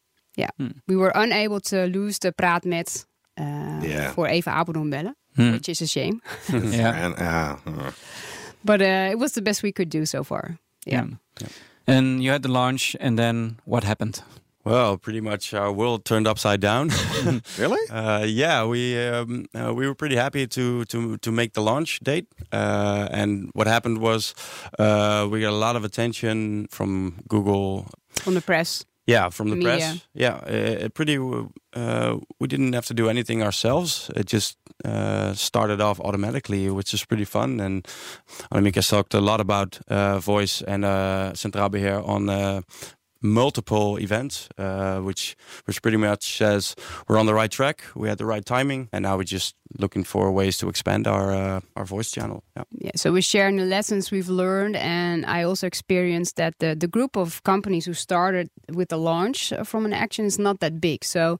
We 0.85 0.97
were 0.97 1.13
unable 1.23 1.61
to 1.61 1.77
lose 1.89 2.19
the 2.19 2.33
praat 2.33 2.65
met 2.65 3.07
uh, 3.35 3.83
Yeah. 3.83 4.11
voor 4.13 4.27
even 4.27 4.53
Apeldoorn 4.53 4.89
bellen, 4.91 5.17
Hmm. 5.35 5.51
which 5.51 5.69
is 5.69 5.81
a 5.83 5.87
shame. 5.87 6.21
yeah. 6.71 7.57
But 8.61 8.81
uh, 8.81 9.11
it 9.11 9.19
was 9.19 9.33
the 9.33 9.43
best 9.43 9.63
we 9.63 9.73
could 9.73 9.91
do 9.91 10.05
so 10.05 10.23
far. 10.25 10.59
Yeah. 10.79 11.05
Yeah. 11.35 11.49
And 11.85 12.23
you 12.23 12.31
had 12.31 12.43
the 12.43 12.49
launch, 12.51 12.97
and 13.01 13.17
then 13.17 13.59
what 13.65 13.85
happened? 13.85 14.23
Well, 14.67 14.99
pretty 14.99 15.21
much 15.21 15.55
our 15.55 15.71
world 15.71 16.05
turned 16.05 16.27
upside 16.27 16.61
down. 16.61 16.91
really? 17.59 17.79
Uh, 17.97 18.25
yeah, 18.27 18.65
we 18.67 18.99
um, 18.99 19.47
uh, 19.55 19.73
we 19.73 19.87
were 19.87 19.95
pretty 19.95 20.17
happy 20.17 20.47
to 20.47 20.85
to 20.87 21.17
to 21.19 21.31
make 21.31 21.53
the 21.53 21.63
launch 21.63 22.01
date, 22.01 22.27
uh, 22.53 23.09
and 23.11 23.51
what 23.55 23.67
happened 23.67 23.99
was 23.99 24.35
uh, 24.79 25.29
we 25.31 25.41
got 25.41 25.53
a 25.53 25.57
lot 25.67 25.77
of 25.77 25.85
attention 25.85 26.67
from 26.71 27.15
Google. 27.29 27.87
From 28.23 28.35
the 28.35 28.41
press. 28.41 28.85
Yeah, 29.07 29.31
from 29.31 29.51
the 29.51 29.57
Media. 29.57 29.77
press. 29.77 30.09
Yeah, 30.15 30.35
uh, 30.47 30.85
it 30.87 30.95
pretty. 30.95 31.17
Uh, 31.77 32.17
we 32.41 32.49
didn't 32.49 32.73
have 32.73 32.87
to 32.87 32.95
do 32.95 33.09
anything 33.09 33.43
ourselves. 33.43 34.11
It 34.17 34.27
just 34.27 34.57
uh, 34.85 35.33
started 35.35 35.81
off 35.81 36.01
automatically, 36.01 36.71
which 36.71 36.93
is 36.93 37.05
pretty 37.05 37.25
fun. 37.25 37.61
And 37.61 37.87
Annemiek 38.51 38.75
has 38.75 38.89
talked 38.89 39.15
a 39.15 39.21
lot 39.21 39.41
about 39.41 39.79
uh, 39.89 40.19
voice 40.19 40.61
and 40.67 40.85
uh, 40.85 41.33
Centraal 41.35 41.71
Beheer 41.71 42.03
on 42.05 42.29
uh, 42.29 42.61
multiple 43.21 43.99
events, 43.99 44.49
uh, 44.59 44.99
which 45.01 45.37
which 45.65 45.81
pretty 45.83 45.97
much 45.97 46.37
says 46.37 46.75
we're 47.09 47.19
on 47.19 47.27
the 47.27 47.35
right 47.35 47.51
track. 47.51 47.83
We 47.95 48.09
had 48.09 48.19
the 48.19 48.27
right 48.27 48.45
timing, 48.45 48.89
and 48.93 49.03
now 49.03 49.17
we're 49.17 49.25
just 49.25 49.55
looking 49.79 50.05
for 50.05 50.31
ways 50.33 50.59
to 50.59 50.69
expand 50.69 51.07
our 51.07 51.33
uh, 51.33 51.61
our 51.75 51.85
voice 51.85 52.11
channel. 52.11 52.43
Yeah. 52.57 52.65
Yeah. 52.71 52.91
So 52.97 53.13
we're 53.13 53.23
sharing 53.23 53.57
the 53.57 53.65
lessons 53.65 54.11
we've 54.11 54.29
learned. 54.29 54.77
And 54.77 55.25
I 55.27 55.43
also 55.45 55.67
experienced 55.67 56.37
that 56.37 56.55
the, 56.59 56.75
the 56.75 56.89
group 56.89 57.17
of 57.17 57.43
companies 57.43 57.87
who 57.87 57.95
started 57.95 58.49
with 58.73 58.89
the 58.89 58.97
launch 58.99 59.53
from 59.65 59.85
an 59.85 59.93
action 59.93 60.25
is 60.25 60.39
not 60.39 60.61
that 60.61 60.81
big. 60.81 61.05
So 61.05 61.39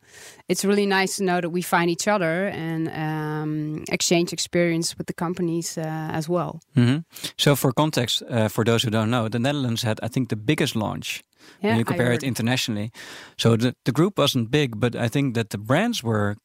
it's 0.49 0.65
really 0.65 0.87
nice 0.87 1.17
to 1.17 1.25
know 1.25 1.41
that 1.41 1.51
we 1.51 1.63
find 1.63 1.91
each 1.91 2.09
other 2.09 2.49
and 2.49 2.89
um, 2.89 3.85
exchange 3.91 4.33
experience 4.33 4.97
with 4.99 5.07
the 5.07 5.15
companies 5.15 5.79
uh, 5.79 6.11
as 6.13 6.29
well. 6.29 6.61
Mhm. 6.77 7.05
So, 7.39 7.57
for 7.57 7.73
context, 7.73 8.23
uh, 8.23 8.49
for 8.49 8.65
those 8.65 8.83
who 8.87 8.91
don't 8.91 9.11
know, 9.11 9.29
the 9.29 9.39
Netherlands 9.39 9.83
had, 9.83 9.99
I 10.03 10.09
think, 10.09 10.29
the 10.29 10.37
biggest 10.37 10.75
launch 10.75 11.23
Yeah, 11.63 11.71
when 11.71 11.79
you 11.79 11.85
compare 11.85 12.13
it 12.13 12.23
internationally. 12.23 12.91
So 13.37 13.57
the, 13.57 13.75
the 13.85 13.93
group 13.93 14.19
wasn't 14.19 14.51
big, 14.51 14.79
but 14.81 14.95
I 14.95 15.09
think 15.09 15.35
that 15.35 15.51
the 15.51 15.59
brands 15.59 16.03
were 16.03 16.37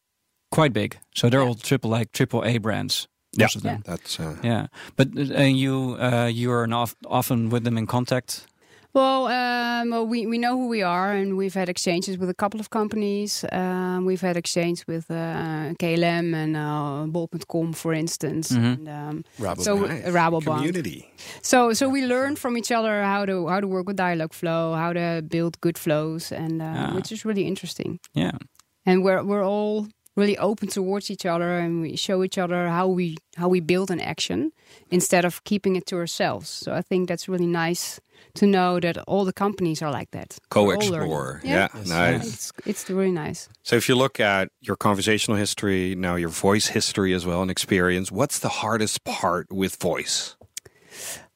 quite 0.52 0.74
big. 0.74 0.98
So 1.16 1.30
they're 1.30 1.42
Yeah. 1.42 1.48
all 1.48 1.56
triple 1.56 1.90
like 1.90 2.12
triple 2.12 2.44
A 2.46 2.58
brands. 2.60 3.08
Most 3.38 3.56
of 3.56 3.62
them. 3.64 3.82
That's 3.86 4.20
uh, 4.20 4.36
Yeah, 4.44 4.68
but 4.98 5.08
uh, 5.18 5.34
and 5.34 5.58
you 5.58 5.96
uh, 6.00 6.26
you 6.26 6.52
are 6.52 6.68
often 7.08 7.50
with 7.50 7.64
them 7.64 7.78
in 7.78 7.88
contact. 7.88 8.46
Well, 8.94 9.28
um, 9.28 9.90
well, 9.92 10.06
we, 10.06 10.26
we 10.28 10.38
know 10.38 10.58
who 10.58 10.68
we 10.68 10.82
are, 10.82 11.14
and 11.14 11.38
we've 11.38 11.54
had 11.54 11.70
exchanges 11.70 12.18
with 12.18 12.30
a 12.30 12.34
couple 12.34 12.60
of 12.60 12.70
companies. 12.70 13.46
Um, 13.52 14.04
we've 14.06 14.20
had 14.20 14.36
exchange 14.36 14.86
with 14.86 15.10
uh, 15.10 15.74
KLM 15.80 16.34
and 16.36 16.58
uh, 16.58 17.06
Bol.com, 17.08 17.72
for 17.74 17.94
instance. 17.94 18.52
Mhm. 18.52 18.64
And, 18.74 18.90
um, 18.90 19.24
Rabobank. 19.40 19.62
so 19.64 19.76
nice. 19.80 20.04
Rabobank. 20.14 20.58
community. 20.58 21.10
So 21.42 21.72
so 21.74 21.88
we 21.88 22.06
learn 22.06 22.36
from 22.36 22.58
each 22.58 22.72
other 22.72 23.02
how 23.04 23.26
to 23.26 23.48
how 23.48 23.62
to 23.62 23.68
work 23.68 23.88
with 23.88 23.98
Dialogflow, 23.98 24.76
how 24.76 24.92
to 24.94 25.22
build 25.22 25.60
good 25.62 25.78
flows, 25.78 26.32
and 26.32 26.62
uh, 26.62 26.66
Ah. 26.90 26.96
which 26.96 27.12
is 27.12 27.24
really 27.26 27.44
interesting. 27.48 28.00
Yeah, 28.14 28.38
And 28.86 29.04
we're 29.06 29.24
we're 29.24 29.46
all 29.46 29.88
really 30.18 30.38
open 30.38 30.68
towards 30.68 31.10
each 31.10 31.26
other, 31.26 31.58
and 31.60 31.82
we 31.82 31.96
show 31.96 32.24
each 32.24 32.38
other 32.38 32.68
how 32.68 32.88
we 32.88 33.16
how 33.38 33.48
we 33.52 33.62
build 33.62 33.90
an 33.92 34.02
action 34.02 34.52
instead 34.90 35.24
of 35.26 35.42
keeping 35.44 35.78
it 35.78 35.86
to 35.86 35.96
ourselves. 35.96 36.50
So 36.50 36.74
I 36.74 36.82
think 36.82 37.08
that's 37.08 37.30
really 37.30 37.48
nice 37.48 38.02
to 38.36 38.46
know 38.46 38.80
that 38.80 38.98
all 39.08 39.26
the 39.26 39.34
companies 39.34 39.82
are 39.82 39.92
like 39.92 40.12
that. 40.12 40.38
We're 40.56 40.62
all 40.62 40.68
learning. 40.68 40.90
Co-explore. 40.92 41.42
Yeah. 41.44 41.52
Yeah, 41.54 41.68
Yes. 41.76 41.88
nice. 41.88 42.28
It's 42.34 42.52
it's 42.66 42.90
really 42.90 43.12
nice. 43.12 43.50
So 43.64 43.76
if 43.76 43.88
you 43.90 43.96
look 43.96 44.20
at 44.20 44.50
your 44.62 44.76
conversational 44.78 45.38
history, 45.38 45.96
now 45.96 46.16
your 46.18 46.30
voice 46.30 46.68
history 46.74 47.14
as 47.14 47.26
well 47.26 47.42
and 47.42 47.52
experience, 47.52 48.12
what's 48.12 48.40
the 48.40 48.50
hardest 48.50 49.04
part 49.04 49.48
with 49.52 49.76
voice? 49.82 50.36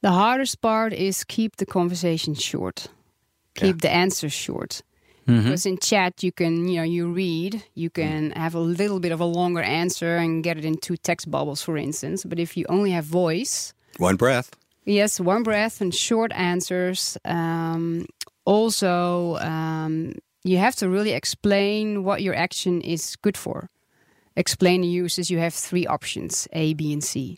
The 0.01 0.11
hardest 0.11 0.61
part 0.61 0.93
is 0.93 1.23
keep 1.23 1.55
the 1.57 1.65
conversation 1.65 2.35
short. 2.35 2.87
Keep 3.55 3.81
the 3.81 3.89
answers 3.89 4.33
short. 4.33 4.81
Mhm. 5.27 5.43
Because 5.43 5.65
in 5.65 5.77
chat 5.79 6.21
you 6.23 6.31
can, 6.31 6.67
you 6.67 6.75
know, 6.77 6.83
you 6.83 7.07
read, 7.07 7.63
you 7.73 7.89
can 7.89 8.31
have 8.35 8.53
a 8.53 8.59
little 8.59 8.99
bit 8.99 9.11
of 9.11 9.19
a 9.21 9.25
longer 9.25 9.61
answer 9.61 10.17
and 10.17 10.43
get 10.43 10.57
it 10.57 10.65
in 10.65 10.77
two 10.77 10.97
text 10.97 11.31
bubbles, 11.31 11.63
for 11.63 11.77
instance. 11.77 12.23
But 12.23 12.37
if 12.39 12.55
you 12.57 12.65
only 12.69 12.91
have 12.91 13.05
voice, 13.05 13.73
One 13.97 14.17
breath. 14.17 14.51
Yes, 14.85 15.19
one 15.19 15.43
breath 15.43 15.81
and 15.81 15.93
short 15.93 16.31
answers. 16.33 17.17
Um, 17.25 18.05
also, 18.45 19.37
um, 19.37 20.13
you 20.43 20.57
have 20.57 20.75
to 20.75 20.89
really 20.89 21.11
explain 21.11 22.03
what 22.03 22.21
your 22.21 22.35
action 22.35 22.81
is 22.81 23.15
good 23.15 23.37
for. 23.37 23.69
Explain 24.35 24.81
the 24.81 24.87
uses. 24.87 25.29
You 25.29 25.39
have 25.39 25.53
three 25.53 25.87
options: 25.87 26.47
A, 26.53 26.73
B, 26.73 26.93
and 26.93 27.03
C. 27.03 27.37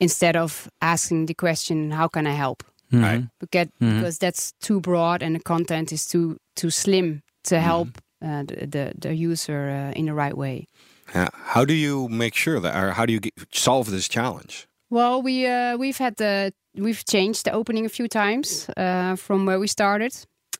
Instead 0.00 0.36
of 0.36 0.68
asking 0.80 1.26
the 1.26 1.34
question, 1.34 1.90
"How 1.92 2.08
can 2.08 2.26
I 2.26 2.34
help?" 2.34 2.64
Mhm. 2.92 3.02
Right. 3.02 3.24
Because, 3.38 3.68
because 3.78 4.18
that's 4.18 4.52
too 4.60 4.80
broad 4.80 5.22
and 5.22 5.34
the 5.36 5.40
content 5.40 5.92
is 5.92 6.06
too 6.06 6.36
too 6.56 6.70
slim 6.70 7.22
to 7.44 7.60
help 7.60 7.88
uh, 8.20 8.42
the, 8.44 8.66
the 8.66 8.92
the 8.98 9.14
user 9.14 9.70
uh, 9.70 9.98
in 9.98 10.06
the 10.06 10.14
right 10.14 10.36
way. 10.36 10.66
Yeah. 11.14 11.28
How 11.54 11.64
do 11.64 11.74
you 11.74 12.08
make 12.08 12.34
sure 12.34 12.60
that, 12.60 12.74
or 12.76 12.92
how 12.92 13.06
do 13.06 13.12
you 13.12 13.20
get, 13.20 13.32
solve 13.52 13.90
this 13.90 14.08
challenge? 14.08 14.66
Well, 14.92 15.22
we 15.22 15.46
uh, 15.46 15.78
we've 15.78 15.96
had 15.96 16.16
the 16.16 16.52
we've 16.76 17.02
changed 17.06 17.44
the 17.46 17.52
opening 17.52 17.86
a 17.86 17.88
few 17.88 18.08
times 18.08 18.68
uh, 18.76 19.16
from 19.16 19.46
where 19.46 19.58
we 19.58 19.66
started. 19.66 20.12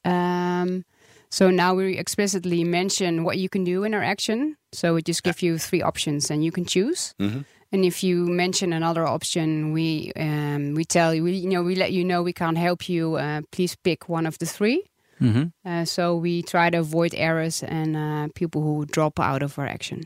Um, 0.06 0.84
so 1.30 1.50
now 1.50 1.74
we 1.74 1.98
explicitly 1.98 2.64
mention 2.64 3.24
what 3.24 3.36
you 3.36 3.48
can 3.50 3.62
do 3.64 3.84
in 3.84 3.92
our 3.94 4.02
action. 4.02 4.56
So 4.72 4.94
we 4.94 5.02
just 5.02 5.22
give 5.22 5.42
you 5.42 5.58
three 5.58 5.82
options 5.82 6.30
and 6.30 6.42
you 6.42 6.50
can 6.50 6.64
choose. 6.64 7.14
Mhm. 7.18 7.44
And 7.72 7.84
if 7.84 8.02
you 8.02 8.26
mention 8.26 8.72
another 8.72 9.06
option, 9.06 9.72
we 9.74 10.12
um, 10.16 10.74
we 10.74 10.84
tell 10.84 11.14
you, 11.14 11.24
we, 11.24 11.32
you 11.32 11.50
know, 11.50 11.62
we 11.62 11.74
let 11.74 11.92
you 11.92 12.02
know 12.02 12.22
we 12.22 12.32
can't 12.32 12.58
help 12.58 12.88
you. 12.88 13.16
Uh, 13.16 13.42
please 13.50 13.76
pick 13.84 14.08
one 14.08 14.28
of 14.28 14.36
the 14.38 14.46
three. 14.46 14.80
Mhm. 15.20 15.52
Uh, 15.64 15.84
so 15.84 16.16
we 16.16 16.42
try 16.42 16.70
to 16.70 16.78
avoid 16.78 17.14
errors 17.14 17.62
and 17.62 17.96
uh, 17.96 18.28
people 18.34 18.62
who 18.62 18.86
drop 18.86 19.20
out 19.20 19.42
of 19.42 19.58
our 19.58 19.66
action. 19.66 20.00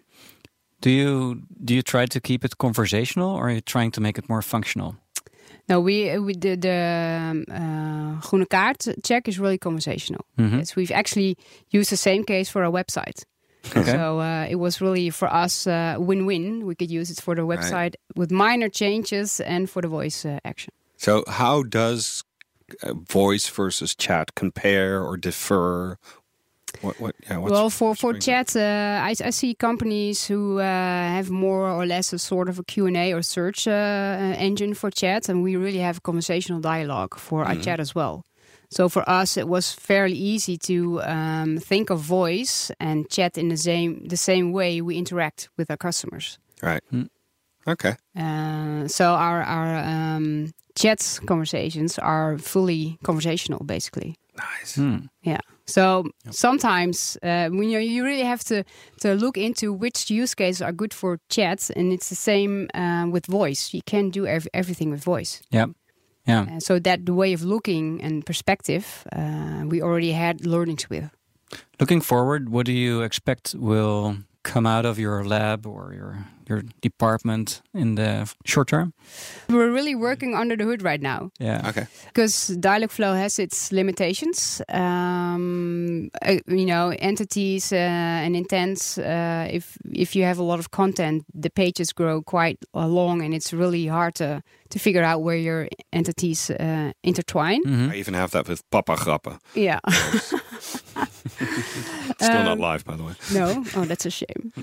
Do 0.81 0.91
you 0.91 1.43
do 1.65 1.75
you 1.75 1.83
try 1.83 2.07
to 2.07 2.21
keep 2.21 2.45
it 2.45 2.59
conversational, 2.59 3.31
or 3.35 3.49
are 3.49 3.53
you 3.53 3.61
trying 3.61 3.91
to 3.93 4.01
make 4.01 4.19
it 4.19 4.29
more 4.29 4.43
functional? 4.43 4.95
No, 5.69 5.81
we 5.81 6.17
we 6.19 6.35
did 6.35 6.61
the 6.63 7.19
um, 7.31 7.45
uh, 7.51 8.21
groene 8.21 8.47
kaart 8.47 8.95
check 9.03 9.29
is 9.29 9.39
really 9.39 9.59
conversational. 9.59 10.25
Mhm. 10.39 10.59
Yes, 10.59 10.77
we've 10.77 10.93
actually 10.95 11.37
used 11.71 11.91
the 11.91 11.97
same 11.97 12.25
case 12.25 12.49
for 12.53 12.63
our 12.65 12.71
website. 12.71 13.25
Okay. 13.77 13.93
So 13.93 14.21
uh, 14.21 14.47
it 14.49 14.57
was 14.57 14.81
really 14.81 15.11
for 15.11 15.27
us 15.45 15.67
uh, 15.67 15.97
win-win. 15.99 16.67
We 16.67 16.75
could 16.77 16.91
use 16.91 17.11
it 17.11 17.21
for 17.21 17.35
the 17.35 17.43
website 17.43 17.95
with 18.15 18.31
minor 18.31 18.69
changes 18.69 19.41
and 19.41 19.69
for 19.69 19.83
the 19.83 19.89
voice 19.89 20.25
uh, 20.25 20.39
action. 20.45 20.73
So 20.97 21.25
how 21.27 21.65
does 21.65 22.23
uh, 22.85 22.95
voice 22.95 23.49
versus 23.49 23.97
chat 23.97 24.35
compare 24.37 25.03
or 25.03 25.17
differ? 25.17 25.99
What? 26.83 27.01
What? 27.01 27.15
Yeah. 27.29 27.39
What's, 27.39 27.53
well, 27.53 27.71
for 27.71 27.95
for 27.95 28.15
chat, 28.15 28.57
uh, 28.57 29.01
I, 29.03 29.15
I 29.25 29.31
see 29.31 29.55
companies 29.55 30.27
who 30.27 30.59
uh, 30.59 30.63
have 30.63 31.31
more 31.31 31.69
or 31.69 31.87
less 31.87 32.13
a 32.13 32.19
sort 32.19 32.49
of 32.49 32.59
a 32.59 32.65
Q&A 32.65 33.13
or 33.13 33.23
search 33.23 33.67
uh, 33.67 33.71
engine 34.39 34.75
for 34.75 34.91
chat, 34.91 35.29
and 35.29 35.43
we 35.43 35.57
really 35.57 35.81
have 35.81 36.03
conversational 36.03 36.61
dialogue 36.61 37.19
for 37.19 37.45
our 37.45 37.57
chat 37.57 37.81
as 37.81 37.95
well. 37.95 38.25
So 38.71 38.89
for 38.89 39.09
us, 39.09 39.37
it 39.37 39.47
was 39.47 39.73
fairly 39.73 40.17
easy 40.17 40.59
to 40.59 41.01
um, 41.03 41.59
think 41.59 41.91
of 41.91 42.01
voice 42.01 42.71
and 42.81 43.09
chat 43.09 43.39
in 43.39 43.49
the 43.49 43.57
same 43.57 44.09
the 44.09 44.17
same 44.17 44.53
way 44.53 44.81
we 44.81 44.97
interact 44.97 45.49
with 45.57 45.71
our 45.71 45.77
customers. 45.77 46.39
Right. 46.63 46.83
Okay. 47.67 47.95
Uh, 48.17 48.89
so 48.89 49.15
our 49.15 49.43
our 49.43 49.77
um, 49.77 50.53
chat 50.75 51.21
conversations 51.27 51.99
are 51.99 52.39
fully 52.39 52.99
conversational, 53.03 53.65
basically. 53.65 54.17
Nice. 54.37 54.79
Yeah. 55.23 55.41
So 55.67 56.05
sometimes 56.31 57.19
uh, 57.23 57.49
when 57.49 57.69
you 57.71 57.81
you 57.81 58.05
really 58.05 58.25
have 58.25 58.45
to 58.45 58.65
to 59.01 59.15
look 59.15 59.37
into 59.37 59.73
which 59.73 60.11
use 60.11 60.35
cases 60.35 60.63
are 60.63 60.73
good 60.73 60.95
for 60.95 61.19
chat, 61.29 61.71
and 61.77 61.93
it's 61.93 62.09
the 62.09 62.15
same 62.15 62.69
uh, 62.75 63.07
with 63.11 63.27
voice. 63.27 63.75
You 63.75 63.83
can 63.85 64.11
do 64.11 64.27
ev- 64.27 64.49
everything 64.53 64.91
with 64.91 65.05
voice. 65.05 65.43
Yeah. 65.51 65.67
Yeah. 66.29 66.47
Uh, 66.57 66.61
so 66.61 66.79
that 66.81 67.07
the 67.07 67.15
way 67.15 67.35
of 67.35 67.43
looking 67.43 68.03
and 68.03 68.25
perspective, 68.27 69.07
uh, 69.13 69.65
we 69.67 69.83
already 69.83 70.13
had 70.13 70.47
learnings 70.47 70.91
with. 70.91 71.11
Looking 71.79 72.01
forward, 72.03 72.49
what 72.49 72.67
do 72.67 72.73
you 72.73 73.03
expect 73.03 73.55
will 73.59 74.17
come 74.53 74.67
out 74.79 74.87
of 74.87 74.99
your 74.99 75.25
lab 75.25 75.67
or 75.67 75.93
your 75.95 76.17
your 76.49 76.63
department 76.81 77.61
in 77.75 77.97
the 77.97 78.33
short 78.45 78.69
term? 78.69 78.93
We're 79.49 79.73
really 79.75 79.95
working 79.97 80.37
under 80.41 80.57
the 80.57 80.65
hood 80.65 80.83
right 80.83 81.03
now 81.03 81.31
Yeah. 81.41 81.69
Okay. 81.69 81.87
because 82.07 82.57
Dialogflow 82.61 83.15
has 83.17 83.39
its 83.39 83.73
limitations. 83.73 84.63
Um, 84.69 86.09
uh, 86.23 86.37
you 86.47 86.67
know, 86.67 86.93
entities 86.99 87.73
uh, 87.73 87.77
and 88.25 88.37
intents. 88.37 88.99
Uh, 88.99 89.49
if 89.57 89.77
if 89.93 90.15
you 90.17 90.25
have 90.27 90.41
a 90.41 90.45
lot 90.47 90.59
of 90.59 90.69
content, 90.71 91.25
the 91.43 91.51
pages 91.51 91.93
grow 91.93 92.23
quite 92.23 92.57
uh, 92.75 92.87
long, 92.87 93.23
and 93.25 93.35
it's 93.35 93.53
really 93.53 93.89
hard 93.89 94.15
to 94.15 94.41
to 94.71 94.79
figure 94.79 95.05
out 95.05 95.23
where 95.25 95.37
your 95.39 95.69
entities 95.93 96.51
uh, 96.51 96.91
intertwine. 97.03 97.63
Mhm. 97.65 97.91
I 97.93 97.97
even 98.01 98.15
have 98.15 98.31
that 98.31 98.49
with 98.49 98.63
Papa 98.71 98.97
Grappen. 98.97 99.39
Yeah. 99.55 99.81
Still 102.21 102.43
not 102.45 102.53
Um, 102.53 102.59
live, 102.61 102.85
by 102.85 102.97
the 102.97 103.05
way. 103.05 103.13
No, 103.33 103.63
oh, 103.77 103.85
that's 103.85 104.07
a 104.07 104.11
shame. 104.11 104.53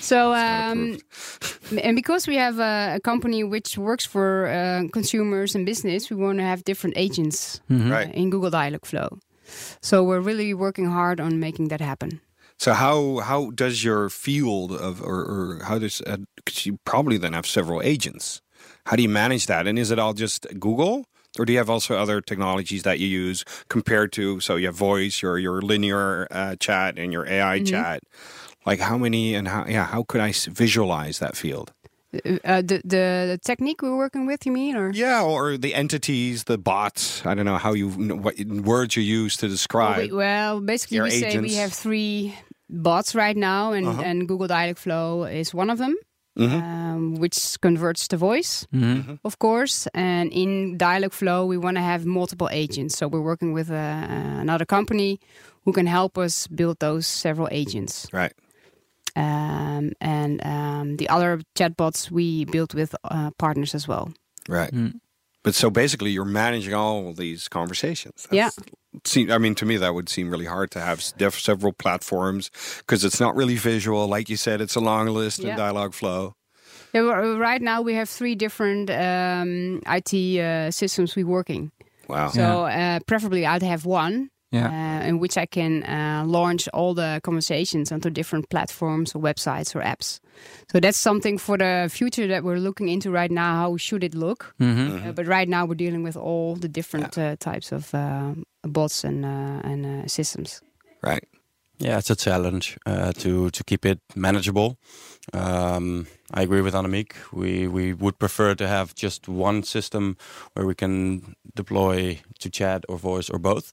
So, 0.00 0.32
um, 0.34 0.98
and 1.82 1.96
because 1.96 2.26
we 2.26 2.36
have 2.36 2.58
a, 2.58 2.96
a 2.96 3.00
company 3.00 3.42
which 3.44 3.78
works 3.78 4.04
for 4.06 4.46
uh, 4.48 4.88
consumers 4.92 5.54
and 5.54 5.64
business, 5.66 6.10
we 6.10 6.16
want 6.16 6.38
to 6.38 6.44
have 6.44 6.62
different 6.64 6.96
agents 6.98 7.60
Mhm. 7.70 7.90
Right. 7.90 8.14
in 8.14 8.30
Google 8.30 8.50
Dialogflow. 8.50 9.18
So 9.80 10.02
we're 10.02 10.20
really 10.20 10.54
working 10.54 10.86
hard 10.90 11.20
on 11.20 11.38
making 11.40 11.68
that 11.68 11.80
happen. 11.80 12.20
So 12.58 12.72
how 12.72 13.18
how 13.20 13.50
does 13.54 13.82
your 13.84 14.08
field 14.10 14.72
of 14.72 15.00
or, 15.02 15.20
or 15.24 15.58
how 15.64 15.78
does 15.78 16.00
uh, 16.06 16.16
'cause 16.46 16.66
you 16.66 16.78
probably 16.84 17.18
then 17.18 17.32
have 17.32 17.46
several 17.46 17.80
agents? 17.82 18.40
How 18.86 18.96
do 18.96 19.02
you 19.02 19.08
manage 19.12 19.46
that? 19.46 19.66
And 19.66 19.78
is 19.78 19.90
it 19.90 19.98
all 19.98 20.14
just 20.14 20.46
Google, 20.58 21.04
or 21.38 21.44
do 21.44 21.52
you 21.52 21.58
have 21.58 21.70
also 21.70 21.96
other 21.96 22.20
technologies 22.20 22.82
that 22.84 22.98
you 23.00 23.06
use 23.08 23.44
compared 23.68 24.12
to? 24.12 24.40
So 24.40 24.56
you 24.56 24.66
have 24.66 24.74
voice, 24.76 25.22
your 25.22 25.38
your 25.38 25.60
linear 25.62 26.26
uh, 26.30 26.56
chat, 26.56 26.98
and 26.98 27.12
your 27.12 27.26
AI 27.28 27.62
chat. 27.62 28.02
Like 28.66 28.80
how 28.80 28.96
many 28.98 29.34
and 29.34 29.48
how 29.48 29.66
yeah 29.66 29.84
how 29.86 30.02
could 30.04 30.20
I 30.20 30.30
s- 30.30 30.46
visualize 30.46 31.18
that 31.18 31.36
field? 31.36 31.72
Uh, 32.14 32.38
uh, 32.44 32.62
the, 32.62 32.80
the 32.84 33.04
the 33.34 33.38
technique 33.44 33.82
we're 33.82 33.96
working 33.96 34.24
with, 34.26 34.46
you 34.46 34.52
mean, 34.52 34.76
or 34.76 34.90
Yeah, 34.92 35.22
or 35.22 35.56
the 35.58 35.74
entities, 35.74 36.44
the 36.44 36.56
bots. 36.58 37.26
I 37.26 37.34
don't 37.34 37.44
know 37.44 37.58
how 37.58 37.72
you 37.74 37.88
what 37.90 38.38
words 38.38 38.96
you 38.96 39.02
use 39.02 39.36
to 39.38 39.48
describe. 39.48 39.96
Well, 39.98 40.06
we- 40.08 40.12
well, 40.16 40.60
basically, 40.60 41.00
we 41.00 41.10
say 41.10 41.38
we 41.40 41.54
have 41.56 41.72
three 41.72 42.34
bots 42.70 43.14
right 43.14 43.36
now, 43.36 43.72
and, 43.72 43.86
Uh-huh. 43.86 44.02
and 44.02 44.28
Google 44.28 44.46
Dialogflow 44.48 45.26
is 45.40 45.52
one 45.52 45.70
of 45.70 45.78
them, 45.78 45.94
Mhm. 46.36 46.62
um, 46.62 47.14
which 47.20 47.56
converts 47.60 48.08
to 48.08 48.16
voice. 48.16 48.66
Mhm. 48.72 49.18
of 49.24 49.38
course. 49.38 49.88
And 49.94 50.32
in 50.32 50.76
Dialogflow, 50.78 51.46
we 51.46 51.56
want 51.56 51.76
to 51.76 51.82
have 51.82 52.04
multiple 52.06 52.48
agents. 52.50 52.96
So 52.98 53.06
we're 53.08 53.22
working 53.22 53.54
with 53.54 53.70
uh, 53.70 53.74
uh, 53.74 54.40
another 54.40 54.64
company 54.66 55.18
who 55.64 55.72
can 55.72 55.86
help 55.86 56.18
us 56.18 56.46
build 56.48 56.78
those 56.80 57.06
several 57.06 57.48
agents. 57.52 58.06
Right. 58.12 58.32
Um, 59.16 59.92
and 60.00 60.44
um, 60.44 60.96
the 60.96 61.08
other 61.08 61.40
chatbots 61.54 62.10
we 62.10 62.44
built 62.46 62.74
with 62.74 62.94
uh, 63.04 63.30
partners 63.38 63.74
as 63.74 63.86
well. 63.86 64.12
Right. 64.48 64.72
Mm. 64.74 65.00
But 65.44 65.54
so 65.54 65.70
basically, 65.70 66.10
you're 66.10 66.24
managing 66.24 66.74
all 66.74 67.12
these 67.12 67.48
conversations. 67.48 68.26
Yeah. 68.32 68.50
Seem, 69.04 69.30
I 69.30 69.38
mean, 69.38 69.54
to 69.56 69.66
me, 69.66 69.76
that 69.76 69.94
would 69.94 70.08
seem 70.08 70.30
really 70.30 70.46
hard 70.46 70.70
to 70.72 70.80
have 70.80 71.04
def- 71.18 71.38
several 71.38 71.72
platforms 71.72 72.50
because 72.78 73.04
it's 73.04 73.20
not 73.20 73.36
really 73.36 73.56
visual. 73.56 74.08
Like 74.08 74.28
you 74.30 74.36
said, 74.36 74.60
it's 74.60 74.74
a 74.74 74.80
long 74.80 75.06
list 75.08 75.40
Yeah. 75.40 75.50
and 75.50 75.60
Dialogflow. 75.60 76.32
Yeah, 76.94 77.00
right 77.36 77.60
now 77.60 77.82
we 77.82 77.94
have 77.94 78.08
three 78.08 78.34
different 78.36 78.88
um, 78.88 79.82
IT 79.86 80.40
uh, 80.40 80.70
systems 80.70 81.14
we're 81.16 81.26
working. 81.26 81.72
Wow. 82.08 82.28
So 82.28 82.64
uh, 82.66 83.00
preferably 83.06 83.44
I'd 83.44 83.62
have 83.62 83.84
one. 83.84 84.30
Yeah. 84.54 84.70
Uh, 84.70 85.08
in 85.08 85.18
which 85.18 85.36
I 85.42 85.46
can 85.46 85.82
uh, 85.82 86.22
launch 86.26 86.68
all 86.72 86.94
the 86.94 87.20
conversations 87.22 87.92
onto 87.92 88.10
different 88.10 88.48
platforms 88.48 89.14
or 89.14 89.22
websites 89.22 89.74
or 89.74 89.82
apps. 89.82 90.20
So 90.72 90.80
that's 90.80 90.98
something 90.98 91.40
for 91.40 91.58
the 91.58 91.88
future 91.90 92.28
that 92.28 92.42
we're 92.44 92.60
looking 92.60 92.88
into 92.88 93.10
right 93.10 93.30
now. 93.32 93.54
How 93.56 93.76
should 93.78 94.04
it 94.04 94.14
look? 94.14 94.54
Mhm. 94.60 95.06
Uh, 95.06 95.12
but 95.12 95.26
right 95.26 95.48
now 95.48 95.66
we're 95.66 95.78
dealing 95.86 96.04
with 96.04 96.16
all 96.16 96.56
the 96.60 96.68
different 96.68 97.18
uh, 97.18 97.34
types 97.38 97.72
of 97.72 97.92
uh, 97.94 98.34
bots 98.62 99.04
and 99.04 99.24
uh, 99.24 99.70
and 99.70 99.86
uh, 99.86 100.06
systems. 100.06 100.62
Right. 101.02 101.24
Yeah, 101.78 101.98
it's 101.98 102.10
a 102.10 102.16
challenge 102.16 102.76
uh, 102.86 103.12
to 103.12 103.50
to 103.50 103.64
keep 103.64 103.84
it 103.84 103.98
manageable. 104.14 104.76
Um, 105.32 106.06
I 106.38 106.42
agree 106.42 106.62
with 106.62 106.74
Annemiek. 106.74 107.12
We 107.32 107.66
we 107.68 107.92
would 107.94 108.18
prefer 108.18 108.54
to 108.54 108.66
have 108.66 108.94
just 108.94 109.28
one 109.28 109.62
system 109.64 110.16
where 110.54 110.66
we 110.66 110.74
can 110.74 111.34
deploy 111.56 112.20
to 112.38 112.50
chat 112.50 112.84
or 112.88 112.98
voice 112.98 113.30
or 113.30 113.38
both. 113.40 113.72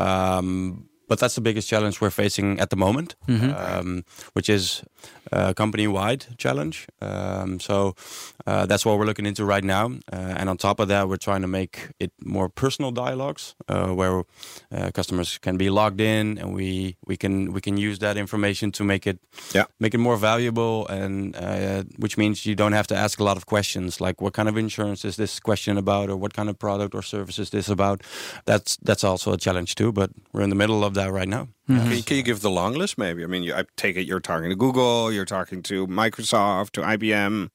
Um, 0.00 0.89
but 1.10 1.18
that's 1.18 1.34
the 1.34 1.40
biggest 1.48 1.68
challenge 1.68 2.00
we're 2.02 2.14
facing 2.24 2.60
at 2.60 2.68
the 2.70 2.76
moment, 2.76 3.16
um, 3.28 4.04
which 4.36 4.48
is 4.48 4.82
a 5.32 5.52
company-wide 5.54 6.22
challenge. 6.38 6.86
Um, 7.02 7.58
so 7.60 7.94
uh, 8.46 8.64
that's 8.70 8.84
what 8.86 8.94
we're 8.98 9.06
looking 9.10 9.26
into 9.26 9.44
right 9.54 9.64
now. 9.64 9.86
Uh, 10.12 10.38
and 10.38 10.48
on 10.48 10.56
top 10.56 10.80
of 10.80 10.86
that, 10.88 11.08
we're 11.08 11.16
trying 11.28 11.42
to 11.42 11.48
make 11.48 11.74
it 11.98 12.12
more 12.24 12.48
personal 12.48 12.92
dialogues, 12.92 13.54
uh, 13.68 13.88
where 14.00 14.22
uh, 14.76 14.90
customers 14.98 15.38
can 15.38 15.56
be 15.56 15.68
logged 15.70 16.00
in, 16.00 16.38
and 16.38 16.54
we 16.54 16.96
we 17.08 17.16
can 17.16 17.52
we 17.52 17.60
can 17.60 17.76
use 17.88 17.98
that 17.98 18.16
information 18.16 18.70
to 18.72 18.84
make 18.84 19.10
it 19.10 19.18
Yeah. 19.54 19.64
make 19.78 19.94
it 19.94 20.00
more 20.00 20.16
valuable, 20.30 20.86
and 20.88 21.34
uh, 21.36 21.82
which 22.02 22.16
means 22.16 22.44
you 22.46 22.54
don't 22.54 22.74
have 22.74 22.86
to 22.86 22.94
ask 23.04 23.20
a 23.20 23.24
lot 23.24 23.36
of 23.36 23.44
questions 23.46 24.00
like 24.00 24.22
what 24.24 24.32
kind 24.32 24.48
of 24.48 24.56
insurance 24.56 25.08
is 25.08 25.16
this 25.16 25.40
question 25.40 25.76
about, 25.78 26.08
or 26.10 26.16
what 26.16 26.32
kind 26.34 26.48
of 26.48 26.56
product 26.58 26.94
or 26.94 27.02
service 27.02 27.42
is 27.42 27.50
this 27.50 27.68
about. 27.68 28.02
That's 28.44 28.78
that's 28.86 29.04
also 29.04 29.32
a 29.32 29.36
challenge 29.38 29.74
too. 29.74 29.92
But 29.92 30.10
we're 30.32 30.44
in 30.44 30.50
the 30.50 30.56
middle 30.56 30.84
of 30.86 30.92
that 30.94 30.99
right 31.08 31.28
now. 31.28 31.48
Can, 31.66 31.92
you, 31.92 32.02
can 32.02 32.16
you 32.16 32.22
give 32.22 32.40
the 32.40 32.50
long 32.50 32.74
list? 32.74 32.98
Maybe. 32.98 33.22
I 33.22 33.26
mean, 33.26 33.42
you, 33.44 33.54
I 33.54 33.64
take 33.76 33.96
it 33.96 34.06
you're 34.06 34.20
talking 34.20 34.50
to 34.50 34.56
Google, 34.56 35.12
you're 35.12 35.24
talking 35.24 35.62
to 35.64 35.86
Microsoft, 35.86 36.70
to 36.72 36.80
IBM. 36.82 37.48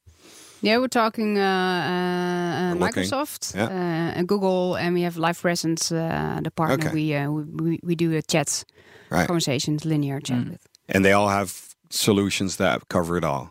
Yeah, 0.62 0.78
we're 0.78 0.88
talking 0.88 1.38
uh, 1.38 1.42
uh, 1.42 1.44
uh, 1.44 2.74
We're. 2.74 2.88
Microsoft, 2.88 3.54
Yeah. 3.54 3.66
uh, 3.66 4.18
and 4.18 4.26
Google, 4.26 4.74
and 4.76 4.94
we 4.94 5.02
have 5.02 5.16
Live 5.18 5.40
Presence, 5.40 5.92
uh, 5.92 6.40
the 6.42 6.50
partner 6.50 6.86
Okay. 6.86 6.94
we, 6.94 7.14
uh, 7.14 7.30
we 7.30 7.42
we 7.62 7.80
we 7.82 7.94
do 7.94 8.16
a 8.16 8.22
chat 8.22 8.64
Right. 9.10 9.26
conversations, 9.26 9.84
linear 9.84 10.20
chat 10.20 10.48
with. 10.48 10.66
And 10.88 11.04
they 11.04 11.12
all 11.12 11.28
have 11.28 11.52
solutions 11.90 12.56
that 12.56 12.88
cover 12.88 13.16
it 13.18 13.24
all. 13.24 13.50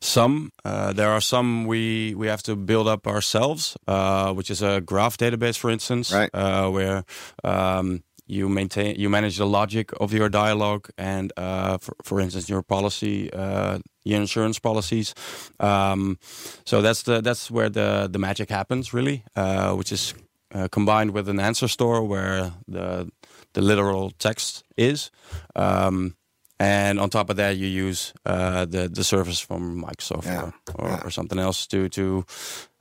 Some 0.00 0.50
uh, 0.64 0.92
there 0.92 1.08
are 1.10 1.20
some 1.20 1.66
we 1.66 2.14
we 2.14 2.26
have 2.28 2.42
to 2.42 2.54
build 2.56 2.86
up 2.86 3.06
ourselves, 3.06 3.76
uh, 3.86 4.32
which 4.34 4.50
is 4.50 4.62
a 4.62 4.80
graph 4.80 5.16
database, 5.16 5.56
for 5.58 5.70
instance, 5.70 6.12
Right. 6.12 6.30
uh, 6.34 6.68
where 6.70 7.04
um, 7.42 8.02
you 8.28 8.48
maintain 8.48 8.94
you 9.00 9.08
manage 9.10 9.36
the 9.36 9.46
logic 9.46 9.90
of 10.00 10.12
your 10.12 10.28
dialogue 10.28 10.88
and, 10.96 11.32
uh, 11.36 11.78
for, 11.78 11.94
for 12.04 12.20
instance, 12.20 12.48
your 12.52 12.62
policy, 12.62 13.30
uh, 13.32 13.78
your 14.04 14.20
insurance 14.20 14.60
policies. 14.60 15.14
Um, 15.60 16.18
so 16.64 16.82
that's 16.82 17.02
the 17.02 17.20
that's 17.22 17.50
where 17.50 17.70
the 17.70 18.08
the 18.12 18.18
magic 18.18 18.50
happens, 18.50 18.92
really, 18.92 19.22
uh, 19.36 19.72
which 19.74 19.92
is 19.92 20.14
uh, 20.54 20.68
combined 20.70 21.10
with 21.12 21.28
an 21.28 21.40
answer 21.40 21.68
store 21.68 22.02
where 22.06 22.52
the 22.66 23.10
the 23.52 23.60
literal 23.62 24.10
text 24.18 24.64
is. 24.76 25.10
Um, 25.56 26.14
and 26.60 26.98
on 26.98 27.08
top 27.10 27.30
of 27.30 27.36
that, 27.36 27.56
you 27.56 27.88
use 27.88 28.12
uh, 28.26 28.64
the 28.66 28.88
the 28.88 29.04
service 29.04 29.40
from 29.46 29.82
Microsoft 29.82 30.24
Yeah, 30.26 30.42
or, 30.42 30.52
or, 30.74 30.88
yeah. 30.88 31.02
or 31.04 31.10
something 31.10 31.38
else 31.38 31.66
to 31.68 31.88
to 31.88 32.24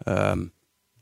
um, 0.05 0.51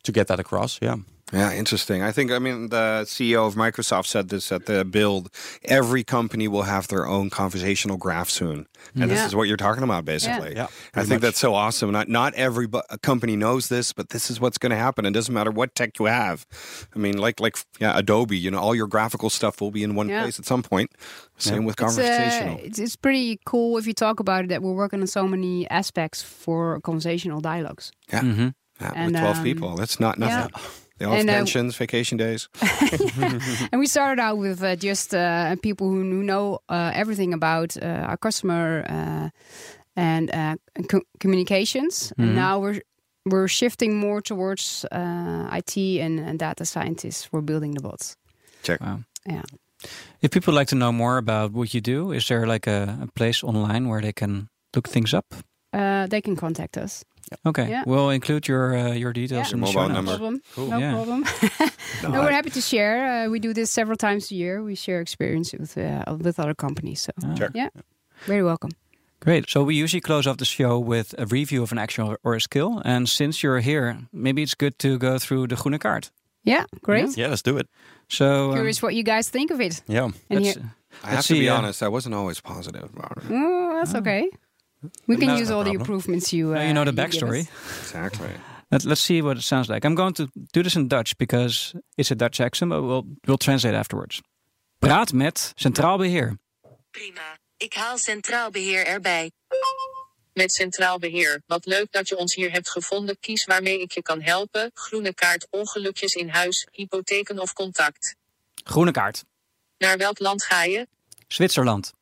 to 0.05 0.11
get 0.11 0.27
that 0.27 0.39
across. 0.39 0.79
Yeah. 0.81 0.97
Yeah, 1.33 1.51
interesting. 1.53 2.03
I 2.03 2.11
think, 2.11 2.31
I 2.31 2.37
mean, 2.37 2.69
the 2.69 3.01
CEO 3.07 3.47
of 3.47 3.55
Microsoft 3.55 4.05
said 4.05 4.29
this 4.29 4.51
at 4.51 4.67
the 4.67 4.85
build. 4.85 5.31
Every 5.63 6.03
company 6.03 6.47
will 6.47 6.61
have 6.63 6.87
their 6.87 7.07
own 7.07 7.31
conversational 7.31 7.97
graph 7.97 8.29
soon. 8.29 8.67
And 8.93 9.09
this 9.09 9.25
is 9.25 9.35
what 9.35 9.47
you're 9.47 9.57
talking 9.57 9.81
about, 9.81 10.05
basically. 10.05 10.53
Yeah, 10.55 10.67
I 10.93 10.99
think 11.01 11.09
much. 11.09 11.21
that's 11.21 11.39
so 11.39 11.55
awesome. 11.55 11.91
Not 11.91 12.07
not 12.09 12.35
every 12.35 12.67
bu- 12.67 12.83
company 13.01 13.35
knows 13.35 13.69
this, 13.69 13.91
but 13.91 14.09
this 14.09 14.29
is 14.29 14.39
what's 14.39 14.59
going 14.59 14.69
to 14.69 14.75
happen. 14.77 15.03
It 15.07 15.11
doesn't 15.13 15.33
matter 15.33 15.49
what 15.49 15.73
tech 15.73 15.97
you 15.97 16.05
have. 16.05 16.45
I 16.95 16.99
mean, 16.99 17.17
like, 17.17 17.39
like 17.39 17.57
yeah, 17.79 17.97
Adobe, 17.97 18.37
you 18.37 18.51
know, 18.51 18.59
all 18.59 18.75
your 18.75 18.87
graphical 18.87 19.31
stuff 19.31 19.59
will 19.61 19.71
be 19.71 19.81
in 19.81 19.95
one 19.95 20.07
Yeah. 20.09 20.21
place 20.21 20.37
at 20.37 20.45
some 20.45 20.61
point. 20.61 20.91
Same 21.39 21.65
with 21.65 21.73
It's, 21.73 21.81
uh, 21.81 21.85
conversational. 22.03 22.59
it's, 22.61 22.77
it's 22.77 22.95
pretty 22.95 23.39
cool 23.45 23.79
if 23.79 23.87
you 23.87 23.93
talk 23.93 24.19
about 24.19 24.43
it 24.43 24.49
that 24.49 24.61
we're 24.61 24.73
working 24.73 25.01
on 25.01 25.07
so 25.07 25.27
many 25.27 25.67
aspects 25.71 26.21
for 26.21 26.79
conversational 26.81 27.41
dialogues. 27.41 27.91
yeah. 28.13 28.21
Mhm. 28.21 28.53
Yeah 28.81 28.91
and, 28.95 29.11
with 29.13 29.21
12 29.21 29.38
um, 29.38 29.43
people. 29.43 29.75
That's 29.75 29.99
not 29.99 30.17
Yeah. 30.19 30.27
nothing. 30.27 30.61
They 30.97 31.05
all 31.05 31.11
have 31.11 31.19
And, 31.21 31.29
uh, 31.29 31.33
pensions, 31.33 31.75
vacation 31.77 32.17
days. 32.17 32.47
and 33.71 33.79
we 33.81 33.88
started 33.88 34.21
out 34.21 34.38
with 34.38 34.63
uh, 34.63 34.75
just 34.77 35.13
uh, 35.13 35.55
people 35.61 35.88
who, 35.89 36.01
who 36.01 36.23
know 36.23 36.59
uh, 36.69 36.91
everything 36.93 37.33
about 37.33 37.75
uh, 37.77 37.85
our 38.07 38.17
customer 38.17 38.85
uh, 38.89 39.29
and 39.95 40.31
uh, 40.33 40.55
co- 40.88 41.03
communications. 41.19 42.13
And 42.17 42.35
now 42.35 42.59
we're 42.59 42.81
we're 43.25 43.47
shifting 43.49 43.97
more 43.97 44.21
towards 44.21 44.85
uh, 44.91 45.49
IT 45.57 45.77
and, 45.77 46.19
and 46.19 46.39
data 46.39 46.63
scientists 46.63 47.25
for 47.27 47.41
building 47.41 47.73
the 47.75 47.81
bots. 47.81 48.15
Check. 48.63 48.79
Wow. 48.81 48.99
Yeah. 49.25 49.41
If 50.21 50.31
people 50.31 50.53
like 50.53 50.67
to 50.69 50.75
know 50.75 50.91
more 50.91 51.17
about 51.17 51.51
what 51.51 51.73
you 51.73 51.81
do, 51.81 52.11
is 52.13 52.27
there 52.27 52.47
like 52.47 52.67
a, 52.67 52.99
a 53.03 53.07
place 53.15 53.43
online 53.43 53.89
where 53.89 54.01
they 54.01 54.13
can 54.13 54.47
look 54.75 54.88
things 54.88 55.13
up? 55.13 55.25
Uh, 55.73 56.07
they 56.07 56.21
can 56.21 56.35
contact 56.35 56.77
us. 56.77 57.03
Okay, 57.45 57.69
Yeah. 57.69 57.83
we'll 57.88 58.09
include 58.11 58.47
your 58.47 58.75
uh, 58.77 58.93
your 58.93 59.13
details 59.13 59.47
Yeah. 59.47 59.55
in 59.55 59.59
the 59.61 59.65
Mobile 59.65 59.73
show 59.73 59.88
No 59.88 59.93
number. 59.93 60.11
problem. 60.17 60.41
No 60.57 60.77
Yeah. 60.79 60.91
problem. 60.93 61.23
no, 62.03 62.21
we're 62.21 62.31
happy 62.31 62.49
to 62.51 62.61
share. 62.61 63.25
Uh, 63.25 63.31
we 63.31 63.39
do 63.39 63.53
this 63.53 63.71
several 63.71 63.97
times 63.97 64.31
a 64.31 64.35
year. 64.35 64.61
We 64.63 64.75
share 64.75 65.01
experience 65.01 65.53
with 65.59 65.77
uh, 65.77 66.03
with 66.23 66.39
other 66.39 66.53
companies. 66.55 67.01
So 67.01 67.11
Ah. 67.23 67.35
Sure. 67.35 67.49
yeah, 67.55 67.69
very 68.27 68.43
welcome. 68.43 68.71
Great. 69.19 69.49
So 69.49 69.63
we 69.63 69.73
usually 69.83 70.01
close 70.01 70.29
off 70.29 70.38
the 70.38 70.45
show 70.45 70.77
with 70.77 71.15
a 71.17 71.25
review 71.25 71.63
of 71.63 71.71
an 71.71 71.77
action 71.79 72.03
or, 72.07 72.17
or 72.23 72.35
a 72.35 72.39
skill. 72.39 72.81
And 72.85 73.07
since 73.09 73.41
you're 73.41 73.61
here, 73.61 73.97
maybe 74.11 74.41
it's 74.41 74.55
good 74.55 74.77
to 74.79 74.97
go 74.97 75.17
through 75.17 75.47
the 75.47 75.55
groene 75.55 75.79
kaart. 75.79 76.11
Yeah, 76.43 76.65
great. 76.83 77.17
Yeah, 77.17 77.29
let's 77.29 77.41
do 77.41 77.57
it. 77.57 77.67
So 78.07 78.25
um, 78.25 78.53
Curious 78.53 78.81
what 78.83 78.93
you 78.93 79.03
guys 79.03 79.29
think 79.31 79.51
of 79.51 79.59
it. 79.59 79.81
Yeah. 79.88 80.11
And 80.29 80.45
here, 80.45 80.53
I 81.03 81.07
let's 81.11 81.15
have 81.15 81.25
to 81.27 81.33
see, 81.33 81.39
be 81.39 81.49
uh, 81.49 81.57
honest, 81.57 81.81
I 81.81 81.88
wasn't 81.88 82.13
always 82.13 82.39
positive 82.41 82.83
about 82.95 83.17
it. 83.17 83.23
Oh, 83.31 83.73
that's 83.79 83.95
okay. 83.95 84.29
We 85.07 85.17
can 85.17 85.27
No, 85.27 85.38
use 85.38 85.49
no 85.49 85.57
all 85.57 85.63
the 85.63 85.71
improvements 85.71 86.31
you. 86.31 86.51
Uh, 86.51 86.55
now 86.59 86.63
you 86.67 86.73
know 86.73 86.83
the 86.83 86.91
give 86.91 87.05
backstory. 87.05 87.47
Exactly. 87.81 88.29
Let, 88.69 88.83
let's 88.83 89.01
see 89.01 89.21
what 89.21 89.38
it 89.38 89.43
sounds 89.43 89.67
like. 89.67 89.85
I'm 89.85 89.95
going 89.95 90.13
to 90.13 90.27
do 90.51 90.63
this 90.63 90.75
in 90.75 90.88
Dutch 90.88 91.17
because 91.17 91.73
it's 91.97 92.11
a 92.11 92.15
Dutch 92.15 92.39
accent, 92.39 92.69
but 92.71 92.83
we'll, 92.83 93.05
we'll 93.25 93.38
translate 93.38 93.75
afterwards. 93.75 94.21
Praat 94.79 95.13
met 95.13 95.53
Centraal 95.55 95.97
Beheer. 95.97 96.38
Prima. 96.91 97.38
Ik 97.57 97.73
haal 97.73 97.97
centraal 97.97 98.49
beheer 98.49 98.85
erbij. 98.85 99.31
Met 100.33 100.51
Centraal 100.51 100.99
Beheer. 100.99 101.41
Wat 101.45 101.65
leuk 101.65 101.91
dat 101.91 102.07
je 102.09 102.17
ons 102.17 102.35
hier 102.35 102.51
hebt 102.51 102.69
gevonden. 102.69 103.19
Kies 103.19 103.45
waarmee 103.45 103.81
ik 103.81 103.91
je 103.91 104.01
kan 104.01 104.21
helpen. 104.21 104.71
Groene 104.73 105.13
kaart, 105.13 105.47
ongelukjes 105.49 106.13
in 106.13 106.29
huis, 106.29 106.67
hypotheken 106.71 107.39
of 107.39 107.53
contact. 107.53 108.15
Groene 108.63 108.91
kaart. 108.91 109.23
Naar 109.77 109.97
welk 109.97 110.19
land 110.19 110.43
ga 110.43 110.63
je? 110.63 110.88
Zwitserland. 111.27 111.93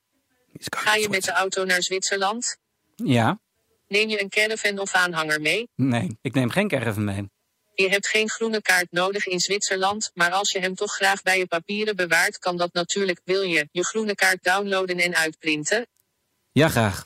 Ga 0.60 0.96
je 0.96 1.10
met 1.10 1.24
de 1.24 1.32
auto 1.32 1.66
naar 1.66 1.84
Zwitserland? 1.84 2.58
Ja. 3.04 3.40
Neem 3.88 4.10
je 4.10 4.22
een 4.22 4.30
caravan 4.30 4.80
of 4.80 4.94
aanhanger 4.94 5.42
mee? 5.42 5.70
Nee, 5.76 6.18
ik 6.22 6.34
neem 6.34 6.50
geen 6.50 6.68
caravan 6.68 7.04
mee. 7.04 7.30
Je 7.76 7.90
hebt 7.90 8.08
geen 8.08 8.30
groene 8.30 8.62
kaart 8.62 8.92
nodig 8.92 9.28
in 9.28 9.40
Zwitserland, 9.40 10.12
maar 10.14 10.32
als 10.32 10.52
je 10.52 10.60
hem 10.60 10.76
toch 10.76 10.96
graag 10.96 11.22
bij 11.22 11.38
je 11.38 11.48
papieren 11.48 11.96
bewaart, 11.96 12.38
kan 12.38 12.58
dat 12.58 12.74
natuurlijk. 12.74 13.22
Wil 13.24 13.42
je 13.42 13.68
je 13.72 13.86
groene 13.86 14.16
kaart 14.16 14.44
downloaden 14.44 14.98
en 14.98 15.16
uitprinten? 15.16 15.88
Ja, 16.52 16.70
graag. 16.70 17.06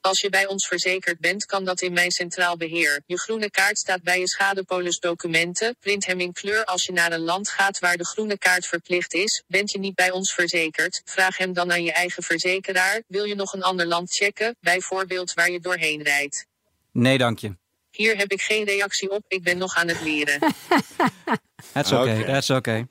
Als 0.00 0.20
je 0.20 0.28
bij 0.28 0.46
ons 0.46 0.66
verzekerd 0.66 1.18
bent, 1.18 1.46
kan 1.46 1.64
dat 1.64 1.80
in 1.80 1.92
mijn 1.92 2.10
centraal 2.10 2.56
beheer. 2.56 3.02
Je 3.06 3.18
groene 3.18 3.50
kaart 3.50 3.78
staat 3.78 4.02
bij 4.02 4.18
je 4.20 4.28
schadepolis 4.28 4.98
documenten. 4.98 5.76
Print 5.80 6.06
hem 6.06 6.20
in 6.20 6.32
kleur 6.32 6.64
als 6.64 6.86
je 6.86 6.92
naar 6.92 7.12
een 7.12 7.20
land 7.20 7.48
gaat 7.48 7.78
waar 7.78 7.96
de 7.96 8.06
groene 8.06 8.38
kaart 8.38 8.66
verplicht 8.66 9.14
is. 9.14 9.42
Bent 9.46 9.70
je 9.70 9.78
niet 9.78 9.94
bij 9.94 10.10
ons 10.10 10.32
verzekerd? 10.32 11.02
Vraag 11.04 11.36
hem 11.36 11.52
dan 11.52 11.72
aan 11.72 11.84
je 11.84 11.92
eigen 11.92 12.22
verzekeraar. 12.22 13.02
Wil 13.06 13.24
je 13.24 13.34
nog 13.34 13.52
een 13.52 13.62
ander 13.62 13.86
land 13.86 14.14
checken, 14.14 14.56
bijvoorbeeld 14.60 15.34
waar 15.34 15.50
je 15.50 15.60
doorheen 15.60 16.02
rijdt? 16.02 16.46
Nee, 16.92 17.18
dank 17.18 17.38
je. 17.38 17.59
Hier 17.90 18.16
heb 18.16 18.32
ik 18.32 18.40
geen 18.40 18.64
reactie 18.64 19.10
op, 19.10 19.24
ik 19.28 19.42
ben 19.42 19.58
nog 19.58 19.74
aan 19.74 19.88
het 19.88 20.00
leren. 20.02 20.38
That's 21.72 21.92
okay. 21.92 22.20
Okay. 22.20 22.24
That's 22.24 22.50
okay. 22.50 22.86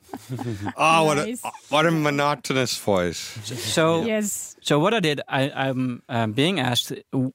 Oh, 0.76 1.04
what 1.06 1.16
Nice. 1.26 1.44
a 1.46 1.52
what 1.70 1.86
a 1.86 1.92
monotonous 1.92 2.78
voice. 2.78 3.40
So, 3.56 4.04
Yes. 4.06 4.56
so 4.60 4.80
what 4.80 4.94
I 4.94 5.00
did, 5.00 5.20
I, 5.28 5.52
I'm 5.70 6.02
um, 6.08 6.34
being 6.34 6.60
asked 6.60 6.94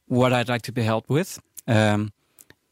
what 0.08 0.32
I'd 0.32 0.48
like 0.48 0.62
to 0.62 0.72
be 0.72 0.82
helped 0.82 1.08
with. 1.10 1.38
Um, 1.66 2.12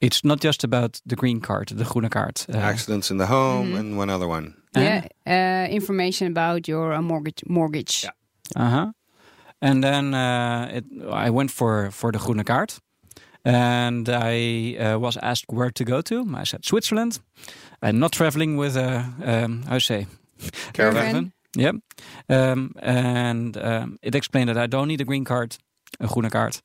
it's 0.00 0.22
not 0.24 0.40
just 0.44 0.64
about 0.64 1.00
the 1.06 1.16
green 1.16 1.40
card, 1.40 1.68
the 1.68 1.84
groene 1.84 2.08
kaart. 2.08 2.46
Uh, 2.48 2.58
Accidents 2.58 3.10
in 3.10 3.18
the 3.18 3.26
home 3.26 3.66
Mm-hmm. 3.66 3.78
and 3.78 3.98
one 3.98 4.10
other 4.10 4.26
one. 4.28 4.54
Yeah. 4.76 5.04
Uh, 5.26 5.66
information 5.70 6.26
about 6.28 6.66
your 6.68 6.92
uh, 6.92 7.02
mortgage. 7.02 7.42
Mortgage. 7.46 8.06
Uh 8.56 8.68
huh. 8.70 8.92
And 9.60 9.82
then 9.82 10.14
uh, 10.14 10.70
it, 10.72 10.84
I 11.12 11.30
went 11.30 11.50
for 11.50 11.90
for 11.90 12.12
the 12.12 12.18
groene 12.18 12.42
kaart, 12.44 12.80
and 13.44 14.08
I 14.08 14.76
uh, 14.76 14.98
was 14.98 15.16
asked 15.16 15.46
where 15.48 15.70
to 15.70 15.84
go 15.84 16.00
to. 16.02 16.26
I 16.34 16.44
said 16.44 16.64
Switzerland. 16.64 17.20
I'm 17.82 17.98
not 17.98 18.12
traveling 18.12 18.56
with 18.56 18.76
a 18.76 19.04
um, 19.24 19.62
how 19.62 19.78
say 19.78 20.06
Caravan. 20.72 21.32
Yep. 21.56 21.74
Um, 22.28 22.72
and 22.80 23.56
um, 23.56 23.98
it 24.02 24.14
explained 24.14 24.48
that 24.48 24.56
I 24.56 24.66
don't 24.66 24.88
need 24.88 25.00
a 25.00 25.04
green 25.04 25.24
card, 25.24 25.58
a 26.00 26.06
groene 26.06 26.30
kaart, 26.30 26.62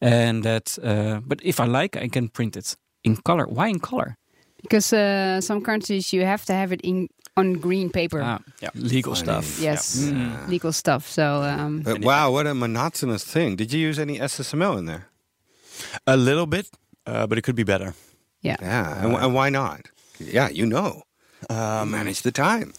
and 0.00 0.42
that 0.44 0.78
uh, 0.82 1.20
but 1.26 1.40
if 1.42 1.60
I 1.60 1.66
like, 1.66 1.96
I 1.96 2.08
can 2.08 2.28
print 2.28 2.56
it 2.56 2.76
in 3.04 3.16
color. 3.16 3.46
Why 3.46 3.68
in 3.68 3.80
color? 3.80 4.16
Because 4.62 4.92
uh, 4.92 5.40
some 5.40 5.60
countries 5.60 6.12
you 6.12 6.24
have 6.24 6.44
to 6.46 6.52
have 6.54 6.72
it 6.72 6.80
in 6.82 7.08
on 7.36 7.54
green 7.54 7.90
paper. 7.90 8.22
Ah, 8.22 8.38
legal 8.74 9.14
stuff. 9.14 9.58
yes. 9.60 9.96
Mm. 9.96 10.48
Legal 10.48 10.72
stuff. 10.72 11.08
So 11.08 11.42
um, 11.42 11.82
But 11.82 12.02
wow, 12.02 12.32
what 12.32 12.46
a 12.46 12.54
monotonous 12.54 13.24
thing. 13.24 13.56
Did 13.56 13.72
you 13.72 13.80
use 13.80 13.98
any 13.98 14.18
SSML 14.18 14.78
in 14.78 14.86
there? 14.86 15.09
A 16.06 16.16
little 16.16 16.46
bit, 16.46 16.66
uh, 17.06 17.26
but 17.26 17.38
it 17.38 17.42
could 17.42 17.56
be 17.56 17.64
better. 17.64 17.94
yeah. 18.42 18.56
Yeah, 18.60 19.04
and, 19.04 19.14
and 19.16 19.34
why 19.34 19.50
not? 19.50 19.80
Yeah, 20.18 20.48
you 20.48 20.66
know. 20.66 21.02
Um, 21.48 21.90
Manage 21.90 22.22
the 22.22 22.32
time. 22.32 22.72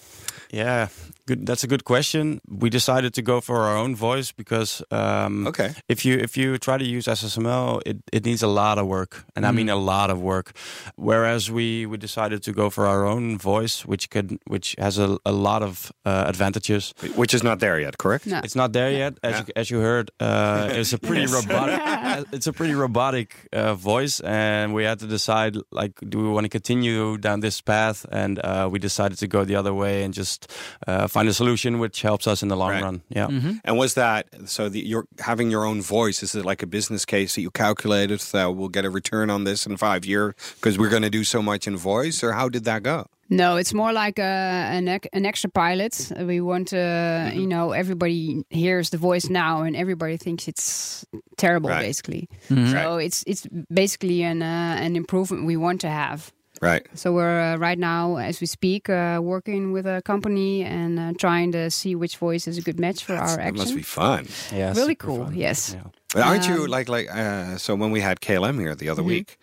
Yeah, 0.52 0.88
good. 1.31 1.45
That's 1.47 1.63
a 1.63 1.67
good 1.67 1.83
question. 1.83 2.39
We 2.61 2.69
decided 2.69 3.13
to 3.13 3.21
go 3.21 3.41
for 3.41 3.55
our 3.67 3.77
own 3.83 3.95
voice 3.95 4.31
because 4.35 4.83
um, 4.91 5.47
Okay. 5.47 5.69
if 5.87 6.05
you 6.05 6.17
if 6.27 6.37
you 6.37 6.57
try 6.57 6.77
to 6.77 6.85
use 6.97 7.05
SSML, 7.07 7.81
it, 7.85 7.97
it 8.11 8.25
needs 8.25 8.43
a 8.43 8.47
lot 8.47 8.77
of 8.77 8.85
work, 8.87 9.23
and 9.35 9.45
I 9.45 9.51
mean 9.51 9.69
a 9.69 9.75
lot 9.93 10.09
of 10.09 10.17
work. 10.19 10.51
Whereas 10.95 11.49
we 11.49 11.85
we 11.91 11.97
decided 11.97 12.43
to 12.43 12.51
go 12.51 12.69
for 12.69 12.85
our 12.87 13.05
own 13.05 13.37
voice, 13.37 13.85
which 13.85 14.09
could 14.09 14.37
which 14.47 14.75
has 14.79 14.97
a, 14.99 15.17
a 15.25 15.31
lot 15.31 15.61
of 15.63 15.91
uh, 16.05 16.25
advantages. 16.27 16.93
Which 17.15 17.33
is 17.33 17.43
not 17.43 17.59
there 17.59 17.79
yet, 17.79 17.97
correct? 17.97 18.25
No. 18.27 18.39
It's 18.43 18.55
not 18.55 18.71
there 18.73 18.91
yet, 18.91 19.13
as 19.23 19.39
you, 19.39 19.45
as 19.55 19.69
you 19.71 19.79
heard. 19.81 20.11
Uh, 20.19 20.69
it's 20.79 20.93
a 20.93 20.97
pretty 21.07 21.25
robotic. 21.31 21.79
It's 22.33 22.47
a 22.47 22.53
pretty 22.53 22.73
robotic 22.75 23.29
uh, 23.53 23.73
voice, 23.75 24.19
and 24.23 24.73
we 24.73 24.83
had 24.85 24.99
to 24.99 25.07
decide 25.07 25.55
like, 25.71 25.93
do 26.09 26.17
we 26.19 26.29
want 26.29 26.45
to 26.45 26.49
continue 26.49 27.17
down 27.17 27.39
this 27.41 27.61
path? 27.61 28.05
And 28.11 28.39
uh, 28.39 28.67
we 28.71 28.79
decided 28.79 29.17
to 29.19 29.27
go 29.27 29.45
the 29.45 29.55
other 29.59 29.73
way 29.73 30.03
and 30.03 30.13
just 30.13 30.51
uh, 30.87 31.07
find 31.21 31.29
a 31.29 31.34
solution 31.34 31.79
which 31.79 32.01
helps 32.01 32.25
us 32.27 32.41
in 32.43 32.49
the 32.49 32.55
long 32.57 32.71
Right. 32.71 32.84
run. 32.84 33.01
Yeah. 33.10 33.27
And 33.63 33.77
was 33.77 33.93
that 33.93 34.25
so? 34.45 34.69
The, 34.69 34.79
you're 34.91 35.05
having 35.19 35.51
your 35.51 35.65
own 35.65 35.81
voice. 35.81 36.23
Is 36.23 36.36
it 36.36 36.45
like 36.45 36.63
a 36.63 36.67
business 36.67 37.05
case 37.05 37.36
that 37.36 37.41
you 37.41 37.51
calculated 37.51 38.19
that 38.31 38.55
we'll 38.55 38.69
get 38.69 38.86
a 38.86 38.89
return 38.89 39.29
on 39.29 39.43
this 39.43 39.65
in 39.67 39.77
five 39.77 40.03
years 40.05 40.34
because 40.55 40.77
we're 40.79 40.89
going 40.89 41.03
to 41.03 41.10
do 41.19 41.23
so 41.23 41.41
much 41.41 41.67
in 41.67 41.77
voice, 41.77 42.23
or 42.23 42.31
how 42.34 42.49
did 42.49 42.63
that 42.65 42.81
go? 42.84 43.05
No, 43.29 43.55
it's 43.57 43.73
more 43.73 43.93
like 43.93 44.19
a, 44.19 44.31
an 44.77 44.88
an 45.13 45.25
extra 45.25 45.49
pilot. 45.49 46.12
We 46.19 46.41
want 46.41 46.67
to, 46.69 46.75
Mm-hmm. 46.75 47.39
you 47.39 47.47
know, 47.47 47.71
everybody 47.71 48.43
hears 48.49 48.89
the 48.89 48.97
voice 48.97 49.29
now, 49.29 49.63
and 49.65 49.75
everybody 49.75 50.17
thinks 50.17 50.47
it's 50.47 51.05
terrible, 51.38 51.69
Right. 51.69 51.86
basically. 51.88 52.27
Mm-hmm. 52.49 52.71
So 52.71 52.97
it's 52.97 53.23
it's 53.27 53.47
basically 53.73 54.23
an 54.23 54.41
uh, 54.41 54.75
an 54.86 54.95
improvement 54.95 55.45
we 55.45 55.55
want 55.57 55.81
to 55.81 55.88
have. 55.89 56.31
Right. 56.62 56.86
So 56.93 57.12
we're 57.12 57.41
uh, 57.54 57.58
right 57.58 57.80
now, 57.80 58.17
as 58.17 58.39
we 58.39 58.45
speak, 58.45 58.88
uh, 58.88 59.19
working 59.21 59.71
with 59.71 59.88
a 59.88 60.02
company 60.04 60.62
and 60.63 61.00
uh, 61.00 61.13
trying 61.17 61.52
to 61.54 61.71
see 61.71 61.95
which 61.95 62.17
voice 62.17 62.47
is 62.47 62.58
a 62.58 62.62
good 62.62 62.80
match 62.80 63.04
for 63.04 63.15
our 63.15 63.36
That 63.38 63.39
action. 63.39 63.58
must 63.58 63.76
be 63.76 63.82
fun. 63.82 64.28
Yeah. 64.54 64.74
really 64.76 64.93
cool. 64.95 65.26
fun. 65.26 65.36
Yes. 65.36 65.74
Yeah. 65.74 65.84
But 66.13 66.21
aren't 66.24 66.47
you 66.47 66.63
Um, 66.65 66.69
like 66.69 66.88
like 66.88 67.10
uh, 67.10 67.58
so 67.58 67.74
when 67.76 67.89
we 67.91 68.02
had 68.02 68.19
KLM 68.21 68.60
here 68.60 68.76
the 68.76 68.89
other 68.89 69.02
Mhm. 69.02 69.06
week? 69.08 69.38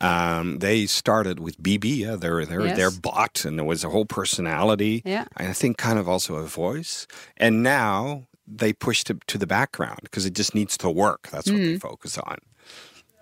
Um, 0.00 0.60
they 0.60 0.86
started 0.86 1.40
with 1.40 1.60
BB, 1.60 1.84
yeah, 1.98 2.14
their 2.16 2.46
their 2.46 2.64
Yes. 2.66 2.76
their 2.76 2.90
bot, 2.92 3.44
and 3.44 3.58
there 3.58 3.66
was 3.66 3.82
a 3.84 3.88
whole 3.90 4.06
personality, 4.06 5.02
Yeah. 5.04 5.24
and 5.36 5.48
I 5.48 5.52
think 5.52 5.76
kind 5.76 5.98
of 5.98 6.08
also 6.08 6.36
a 6.36 6.46
voice. 6.46 7.06
And 7.36 7.62
now 7.64 8.26
they 8.46 8.72
pushed 8.72 9.10
it 9.10 9.18
to 9.26 9.38
the 9.38 9.46
background 9.46 9.98
because 10.02 10.24
it 10.24 10.34
just 10.34 10.54
needs 10.54 10.76
to 10.78 10.88
work. 10.88 11.28
That's 11.32 11.50
what 11.50 11.56
they 11.58 11.74
Mm-hmm. 11.74 11.88
focus 11.88 12.16
on. 12.18 12.38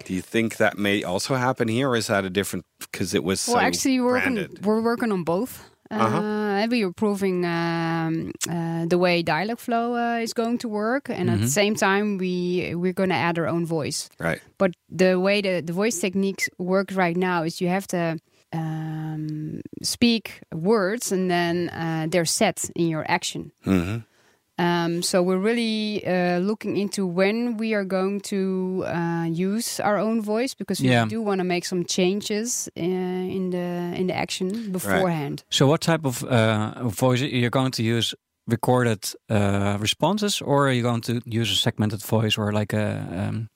Do 0.04 0.14
you 0.14 0.22
think 0.22 0.56
that 0.56 0.78
may 0.78 1.02
also 1.02 1.34
happen 1.34 1.68
here, 1.68 1.88
or 1.90 1.96
is 1.96 2.06
that 2.06 2.24
a 2.24 2.30
different? 2.30 2.64
Because 2.80 3.14
it 3.14 3.24
was 3.24 3.46
Well, 3.48 3.56
so 3.56 3.60
actually, 3.60 4.00
we're 4.00 4.12
working, 4.12 4.48
we're 4.62 4.80
working 4.82 5.12
on 5.12 5.24
both. 5.24 5.64
Uh, 5.90 5.94
Uh-huh. 5.94 6.20
and 6.62 6.70
we're 6.70 6.86
improving 6.86 7.44
um, 7.46 8.30
uh, 8.46 8.84
the 8.86 8.98
way 8.98 9.22
Dialogflow 9.22 10.18
uh, 10.18 10.22
is 10.22 10.34
going 10.34 10.58
to 10.58 10.68
work, 10.68 11.08
and 11.08 11.30
at 11.30 11.40
the 11.40 11.48
same 11.48 11.74
time, 11.74 12.18
we 12.18 12.74
we're 12.74 12.92
going 12.92 13.08
to 13.08 13.14
add 13.16 13.38
our 13.38 13.46
own 13.48 13.64
voice. 13.66 14.10
Right. 14.20 14.40
But 14.58 14.72
the 14.90 15.18
way 15.18 15.40
the, 15.40 15.62
the 15.62 15.72
voice 15.72 15.98
techniques 15.98 16.48
work 16.58 16.90
right 16.94 17.16
now 17.16 17.42
is 17.44 17.60
you 17.62 17.68
have 17.68 17.86
to 17.88 18.18
um, 18.52 19.60
speak 19.82 20.40
words, 20.52 21.10
and 21.12 21.30
then 21.30 21.70
uh, 21.70 22.06
they're 22.10 22.26
set 22.26 22.70
in 22.76 22.88
your 22.88 23.04
action. 23.08 23.52
hmm 23.64 23.98
Um, 24.58 25.02
so 25.02 25.22
we're 25.22 25.38
really 25.42 26.02
uh, 26.06 26.38
looking 26.40 26.76
into 26.76 27.06
when 27.06 27.56
we 27.58 27.74
are 27.74 27.84
going 27.84 28.20
to 28.22 28.84
uh, 28.86 29.24
use 29.30 29.78
our 29.80 29.98
own 29.98 30.20
voice 30.22 30.54
because 30.54 30.82
we 30.82 30.88
Yeah. 30.90 31.06
do 31.08 31.22
want 31.22 31.38
to 31.40 31.44
make 31.44 31.64
some 31.64 31.84
changes 31.84 32.68
uh, 32.76 32.82
in 32.82 33.50
the 33.50 33.94
in 34.00 34.06
the 34.08 34.14
action 34.16 34.72
beforehand. 34.72 35.44
So, 35.50 35.66
what 35.66 35.80
type 35.80 36.04
of 36.04 36.22
uh, 36.24 36.88
voice 36.88 37.20
you're 37.22 37.50
going 37.50 37.72
to 37.72 37.82
use? 37.82 38.14
Recorded 38.50 39.14
uh, 39.30 39.76
responses, 39.80 40.40
or 40.40 40.68
are 40.68 40.72
you 40.72 40.82
going 40.82 41.02
to 41.02 41.20
use 41.26 41.52
a 41.52 41.56
segmented 41.56 42.00
voice 42.02 42.38
or 42.40 42.50
like 42.52 42.72
a 42.76 43.28
um, 43.28 43.48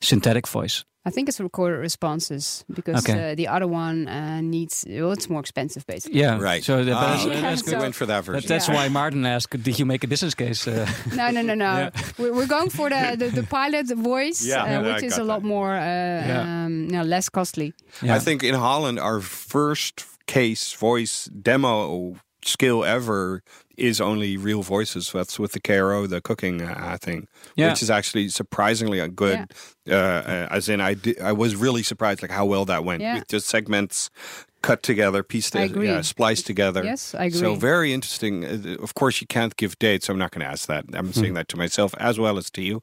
synthetic 0.00 0.46
voice? 0.48 0.84
I 1.06 1.10
think 1.10 1.28
it's 1.28 1.40
recorded 1.40 1.78
responses 1.78 2.64
because 2.74 3.08
Okay. 3.08 3.32
uh, 3.32 3.34
the 3.34 3.48
other 3.48 3.66
one 3.66 4.08
uh, 4.08 4.40
needs 4.42 4.84
well, 4.86 5.12
it's 5.12 5.30
more 5.30 5.40
expensive 5.40 5.86
basically. 5.86 6.20
Yeah, 6.20 6.38
Right. 6.38 6.62
So 6.64 6.84
the, 6.84 6.92
Ah, 6.92 7.00
that's, 7.00 7.24
okay. 7.26 7.40
that's 7.40 7.64
So- 7.64 7.76
We 7.76 7.82
went 7.82 7.94
for 7.94 8.06
that 8.06 8.24
That, 8.24 8.32
version. 8.32 8.48
that's 8.48 8.68
Yeah. 8.68 8.74
why 8.76 8.88
Maarten 8.88 9.24
asked, 9.26 9.62
"Did 9.62 9.78
you 9.78 9.86
make 9.86 10.04
a 10.04 10.08
business 10.08 10.34
case?" 10.34 10.66
Uh, 10.68 10.86
No, 11.16 11.30
no, 11.30 11.40
no, 11.42 11.54
no. 11.54 11.64
Yeah. 11.64 11.90
We're, 12.18 12.34
we're 12.34 12.46
going 12.46 12.68
for 12.70 12.90
the, 12.90 13.16
the, 13.16 13.28
the 13.40 13.46
pilot 13.46 13.86
voice, 13.96 14.44
Yeah, 14.44 14.80
uh, 14.80 14.82
which 14.94 15.04
is 15.04 15.16
a 15.18 15.24
lot 15.24 15.40
that. 15.40 15.48
more, 15.48 15.72
uh, 15.74 16.26
Yeah. 16.26 16.64
um, 16.64 16.88
no, 16.88 17.02
less 17.04 17.28
costly. 17.30 17.72
yeah. 18.02 18.16
I 18.16 18.18
think 18.18 18.42
in 18.42 18.54
Holland, 18.54 18.98
our 18.98 19.20
first 19.22 20.04
case 20.26 20.74
voice 20.74 21.30
demo 21.42 22.16
skill 22.44 22.84
ever 22.84 23.42
is 23.78 24.00
only 24.00 24.36
real 24.36 24.62
voices. 24.62 25.10
That's 25.12 25.38
with 25.38 25.52
the 25.52 25.60
KRO, 25.60 26.06
the 26.08 26.20
cooking 26.20 26.62
uh, 26.62 26.98
thing, 27.00 27.28
Yeah. 27.56 27.70
which 27.70 27.82
is 27.82 27.90
actually 27.90 28.28
surprisingly 28.28 28.98
a 29.00 29.08
good. 29.08 29.38
Uh, 29.88 29.92
uh, 29.94 30.48
as 30.50 30.68
in, 30.68 30.80
I 30.80 30.94
di- 30.94 31.18
I 31.20 31.32
was 31.32 31.54
really 31.56 31.82
surprised 31.82 32.20
like 32.22 32.30
how 32.30 32.44
well 32.46 32.64
that 32.66 32.84
went 32.84 33.02
Yeah. 33.02 33.14
with 33.14 33.28
just 33.28 33.46
segments 33.48 34.10
cut 34.60 34.82
together, 34.82 35.22
pieced, 35.22 35.54
I 35.54 35.60
agree. 35.62 35.86
yeah, 35.86 36.00
spliced 36.02 36.44
together. 36.44 36.82
Yes, 36.84 37.14
I 37.14 37.26
agree. 37.26 37.38
So 37.38 37.54
very 37.54 37.92
interesting. 37.92 38.44
Uh, 38.44 38.82
Of 38.82 38.92
course, 38.94 39.20
you 39.20 39.26
can't 39.28 39.54
give 39.56 39.78
dates. 39.78 40.06
So 40.06 40.12
I'm 40.12 40.18
not 40.18 40.32
going 40.32 40.44
to 40.44 40.50
ask 40.50 40.66
that. 40.66 40.84
I'm 40.94 41.12
saying 41.12 41.34
that 41.34 41.46
to 41.48 41.56
myself 41.56 41.94
as 41.98 42.18
well 42.18 42.36
as 42.38 42.50
to 42.50 42.60
you. 42.60 42.82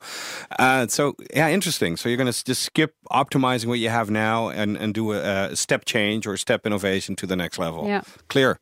Uh, 0.58 0.88
so 0.88 1.16
yeah, 1.36 1.50
interesting. 1.50 1.98
So 1.98 2.08
you're 2.08 2.18
going 2.24 2.32
to 2.32 2.44
just 2.46 2.62
skip 2.64 2.94
optimizing 3.12 3.66
what 3.68 3.80
you 3.80 3.90
have 3.90 4.10
now 4.10 4.48
and 4.50 4.78
and 4.78 4.94
do 4.94 5.12
a, 5.12 5.50
a 5.52 5.56
step 5.56 5.84
change 5.86 6.26
or 6.26 6.38
step 6.38 6.66
innovation 6.66 7.16
to 7.18 7.28
the 7.28 7.36
next 7.36 7.60
level. 7.60 7.88
Yeah. 7.88 8.02
Clear. 8.30 8.60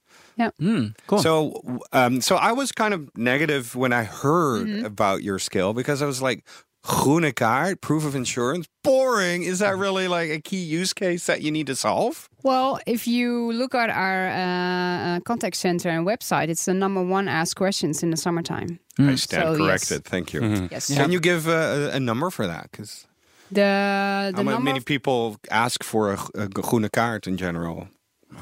Hmm, 0.60 0.88
cool. 1.08 1.20
So, 1.20 1.80
um, 1.92 2.22
so 2.22 2.36
I 2.36 2.52
was 2.52 2.72
kind 2.72 2.94
of 2.94 3.10
negative 3.18 3.76
when 3.76 3.94
I 3.94 4.04
heard 4.04 4.68
Mm-hmm. 4.68 4.86
about 4.86 5.24
your 5.24 5.40
skill 5.40 5.74
because 5.74 6.02
I 6.02 6.06
was 6.06 6.22
like, 6.22 6.44
groene 6.86 7.32
kaart, 7.34 7.80
proof 7.82 8.04
of 8.06 8.14
insurance, 8.16 8.68
boring. 8.84 9.44
Is 9.44 9.60
that 9.60 9.78
really 9.78 10.08
like 10.08 10.30
a 10.30 10.40
key 10.42 10.62
use 10.64 10.94
case 10.94 11.26
that 11.28 11.42
you 11.42 11.52
need 11.52 11.68
to 11.68 11.76
solve? 11.76 12.28
Well, 12.44 12.80
if 12.86 13.08
you 13.08 13.52
look 13.54 13.74
at 13.74 13.90
our 13.90 14.28
uh, 14.28 15.18
uh, 15.18 15.20
contact 15.22 15.56
center 15.56 15.90
and 15.90 16.06
website, 16.06 16.50
it's 16.50 16.66
the 16.66 16.74
number 16.74 17.02
one 17.02 17.28
asked 17.30 17.56
questions 17.56 18.04
in 18.04 18.10
the 18.12 18.18
summertime. 18.18 18.80
I 19.00 19.16
stand 19.16 19.44
So, 19.44 19.52
yes. 19.52 19.58
corrected. 19.58 20.04
Thank 20.06 20.34
you. 20.34 20.68
Yes. 20.72 20.94
Can 20.94 21.12
you 21.12 21.20
give 21.22 21.48
a, 21.48 21.92
a 21.94 22.00
number 22.00 22.30
for 22.30 22.46
that? 22.48 22.70
Because 22.72 23.08
The 23.52 24.32
the 24.36 24.44
how 24.44 24.44
number 24.44 24.60
many 24.60 24.80
people 24.82 25.38
ask 25.52 25.84
for 25.84 26.12
a, 26.14 26.18
a 26.36 26.48
groene 26.48 26.90
kaart 26.90 27.28
in 27.28 27.38
general? 27.38 27.88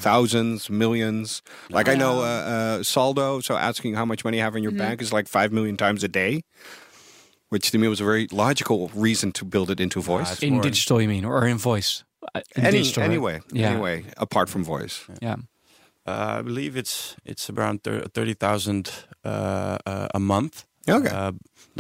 Thousands, 0.02 0.70
millions. 0.70 1.41
Like 1.70 1.88
I 1.88 1.95
know 1.95 2.20
uh, 2.20 2.24
uh, 2.80 2.84
Saldo, 2.84 3.39
so 3.41 3.56
asking 3.56 3.95
how 3.95 4.06
much 4.06 4.24
money 4.26 4.38
you 4.38 4.43
have 4.43 4.56
in 4.56 4.64
your 4.64 4.72
Mm-hmm. 4.74 4.88
bank 4.89 5.02
is 5.02 5.12
like 5.14 5.28
five 5.28 5.52
million 5.52 5.78
times 5.78 6.04
a 6.04 6.08
day, 6.08 6.41
which 7.49 7.72
to 7.72 7.78
me 7.78 7.88
was 7.88 8.02
a 8.02 8.06
very 8.06 8.28
logical 8.32 8.89
reason 8.95 9.32
to 9.34 9.45
build 9.45 9.70
it 9.70 9.80
into 9.80 10.02
voice. 10.02 10.41
in 10.43 10.62
digital, 10.62 11.02
you 11.02 11.08
mean, 11.08 11.26
or 11.26 11.45
in 11.47 11.58
voice? 11.58 12.04
Uh, 12.36 12.41
in 12.56 12.66
Any, 12.66 12.78
digital, 12.80 13.02
right? 13.02 13.10
anyway, 13.12 13.41
Yeah. 13.52 13.70
anyway, 13.72 14.06
apart 14.18 14.49
from 14.49 14.64
voice. 14.64 15.06
Yeah. 15.22 15.36
Uh, 16.08 16.39
I 16.39 16.41
believe 16.41 16.76
it's 16.78 17.16
it's 17.26 17.49
around 17.49 17.84
thirty 17.84 18.34
thousand 18.34 18.89
uh, 19.24 19.78
uh, 19.86 20.08
a 20.16 20.20
month. 20.20 20.66
Okay. 20.89 21.10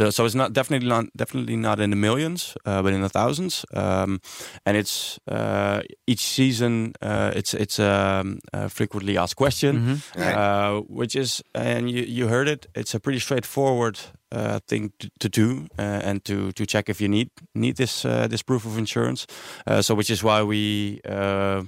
Uh, 0.01 0.11
so 0.11 0.25
it's 0.25 0.35
not 0.35 0.53
definitely 0.53 0.89
not 0.89 1.05
definitely 1.15 1.55
not 1.55 1.79
in 1.79 1.89
the 1.89 1.95
millions, 1.95 2.55
uh, 2.65 2.81
but 2.83 2.93
in 2.93 3.01
the 3.01 3.09
thousands. 3.09 3.65
Um, 3.73 4.19
and 4.65 4.77
it's 4.77 5.19
uh, 5.27 5.81
each 6.07 6.21
season. 6.21 6.93
Uh, 7.01 7.31
it's 7.35 7.53
it's 7.53 7.79
um, 7.79 8.39
a 8.53 8.67
frequently 8.69 9.17
asked 9.17 9.35
question, 9.35 9.75
Mm-hmm. 9.75 10.21
Right. 10.21 10.35
uh, 10.35 10.81
which 10.89 11.15
is 11.15 11.41
and 11.53 11.89
you 11.89 12.03
you 12.07 12.27
heard 12.29 12.47
it. 12.47 12.65
It's 12.75 12.95
a 12.95 12.99
pretty 12.99 13.19
straightforward 13.19 13.99
uh, 14.35 14.59
thing 14.67 14.91
to, 14.99 15.09
to 15.19 15.29
do 15.29 15.67
uh, 15.79 16.09
and 16.09 16.23
to 16.23 16.51
to 16.51 16.65
check 16.65 16.89
if 16.89 16.99
you 17.01 17.09
need 17.09 17.29
need 17.53 17.75
this 17.75 18.05
uh, 18.05 18.27
this 18.29 18.43
proof 18.43 18.65
of 18.65 18.77
insurance. 18.77 19.25
Uh, 19.67 19.81
so 19.81 19.95
which 19.95 20.09
is 20.09 20.23
why 20.23 20.41
we 20.43 20.99
uh, 21.09 21.63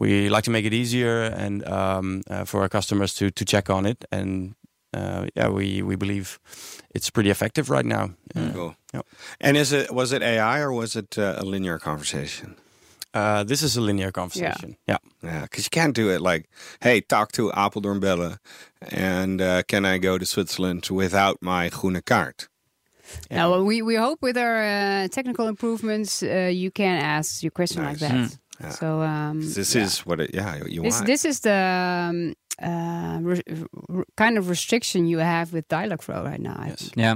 we 0.00 0.28
like 0.28 0.42
to 0.44 0.50
make 0.50 0.66
it 0.66 0.72
easier 0.72 1.22
and 1.22 1.62
um, 1.68 2.20
uh, 2.30 2.44
for 2.44 2.60
our 2.60 2.68
customers 2.68 3.14
to 3.14 3.30
to 3.30 3.44
check 3.44 3.70
on 3.70 3.86
it 3.86 4.04
and. 4.10 4.54
Uh, 4.96 5.26
yeah, 5.36 5.48
we, 5.48 5.82
we 5.82 5.96
believe 5.96 6.38
it's 6.94 7.10
pretty 7.10 7.30
effective 7.30 7.70
right 7.70 7.84
now. 7.86 8.10
Uh, 8.34 8.50
Cool. 8.54 8.74
yeah. 8.94 9.02
And 9.40 9.56
is 9.56 9.72
it 9.72 9.90
was 9.90 10.12
it 10.12 10.22
AI 10.22 10.60
or 10.60 10.72
was 10.72 10.96
it 10.96 11.18
uh, 11.18 11.34
a 11.38 11.44
linear 11.44 11.78
conversation? 11.78 12.54
Uh, 13.14 13.44
this 13.44 13.62
is 13.62 13.76
a 13.76 13.80
linear 13.80 14.12
conversation. 14.12 14.76
Yeah. 14.88 14.98
Yeah, 15.22 15.42
because 15.42 15.64
you 15.64 15.70
can't 15.70 15.94
do 15.96 16.10
it 16.14 16.20
like, 16.20 16.48
hey, 16.80 17.00
talk 17.00 17.32
to 17.32 17.50
Apeldoorn 17.50 18.00
Bellen, 18.00 18.38
and 18.92 19.40
uh, 19.40 19.62
can 19.68 19.84
I 19.84 19.98
go 19.98 20.18
to 20.18 20.24
Switzerland 20.26 20.86
without 20.90 21.36
my 21.40 21.70
groene 21.70 22.02
kaart? 22.02 22.48
Now, 23.30 23.50
well, 23.50 23.64
we, 23.64 23.82
we 23.82 23.94
hope 23.96 24.18
with 24.22 24.36
our 24.36 24.62
uh, 24.62 25.08
technical 25.08 25.48
improvements, 25.48 26.22
uh, 26.22 26.50
you 26.52 26.70
can 26.70 26.98
ask 27.02 27.42
your 27.42 27.52
question 27.52 27.82
Nice. 27.82 28.00
like 28.02 28.10
that. 28.12 28.38
Yeah. 28.60 28.70
So 28.70 29.00
um, 29.02 29.40
This 29.40 29.74
yeah. 29.74 29.82
is 29.84 30.00
what 30.06 30.20
it, 30.20 30.30
yeah, 30.34 30.64
you 30.66 30.82
this 30.82 30.94
want. 30.94 31.06
this 31.06 31.24
is 31.24 31.40
the 31.40 31.52
um, 32.10 32.34
uh, 32.62 33.18
re- 33.22 33.42
re- 33.88 34.04
kind 34.16 34.38
of 34.38 34.48
restriction 34.48 35.06
you 35.06 35.18
have 35.18 35.52
with 35.52 35.68
Dialogflow 35.68 36.24
right 36.24 36.40
now. 36.40 36.56
I 36.58 36.68
Yes. 36.68 36.80
think. 36.80 36.96
Yeah. 36.96 37.14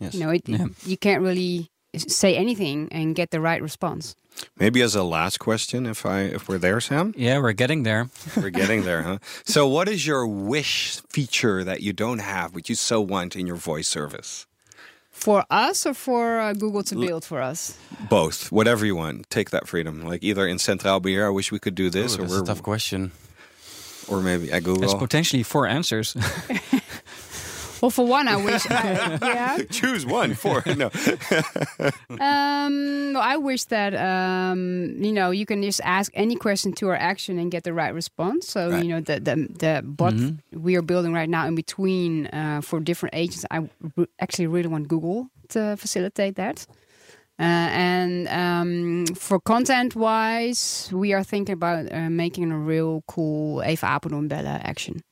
Yes. 0.00 0.14
You 0.14 0.20
know, 0.20 0.30
it, 0.30 0.48
Yeah. 0.48 0.66
you 0.86 0.96
can't 0.96 1.22
really 1.22 1.70
say 1.96 2.36
anything 2.36 2.88
and 2.92 3.14
get 3.14 3.30
the 3.30 3.40
right 3.40 3.60
response. 3.62 4.14
Maybe 4.58 4.80
as 4.80 4.94
a 4.94 5.02
last 5.02 5.38
question, 5.38 5.86
if 5.86 6.06
I 6.06 6.20
if 6.20 6.48
we're 6.48 6.58
there, 6.58 6.80
Sam, 6.80 7.12
Yeah, 7.16 7.38
we're 7.42 7.52
getting 7.52 7.82
there. 7.82 8.08
we're 8.36 8.50
getting 8.50 8.84
there, 8.84 9.02
huh? 9.02 9.18
So, 9.44 9.66
what 9.66 9.88
is 9.88 10.06
your 10.06 10.26
wish 10.26 11.00
feature 11.08 11.64
that 11.64 11.80
you 11.82 11.92
don't 11.92 12.20
have, 12.20 12.52
but 12.52 12.68
you 12.68 12.74
so 12.76 13.00
want 13.00 13.34
in 13.36 13.46
your 13.46 13.56
voice 13.56 13.88
service? 13.88 14.46
For 15.10 15.44
us 15.50 15.84
or 15.84 15.92
for 15.94 16.38
uh, 16.40 16.54
Google 16.54 16.82
to 16.84 16.94
build 16.94 17.24
for 17.24 17.42
us? 17.42 17.76
Both, 18.08 18.50
whatever 18.52 18.86
you 18.86 18.96
want. 18.96 19.28
Take 19.28 19.50
that 19.50 19.66
freedom. 19.68 20.02
Like 20.06 20.22
either 20.22 20.46
in 20.46 20.56
Centraal 20.58 21.02
Beheer, 21.02 21.26
I 21.26 21.30
wish 21.30 21.52
we 21.52 21.58
could 21.58 21.74
do 21.74 21.90
this, 21.90 22.12
Ooh, 22.16 22.20
or 22.22 22.26
that's 22.26 22.32
we're, 22.40 22.46
tough 22.46 22.62
question. 22.62 23.10
Or 24.10 24.20
maybe 24.20 24.50
at 24.50 24.58
It's 24.58 24.66
Google. 24.66 24.98
potentially 24.98 25.42
four 25.42 25.66
answers. 25.66 26.16
Well, 27.82 27.88
for 27.90 28.04
one, 28.06 28.28
I 28.28 28.36
wish. 28.44 28.70
I, 28.70 29.18
yeah. 29.22 29.58
Choose 29.70 30.04
one 30.04 30.34
Four. 30.34 30.62
no. 30.76 30.90
Um, 32.20 33.16
I 33.16 33.38
wish 33.38 33.64
that 33.64 33.94
um, 33.94 34.96
you 34.98 35.12
know 35.12 35.30
you 35.30 35.46
can 35.46 35.62
just 35.62 35.80
ask 35.82 36.12
any 36.14 36.36
question 36.36 36.72
to 36.74 36.88
our 36.88 36.96
action 36.96 37.38
and 37.38 37.50
get 37.50 37.64
the 37.64 37.72
right 37.72 37.94
response. 37.94 38.48
So 38.48 38.68
Right. 38.70 38.84
you 38.84 38.90
know 38.90 39.00
the 39.00 39.20
the 39.20 39.36
the 39.58 39.82
bot 39.82 40.12
we 40.52 40.76
are 40.76 40.82
building 40.82 41.14
right 41.14 41.28
now 41.28 41.46
in 41.46 41.54
between 41.54 42.26
uh, 42.26 42.60
for 42.62 42.80
different 42.80 43.14
agents. 43.14 43.46
I 43.50 43.68
re- 43.96 44.06
actually 44.18 44.48
really 44.48 44.68
want 44.68 44.88
Google 44.88 45.28
to 45.50 45.76
facilitate 45.78 46.34
that. 46.36 46.66
Uh, 47.40 47.44
and 47.72 48.28
um, 48.28 49.06
for 49.16 49.40
content 49.40 49.96
wise, 49.96 50.90
we 50.92 51.14
are 51.14 51.24
thinking 51.24 51.54
about 51.54 51.90
uh, 51.90 52.10
making 52.10 52.52
a 52.52 52.58
real 52.58 53.02
cool 53.06 53.62
Even 53.64 53.88
Apeldoorn 53.88 54.28
bellen 54.28 54.60
action. 54.62 55.02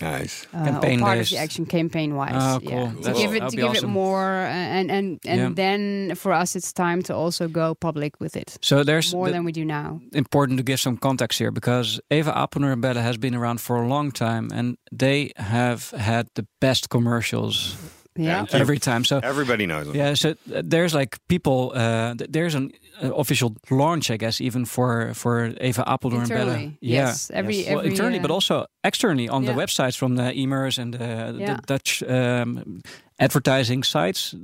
Nice. 0.00 0.46
Uh, 0.52 0.64
Campaign 0.64 1.00
or 1.00 1.04
part 1.06 1.18
of 1.18 1.28
the 1.30 1.38
action 1.38 1.64
campaign 1.66 2.14
wise. 2.14 2.32
Oh, 2.34 2.60
Yeah. 2.62 2.70
cool. 2.92 3.02
To 3.04 3.12
give 3.12 3.34
it 3.34 3.40
to 3.50 3.56
be 3.56 3.62
give 3.62 3.76
it 3.76 3.86
more, 3.86 4.46
uh, 4.46 4.50
and 4.78 4.90
and 4.90 5.18
and 5.26 5.40
Yeah. 5.40 5.50
then 5.54 6.14
for 6.14 6.32
us, 6.32 6.56
it's 6.56 6.72
time 6.72 7.02
to 7.02 7.14
also 7.14 7.48
go 7.48 7.74
public 7.74 8.20
with 8.20 8.36
it 8.36 8.58
So 8.60 8.82
there's 8.84 9.12
more 9.14 9.26
the- 9.28 9.32
than 9.32 9.44
we 9.44 9.52
do 9.52 9.64
now. 9.64 10.00
important 10.12 10.58
to 10.58 10.64
give 10.64 10.78
some 10.80 10.96
context 10.98 11.38
here 11.38 11.50
because 11.52 12.00
Even 12.10 12.34
Apeldoorn 12.34 12.80
Belle 12.80 13.02
has 13.02 13.16
been 13.18 13.34
around 13.34 13.60
for 13.60 13.76
a 13.76 13.88
long 13.88 14.10
time 14.12 14.48
and 14.52 14.76
they 14.98 15.30
have 15.36 15.90
had 15.96 16.26
the 16.34 16.46
best 16.60 16.88
commercials 16.88 17.76
Yeah. 18.18 18.44
Every 18.52 18.78
time. 18.78 19.04
So 19.04 19.20
Everybody 19.22 19.66
knows 19.66 19.86
them. 19.86 19.96
yeah, 19.96 20.14
so 20.14 20.30
uh, 20.30 20.62
there's 20.64 20.92
like 20.94 21.16
people. 21.28 21.72
Uh, 21.74 22.14
there's 22.32 22.54
an 22.54 22.70
uh, 23.02 23.14
official 23.14 23.54
launch, 23.70 24.10
I 24.10 24.16
guess, 24.16 24.40
even 24.40 24.64
for 24.66 25.14
for 25.14 25.46
Even 25.46 25.84
Apeldoorn 25.84 26.28
Belle. 26.28 26.38
Internally, 26.48 26.78
Yeah, 26.80 27.06
yes. 27.06 27.30
Every- 27.32 27.64
Well, 27.68 27.78
every, 27.78 27.90
internally, 27.90 28.18
uh, 28.18 28.22
but 28.22 28.30
also 28.30 28.66
externally 28.84 29.28
on 29.28 29.44
the 29.44 29.52
websites 29.52 29.96
from 29.96 30.16
the 30.16 30.32
Emers 30.34 30.78
and 30.78 30.94
the, 30.94 31.36
Yeah. 31.38 31.56
the 31.56 31.62
Dutch 31.66 32.02
um, 32.02 32.80
advertising 33.18 33.84
sites. 33.84 34.34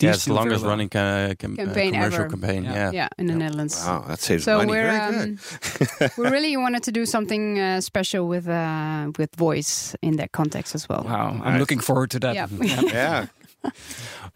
Yeah, 0.00 0.10
These 0.10 0.16
it's 0.16 0.24
the 0.26 0.32
longest 0.34 0.62
well. 0.62 0.70
running 0.70 0.88
ca- 0.88 1.34
cam- 1.38 1.52
uh, 1.52 1.56
Campaign 1.64 1.92
commercial 1.92 2.20
ever. 2.24 2.28
campaign. 2.30 2.64
Yeah. 2.64 2.74
Yeah. 2.74 2.90
Yeah, 2.92 3.08
in 3.18 3.26
the 3.26 3.34
Netherlands. 3.34 3.76
Wow, 3.86 4.04
that 4.08 4.18
saves 4.20 4.44
So 4.44 4.56
money. 4.58 4.70
we're 4.72 4.90
Very 4.90 5.20
um, 5.20 5.38
good. 5.98 6.10
we 6.18 6.28
really 6.28 6.56
wanted 6.64 6.82
to 6.84 6.92
do 6.92 7.04
something 7.06 7.58
uh, 7.58 7.80
special 7.80 8.26
with 8.28 8.48
uh, 8.48 9.12
with 9.18 9.34
voice 9.36 9.94
in 10.02 10.16
that 10.16 10.32
context 10.32 10.74
as 10.74 10.88
well. 10.88 11.04
Wow, 11.04 11.30
I'm 11.44 11.52
Nice. 11.52 11.60
looking 11.60 11.80
forward 11.80 12.10
to 12.12 12.18
that. 12.20 12.34
Yeah. 12.34 12.48
yeah. 12.92 13.26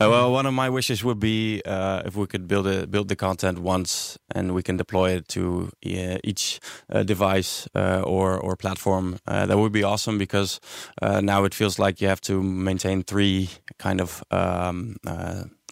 Uh, 0.00 0.10
well, 0.10 0.32
one 0.32 0.44
of 0.44 0.52
my 0.52 0.68
wishes 0.68 1.04
would 1.04 1.20
be 1.20 1.62
uh, 1.64 2.02
if 2.04 2.16
we 2.16 2.26
could 2.26 2.48
build 2.48 2.66
a, 2.66 2.84
build 2.84 3.06
the 3.08 3.14
content 3.14 3.60
once 3.60 4.18
and 4.34 4.52
we 4.52 4.60
can 4.60 4.76
deploy 4.76 5.10
it 5.10 5.28
to 5.28 5.70
uh, 5.86 6.18
each 6.24 6.58
uh, 6.90 7.04
device 7.04 7.68
uh, 7.76 8.02
or 8.04 8.36
or 8.36 8.56
platform. 8.56 9.18
Uh, 9.28 9.46
that 9.46 9.56
would 9.56 9.70
be 9.70 9.84
awesome 9.84 10.18
because 10.18 10.60
now 11.00 11.44
it 11.44 11.54
feels 11.54 11.78
like 11.78 12.00
you 12.00 12.08
have 12.08 12.20
to 12.20 12.42
maintain 12.42 13.04
three 13.04 13.50
kind 13.78 14.00
of. 14.00 14.22
Um, 14.30 14.96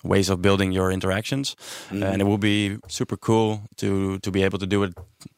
ways 0.04 0.28
of 0.28 0.42
building 0.42 0.72
your 0.72 0.90
interactions 0.90 1.54
mm. 1.88 2.02
and 2.02 2.20
it 2.20 2.24
will 2.24 2.36
be 2.36 2.76
super 2.88 3.16
cool 3.16 3.62
to 3.76 4.18
to 4.18 4.32
be 4.32 4.42
able 4.42 4.58
to 4.58 4.66
do 4.66 4.82
it 4.82 4.92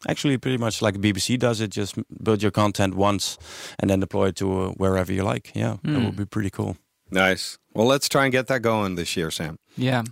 actually 0.09 0.39
pretty 0.39 0.57
much 0.57 0.81
like 0.81 0.95
bbc 0.95 1.39
does 1.39 1.61
it 1.61 1.69
just 1.69 1.99
build 2.23 2.43
your 2.43 2.51
content 2.51 2.95
once 2.95 3.37
and 3.79 3.91
then 3.91 4.01
deploy 4.01 4.29
it 4.29 4.37
to 4.37 4.71
wherever 4.79 5.13
you 5.13 5.23
like 5.23 5.53
yeah 5.55 5.77
mm. 5.85 5.93
that 5.93 6.03
would 6.03 6.17
be 6.17 6.25
pretty 6.25 6.49
cool 6.49 6.79
Nice. 7.11 7.59
Well, 7.75 7.87
let's 7.87 8.09
try 8.09 8.25
and 8.25 8.33
get 8.33 8.47
that 8.49 8.63
going 8.63 8.95
this 8.95 9.17
year, 9.17 9.31
Sam. 9.31 9.59
Yeah. 9.77 10.03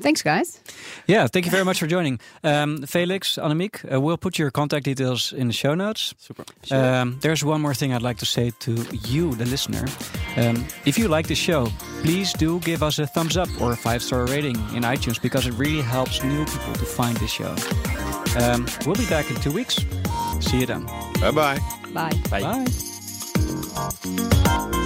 Thanks, 0.00 0.22
guys. 0.22 0.60
Yeah, 1.06 1.26
thank 1.26 1.44
you 1.44 1.50
very 1.50 1.64
much 1.64 1.78
for 1.78 1.86
joining. 1.86 2.20
Um, 2.44 2.82
Felix, 2.82 3.36
Annemiek, 3.36 3.92
uh, 3.92 4.00
we'll 4.00 4.16
put 4.16 4.38
your 4.38 4.50
contact 4.50 4.84
details 4.84 5.32
in 5.32 5.48
the 5.48 5.52
show 5.52 5.74
notes. 5.74 6.14
Super. 6.18 6.44
Sure. 6.64 7.00
Um, 7.00 7.18
there's 7.20 7.44
one 7.44 7.60
more 7.60 7.74
thing 7.74 7.92
I'd 7.92 8.02
like 8.02 8.18
to 8.18 8.26
say 8.26 8.52
to 8.60 8.72
you, 9.04 9.34
the 9.34 9.44
listener. 9.44 9.84
Um, 10.36 10.64
if 10.84 10.98
you 10.98 11.08
like 11.08 11.26
the 11.26 11.34
show, 11.34 11.68
please 12.02 12.32
do 12.32 12.60
give 12.60 12.82
us 12.82 12.98
a 12.98 13.06
thumbs 13.06 13.36
up 13.36 13.48
or 13.60 13.72
a 13.72 13.76
five 13.76 14.02
star 14.02 14.26
rating 14.26 14.56
in 14.74 14.82
iTunes 14.82 15.20
because 15.20 15.46
it 15.46 15.54
really 15.54 15.82
helps 15.82 16.22
new 16.22 16.44
people 16.44 16.74
to 16.74 16.84
find 16.84 17.16
the 17.18 17.26
show. 17.26 17.54
Um, 18.40 18.66
we'll 18.86 18.96
be 18.96 19.06
back 19.08 19.30
in 19.30 19.36
two 19.36 19.52
weeks. 19.52 19.76
See 20.40 20.60
you 20.60 20.66
then. 20.66 20.86
Bye-bye. 21.20 21.58
Bye. 21.92 22.12
Bye. 22.30 22.64
Bye. 23.74 24.78